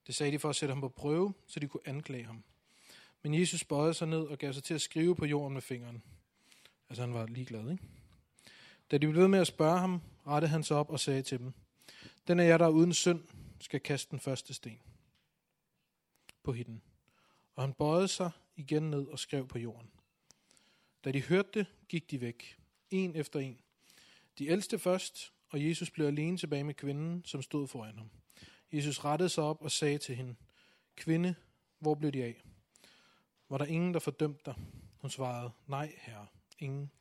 Det 0.08 0.16
sagde 0.16 0.32
de 0.32 0.40
for 0.40 0.50
at 0.50 0.56
sætte 0.56 0.74
ham 0.74 0.82
på 0.82 0.90
prøve, 0.90 1.34
så 1.48 1.60
de 1.60 1.68
kunne 1.68 1.88
anklage 1.88 2.26
ham. 2.26 2.44
Men 3.24 3.34
Jesus 3.34 3.64
bøjede 3.64 3.94
sig 3.94 4.08
ned 4.08 4.22
og 4.22 4.38
gav 4.38 4.54
sig 4.54 4.64
til 4.64 4.74
at 4.74 4.82
skrive 4.82 5.16
på 5.16 5.26
jorden 5.26 5.54
med 5.54 5.62
fingeren. 5.62 6.04
Altså 6.90 7.02
han 7.02 7.14
var 7.14 7.26
ligeglad, 7.26 7.72
ikke? 7.72 7.84
Da 8.92 8.98
de 8.98 9.08
blev 9.08 9.22
ved 9.22 9.28
med 9.28 9.40
at 9.40 9.48
spørge 9.48 9.80
ham, 9.80 10.02
rettede 10.28 10.52
han 10.52 10.64
sig 10.64 10.78
op 10.78 10.90
og 10.90 11.00
sagde 11.00 11.22
til 11.22 11.40
dem, 11.40 11.54
Den 12.28 12.40
er 12.40 12.44
jeg, 12.44 12.60
der 12.60 12.68
uden 12.70 12.94
synd 12.94 13.24
skal 13.60 13.80
kaste 13.80 14.12
den 14.12 14.20
første 14.20 14.54
sten 14.54 14.80
på 16.44 16.52
hitten. 16.52 16.82
Og 17.56 17.60
Og 17.60 17.64
han 17.64 17.74
bøjede 17.74 18.08
sig 18.08 18.32
igen 18.56 18.84
ned 18.84 19.08
og 19.08 19.20
skrev 19.20 19.48
på 19.48 19.60
jorden. 19.60 19.92
Da 21.04 21.12
de 21.12 21.22
hørte 21.22 21.50
det, 21.54 21.66
gik 21.88 22.12
de 22.12 22.22
væk, 22.22 22.58
en 22.90 23.16
efter 23.16 23.40
en. 23.40 23.60
De 24.38 24.48
ældste 24.48 24.80
først, 24.80 25.34
og 25.50 25.66
Jesus 25.66 25.90
blev 25.90 26.08
alene 26.08 26.38
tilbage 26.38 26.64
med 26.64 26.74
kvinden, 26.74 27.26
som 27.26 27.42
stod 27.42 27.68
foran 27.68 27.98
ham. 27.98 28.10
Jesus 28.72 29.06
rettede 29.06 29.30
sig 29.30 29.44
op 29.44 29.62
og 29.62 29.72
sagde 29.72 29.98
til 29.98 30.16
hende, 30.16 30.36
Kvinde, 30.96 31.36
hvor 31.80 31.96
blev 31.96 32.12
de 32.12 32.24
af? 32.24 32.44
Var 33.50 33.58
der 33.58 33.66
ingen, 33.66 33.94
der 33.94 34.00
fordømte 34.00 34.42
dig? 34.46 34.56
Hun 34.98 35.10
svarede, 35.10 35.52
nej, 35.68 35.94
herre, 35.98 36.28
ingen. 36.60 36.92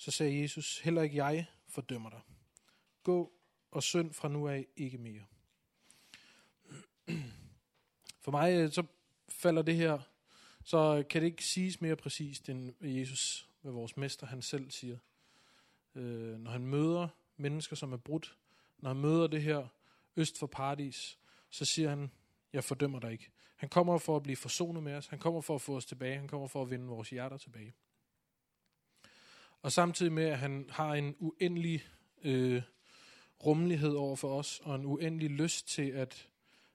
Så 0.00 0.10
sagde 0.10 0.40
Jesus, 0.40 0.78
heller 0.78 1.02
ikke 1.02 1.16
jeg 1.16 1.46
fordømmer 1.68 2.10
dig. 2.10 2.20
Gå 3.02 3.32
og 3.70 3.82
synd 3.82 4.12
fra 4.12 4.28
nu 4.28 4.48
af 4.48 4.66
ikke 4.76 4.98
mere. 4.98 5.24
For 8.24 8.30
mig 8.30 8.54
øh, 8.54 8.72
så 8.72 8.84
falder 9.28 9.62
det 9.62 9.76
her, 9.76 9.98
så 10.64 10.96
øh, 10.96 11.08
kan 11.08 11.22
det 11.22 11.26
ikke 11.26 11.44
siges 11.44 11.80
mere 11.80 11.96
præcist 11.96 12.48
end 12.48 12.84
Jesus, 12.84 13.48
hvad 13.62 13.72
vores 13.72 13.96
mester 13.96 14.26
han 14.26 14.42
selv 14.42 14.70
siger. 14.70 14.98
Øh, 15.94 16.38
når 16.38 16.50
han 16.50 16.66
møder 16.66 17.08
mennesker, 17.36 17.76
som 17.76 17.92
er 17.92 17.96
brudt, 17.96 18.36
når 18.78 18.90
han 18.90 19.00
møder 19.00 19.26
det 19.26 19.42
her 19.42 19.66
øst 20.16 20.38
for 20.38 20.46
paradis, 20.46 21.18
så 21.50 21.64
siger 21.64 21.88
han, 21.88 22.10
jeg 22.52 22.64
fordømmer 22.64 23.00
dig 23.00 23.12
ikke. 23.12 23.30
Han 23.56 23.68
kommer 23.68 23.98
for 23.98 24.16
at 24.16 24.22
blive 24.22 24.36
forsonet 24.36 24.82
med 24.82 24.94
os, 24.94 25.06
han 25.06 25.18
kommer 25.18 25.40
for 25.40 25.54
at 25.54 25.60
få 25.60 25.76
os 25.76 25.86
tilbage, 25.86 26.18
han 26.18 26.28
kommer 26.28 26.46
for 26.46 26.62
at 26.62 26.70
vinde 26.70 26.86
vores 26.86 27.10
hjerter 27.10 27.36
tilbage. 27.36 27.74
Og 29.62 29.72
samtidig 29.72 30.12
med, 30.12 30.24
at 30.24 30.38
han 30.38 30.66
har 30.70 30.94
en 30.94 31.16
uendelig 31.18 31.84
øh, 32.22 32.62
rummelighed 33.46 33.94
over 33.94 34.16
for 34.16 34.38
os, 34.38 34.60
og 34.64 34.74
en 34.74 34.84
uendelig 34.84 35.30
lyst 35.30 35.68
til, 35.68 35.90
at 35.90 36.28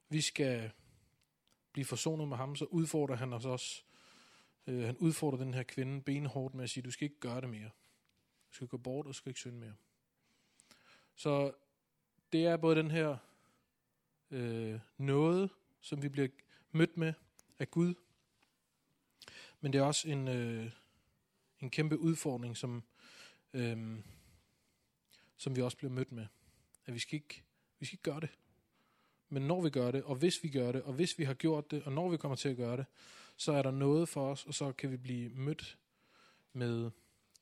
vi 0.10 0.22
skal 0.22 0.72
blive 1.72 1.86
forsonet 1.86 2.28
med 2.28 2.38
ham, 2.38 2.56
så 2.56 2.66
udfordrer 2.66 3.16
han 3.16 3.34
os 3.34 3.46
også. 3.46 3.84
Øh, 4.68 4.84
han 4.84 4.98
udfordrer 4.98 5.38
den 5.38 5.54
her 5.54 5.64
kvinde 5.64 6.02
benhårdt 6.02 6.56
med 6.56 6.64
at 6.64 6.70
sige, 6.70 6.84
du 6.84 6.92
skal 6.92 7.06
ikke 7.06 7.20
gøre 7.20 7.42
det 7.42 7.50
mere. 7.50 7.70
Du 8.50 8.56
skal 8.56 8.68
gå 8.68 8.78
bort, 8.78 9.06
og 9.06 9.08
du 9.08 9.14
skal 9.14 9.30
ikke 9.30 9.40
synde 9.40 9.58
mere. 9.58 9.76
Så 11.16 11.52
det 12.32 12.46
er 12.46 12.58
både 12.58 12.76
den 12.76 12.92
her 12.92 13.18
øh, 14.32 14.80
noget, 14.98 15.50
som 15.82 16.02
vi 16.02 16.10
bliver 16.10 16.28
mødt 16.72 16.98
med 16.98 17.14
af 17.60 17.72
Gud, 17.72 17.94
men 19.62 19.74
det 19.74 19.80
er 19.80 19.84
også 19.84 20.10
en, 20.10 20.28
øh, 20.28 20.72
en 21.60 21.70
kæmpe 21.70 21.99
udfordring, 21.99 22.58
som, 22.58 22.84
øhm, 23.53 24.03
som 25.38 25.56
vi 25.56 25.62
også 25.62 25.78
bliver 25.78 25.91
mødt 25.91 26.12
med. 26.12 26.28
At 26.86 26.93
vi 26.93 26.99
skal, 26.99 27.16
ikke, 27.16 27.43
vi 27.80 27.86
skal 27.86 27.95
ikke 27.95 28.03
gøre 28.03 28.20
det. 28.20 28.30
Men 29.30 29.41
når 29.41 29.62
vi 29.62 29.70
gør 29.70 29.91
det, 29.91 30.03
og 30.03 30.16
hvis 30.16 30.43
vi 30.43 30.49
gør 30.49 30.72
det, 30.72 30.82
og 30.82 30.93
hvis 30.93 31.20
vi 31.20 31.24
har 31.24 31.34
gjort 31.34 31.72
det, 31.72 31.84
og 31.84 31.91
når 31.91 32.10
vi 32.10 32.18
kommer 32.18 32.36
til 32.36 32.49
at 32.49 32.58
gøre 32.58 32.78
det, 32.78 32.86
så 33.38 33.51
er 33.51 33.62
der 33.62 33.72
noget 33.72 34.10
for 34.10 34.32
os, 34.32 34.45
og 34.45 34.53
så 34.53 34.72
kan 34.72 34.91
vi 34.91 34.97
blive 34.97 35.30
mødt 35.30 35.78
med 36.53 36.91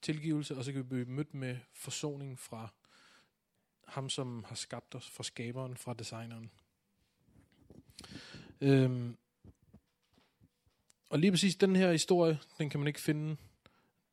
tilgivelse, 0.02 0.58
og 0.58 0.64
så 0.64 0.72
kan 0.72 0.82
vi 0.82 0.88
blive 0.88 1.06
mødt 1.06 1.34
med 1.34 1.58
forsoning 1.74 2.40
fra 2.40 2.70
ham, 3.88 4.10
som 4.10 4.44
har 4.44 4.56
skabt 4.56 4.96
os, 4.96 5.10
fra 5.10 5.24
skaberen, 5.24 5.78
fra 5.78 5.94
designeren. 5.94 6.52
Øhm, 8.62 9.18
og 11.10 11.20
lige 11.20 11.32
præcis 11.32 11.56
den 11.56 11.76
her 11.76 11.92
historie, 11.92 12.40
den 12.58 12.70
kan 12.70 12.80
man 12.80 12.88
ikke 12.88 13.02
finde 13.02 13.38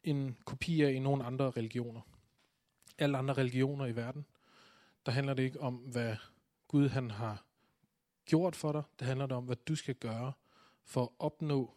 en 0.04 0.36
kopi 0.44 0.82
af 0.82 0.92
i 0.92 0.98
nogen 0.98 1.20
andre 1.20 1.50
religioner. 1.50 2.00
Alle 2.98 3.18
andre 3.18 3.34
religioner 3.34 3.86
i 3.86 3.96
verden, 3.96 4.26
der 5.06 5.12
handler 5.12 5.34
det 5.34 5.42
ikke 5.42 5.60
om, 5.60 5.74
hvad 5.74 6.16
Gud 6.68 6.88
han 6.88 7.10
har 7.10 7.44
gjort 8.24 8.56
for 8.56 8.72
dig. 8.72 8.82
Det 8.98 9.06
handler 9.06 9.26
det 9.26 9.36
om, 9.36 9.44
hvad 9.44 9.56
du 9.56 9.74
skal 9.74 9.94
gøre 9.94 10.32
for 10.84 11.02
at 11.02 11.08
opnå 11.18 11.74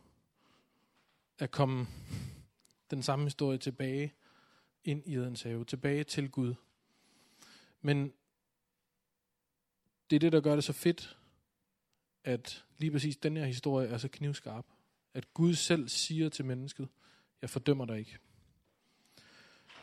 at 1.40 1.52
komme 1.52 1.88
den 2.92 3.04
samme 3.04 3.26
historie 3.26 3.58
tilbage 3.58 4.14
ind 4.84 5.04
i 5.06 5.16
Edens 5.16 5.42
have, 5.42 5.66
tilbage 5.66 6.04
til 6.04 6.30
Gud. 6.30 6.56
Men 7.82 8.14
det 10.10 10.16
er 10.16 10.20
det, 10.20 10.32
der 10.32 10.42
gør 10.42 10.56
det 10.56 10.64
så 10.64 10.74
fedt, 10.74 11.18
at 12.24 12.66
lige 12.78 12.92
præcis 12.92 13.18
den 13.18 13.38
her 13.38 13.46
historie 13.46 13.88
er 13.88 13.98
så 13.98 14.08
knivskarp. 14.08 14.66
At 15.14 15.34
Gud 15.34 15.54
selv 15.54 15.90
siger 15.90 16.30
til 16.30 16.46
mennesket, 16.46 16.90
jeg 17.44 17.50
fordømmer 17.50 17.86
dig 17.86 18.00
ikke. 18.00 18.18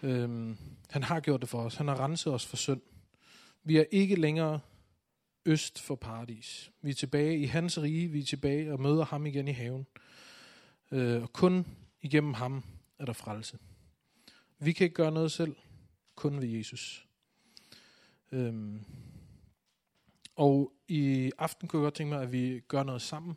Øhm, 0.03 0.57
han 0.91 1.03
har 1.03 1.21
gjort 1.21 1.41
det 1.41 1.49
for 1.49 1.63
os. 1.63 1.75
Han 1.75 1.89
har 1.89 2.01
renset 2.01 2.35
os 2.35 2.47
for 2.47 2.57
synd. 2.57 2.81
Vi 3.65 3.77
er 3.77 3.85
ikke 3.91 4.17
længere 4.17 4.61
øst 5.45 5.81
for 5.81 5.95
paradis. 5.95 6.73
Vi 6.83 6.91
er 6.91 6.95
tilbage 6.95 7.39
i 7.39 7.45
hans 7.45 7.79
rige. 7.79 8.09
Vi 8.09 8.21
er 8.21 8.25
tilbage 8.25 8.73
og 8.73 8.81
møder 8.81 9.05
ham 9.05 9.27
igen 9.27 9.49
i 9.49 9.53
haven. 9.53 9.87
Øh, 10.91 11.23
og 11.23 11.33
kun 11.33 11.67
igennem 12.01 12.35
ham 12.35 12.65
er 12.99 13.05
der 13.05 13.13
frelse. 13.13 13.59
Vi 14.59 14.73
kan 14.73 14.85
ikke 14.85 14.95
gøre 14.95 15.13
noget 15.13 15.33
selv. 15.33 15.57
Kun 16.15 16.41
ved 16.41 16.49
Jesus. 16.49 17.07
Øhm, 18.33 18.85
og 20.37 20.73
i 20.89 21.33
aften 21.39 21.69
kunne 21.69 21.81
jeg 21.81 21.85
godt 21.85 21.95
tænke 21.95 22.15
mig, 22.15 22.23
at 22.23 22.33
vi 22.33 22.61
gør 22.69 22.83
noget 22.83 23.03
sammen. 23.03 23.37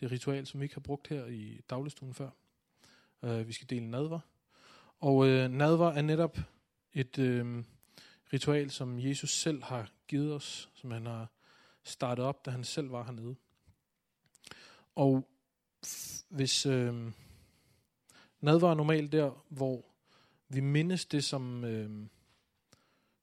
Det 0.00 0.10
ritual, 0.10 0.46
som 0.46 0.60
vi 0.60 0.64
ikke 0.64 0.74
har 0.74 0.80
brugt 0.80 1.08
her 1.08 1.26
i 1.26 1.60
dagligstuen 1.70 2.14
før. 2.14 2.30
Øh, 3.22 3.48
vi 3.48 3.52
skal 3.52 3.70
dele 3.70 3.90
nadver. 3.90 4.20
Og 5.00 5.26
øh, 5.26 5.50
nadver 5.50 5.92
er 5.92 6.02
netop 6.02 6.38
et 6.92 7.18
øh, 7.18 7.64
ritual, 8.32 8.70
som 8.70 8.98
Jesus 8.98 9.30
selv 9.30 9.62
har 9.62 9.90
givet 10.08 10.34
os, 10.34 10.70
som 10.74 10.90
han 10.90 11.06
har 11.06 11.26
startet 11.82 12.24
op, 12.24 12.46
da 12.46 12.50
han 12.50 12.64
selv 12.64 12.92
var 12.92 13.04
hernede. 13.04 13.36
Og 14.94 15.28
hvis 16.28 16.66
øh, 16.66 17.12
nadver 18.40 18.70
er 18.70 18.74
normalt 18.74 19.12
der, 19.12 19.44
hvor 19.48 19.84
vi 20.48 20.60
mindes 20.60 21.06
det, 21.06 21.24
som, 21.24 21.64
øh, 21.64 22.06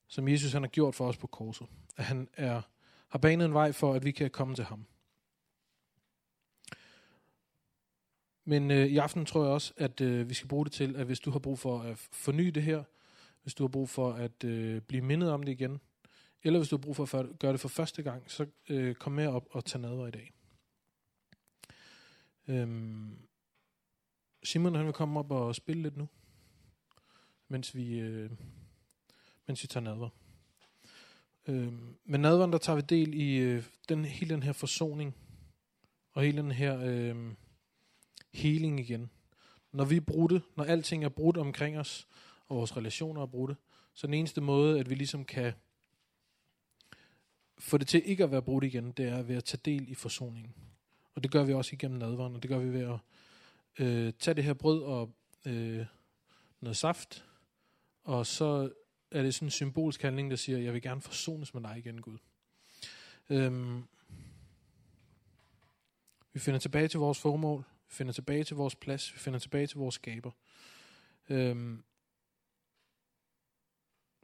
som 0.06 0.28
Jesus 0.28 0.52
han 0.52 0.62
har 0.62 0.68
gjort 0.68 0.94
for 0.94 1.08
os 1.08 1.16
på 1.16 1.26
korset. 1.26 1.66
At 1.96 2.04
han 2.04 2.28
er 2.32 2.62
har 3.10 3.18
banet 3.18 3.44
en 3.44 3.54
vej 3.54 3.72
for, 3.72 3.94
at 3.94 4.04
vi 4.04 4.10
kan 4.10 4.30
komme 4.30 4.54
til 4.54 4.64
ham. 4.64 4.86
Men 8.50 8.70
øh, 8.70 8.86
i 8.86 8.96
aften 8.96 9.26
tror 9.26 9.42
jeg 9.44 9.52
også, 9.52 9.72
at 9.76 10.00
øh, 10.00 10.28
vi 10.28 10.34
skal 10.34 10.48
bruge 10.48 10.64
det 10.64 10.72
til, 10.72 10.96
at 10.96 11.06
hvis 11.06 11.20
du 11.20 11.30
har 11.30 11.38
brug 11.38 11.58
for 11.58 11.80
at 11.80 11.98
forny 11.98 12.46
det 12.46 12.62
her, 12.62 12.84
hvis 13.42 13.54
du 13.54 13.62
har 13.62 13.68
brug 13.68 13.88
for 13.88 14.12
at 14.12 14.44
øh, 14.44 14.80
blive 14.80 15.02
mindet 15.02 15.30
om 15.30 15.42
det 15.42 15.52
igen, 15.52 15.80
eller 16.42 16.58
hvis 16.58 16.68
du 16.68 16.76
har 16.76 16.80
brug 16.80 16.96
for 16.96 17.18
at 17.18 17.38
gøre 17.38 17.52
det 17.52 17.60
for 17.60 17.68
første 17.68 18.02
gang, 18.02 18.30
så 18.30 18.46
øh, 18.68 18.94
kom 18.94 19.12
med 19.12 19.26
op 19.26 19.46
og 19.50 19.64
tag 19.64 19.80
nadver 19.80 20.06
i 20.06 20.10
dag. 20.10 20.32
Øhm, 22.48 23.18
Simon 24.42 24.74
han 24.74 24.86
vil 24.86 24.92
komme 24.92 25.20
op 25.20 25.30
og 25.30 25.54
spille 25.54 25.82
lidt 25.82 25.96
nu, 25.96 26.08
mens 27.48 27.76
vi, 27.76 27.98
øh, 27.98 28.30
mens 29.46 29.62
vi 29.62 29.66
tager 29.66 29.84
nadver. 29.84 30.08
Øhm, 31.48 31.96
men 32.04 32.20
nadveren, 32.20 32.52
der 32.52 32.58
tager 32.58 32.76
vi 32.76 32.82
del 32.88 33.14
i 33.14 33.36
øh, 33.36 33.64
den, 33.88 34.04
hele 34.04 34.34
den 34.34 34.42
her 34.42 34.52
forsoning, 34.52 35.16
og 36.12 36.22
hele 36.22 36.42
den 36.42 36.52
her 36.52 36.80
øh, 36.82 37.34
healing 38.32 38.80
igen. 38.80 39.10
Når 39.72 39.84
vi 39.84 39.96
er 39.96 40.00
brudte, 40.00 40.42
når 40.56 40.64
alting 40.64 41.04
er 41.04 41.08
brudt 41.08 41.36
omkring 41.36 41.78
os, 41.78 42.08
og 42.48 42.56
vores 42.56 42.76
relationer 42.76 43.22
er 43.22 43.26
brudte, 43.26 43.56
så 43.94 44.06
den 44.06 44.14
eneste 44.14 44.40
måde, 44.40 44.80
at 44.80 44.90
vi 44.90 44.94
ligesom 44.94 45.24
kan 45.24 45.52
få 47.58 47.78
det 47.78 47.88
til 47.88 48.02
ikke 48.04 48.24
at 48.24 48.30
være 48.30 48.42
brudt 48.42 48.64
igen, 48.64 48.92
det 48.92 49.08
er 49.08 49.22
ved 49.22 49.36
at 49.36 49.44
tage 49.44 49.60
del 49.64 49.88
i 49.88 49.94
forsoningen. 49.94 50.54
Og 51.14 51.22
det 51.22 51.30
gør 51.30 51.44
vi 51.44 51.52
også 51.52 51.70
igennem 51.72 51.98
nadvaren, 51.98 52.36
og 52.36 52.42
det 52.42 52.50
gør 52.50 52.58
vi 52.58 52.72
ved 52.72 52.80
at 52.80 52.98
øh, 53.78 54.12
tage 54.18 54.34
det 54.34 54.44
her 54.44 54.54
brød 54.54 54.82
og 54.82 55.14
øh, 55.46 55.86
noget 56.60 56.76
saft, 56.76 57.24
og 58.04 58.26
så 58.26 58.70
er 59.10 59.22
det 59.22 59.34
sådan 59.34 59.46
en 59.46 59.50
symbolsk 59.50 60.02
handling, 60.02 60.30
der 60.30 60.36
siger, 60.36 60.58
jeg 60.58 60.72
vil 60.72 60.82
gerne 60.82 61.00
forsones 61.00 61.54
med 61.54 61.62
dig 61.62 61.78
igen, 61.78 62.00
Gud. 62.00 62.18
Øhm, 63.30 63.84
vi 66.32 66.40
finder 66.40 66.60
tilbage 66.60 66.88
til 66.88 67.00
vores 67.00 67.18
formål, 67.18 67.64
vi 67.90 67.94
finder 67.94 68.12
tilbage 68.12 68.44
til 68.44 68.56
vores 68.56 68.76
plads, 68.76 69.14
vi 69.14 69.18
finder 69.18 69.38
tilbage 69.38 69.66
til 69.66 69.78
vores 69.78 69.94
skaber. 69.94 70.30
Øhm, 71.28 71.84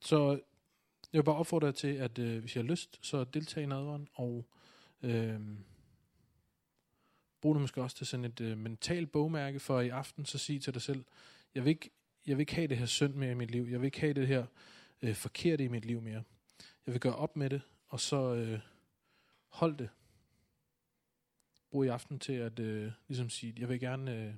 så 0.00 0.40
jeg 1.12 1.18
vil 1.18 1.24
bare 1.24 1.36
opfordre 1.36 1.66
jer 1.66 1.72
til, 1.72 1.94
at 1.94 2.18
øh, 2.18 2.40
hvis 2.40 2.56
jeg 2.56 2.64
har 2.64 2.70
lyst, 2.70 2.98
så 3.02 3.24
deltage 3.24 3.64
i 3.64 3.66
nadveren, 3.66 4.08
og 4.12 4.46
øh, 5.02 5.40
brug 7.40 7.54
det 7.54 7.60
måske 7.60 7.82
også 7.82 7.96
til 7.96 8.06
sådan 8.06 8.24
et 8.24 8.40
øh, 8.40 8.58
mentalt 8.58 9.12
bogmærke, 9.12 9.60
for 9.60 9.80
i 9.80 9.88
aften 9.88 10.24
så 10.24 10.38
sig 10.38 10.62
til 10.62 10.74
dig 10.74 10.82
selv, 10.82 11.04
jeg 11.54 11.64
vil 11.64 11.70
ikke, 11.70 11.90
jeg 12.26 12.36
vil 12.36 12.42
ikke 12.42 12.54
have 12.54 12.66
det 12.66 12.78
her 12.78 12.86
synd 12.86 13.14
mere 13.14 13.30
i 13.30 13.34
mit 13.34 13.50
liv, 13.50 13.66
jeg 13.70 13.80
vil 13.80 13.86
ikke 13.86 14.00
have 14.00 14.14
det 14.14 14.26
her 14.26 14.46
øh, 15.02 15.14
forkerte 15.14 15.64
i 15.64 15.68
mit 15.68 15.84
liv 15.84 16.00
mere. 16.00 16.22
Jeg 16.86 16.92
vil 16.92 17.00
gøre 17.00 17.16
op 17.16 17.36
med 17.36 17.50
det, 17.50 17.62
og 17.88 18.00
så 18.00 18.34
øh, 18.34 18.60
hold 19.48 19.76
det 19.76 19.88
bruge 21.70 21.86
i 21.86 21.88
aften 21.88 22.18
til 22.18 22.32
at 22.32 22.58
øh, 22.58 22.92
ligesom 23.08 23.30
sige, 23.30 23.54
jeg 23.58 23.68
vil 23.68 23.80
gerne, 23.80 24.14
øh, 24.16 24.34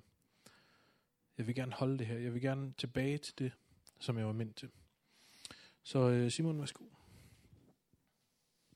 jeg 1.38 1.46
vil 1.46 1.54
gerne 1.54 1.72
holde 1.72 1.98
det 1.98 2.06
her. 2.06 2.18
Jeg 2.18 2.34
vil 2.34 2.42
gerne 2.42 2.72
tilbage 2.78 3.18
til 3.18 3.38
det, 3.38 3.52
som 3.98 4.18
jeg 4.18 4.26
var 4.26 4.32
ment 4.32 4.56
til. 4.56 4.70
Så 5.82 5.98
øh, 5.98 6.30
Simon, 6.30 6.58
værsgo. 6.58 6.84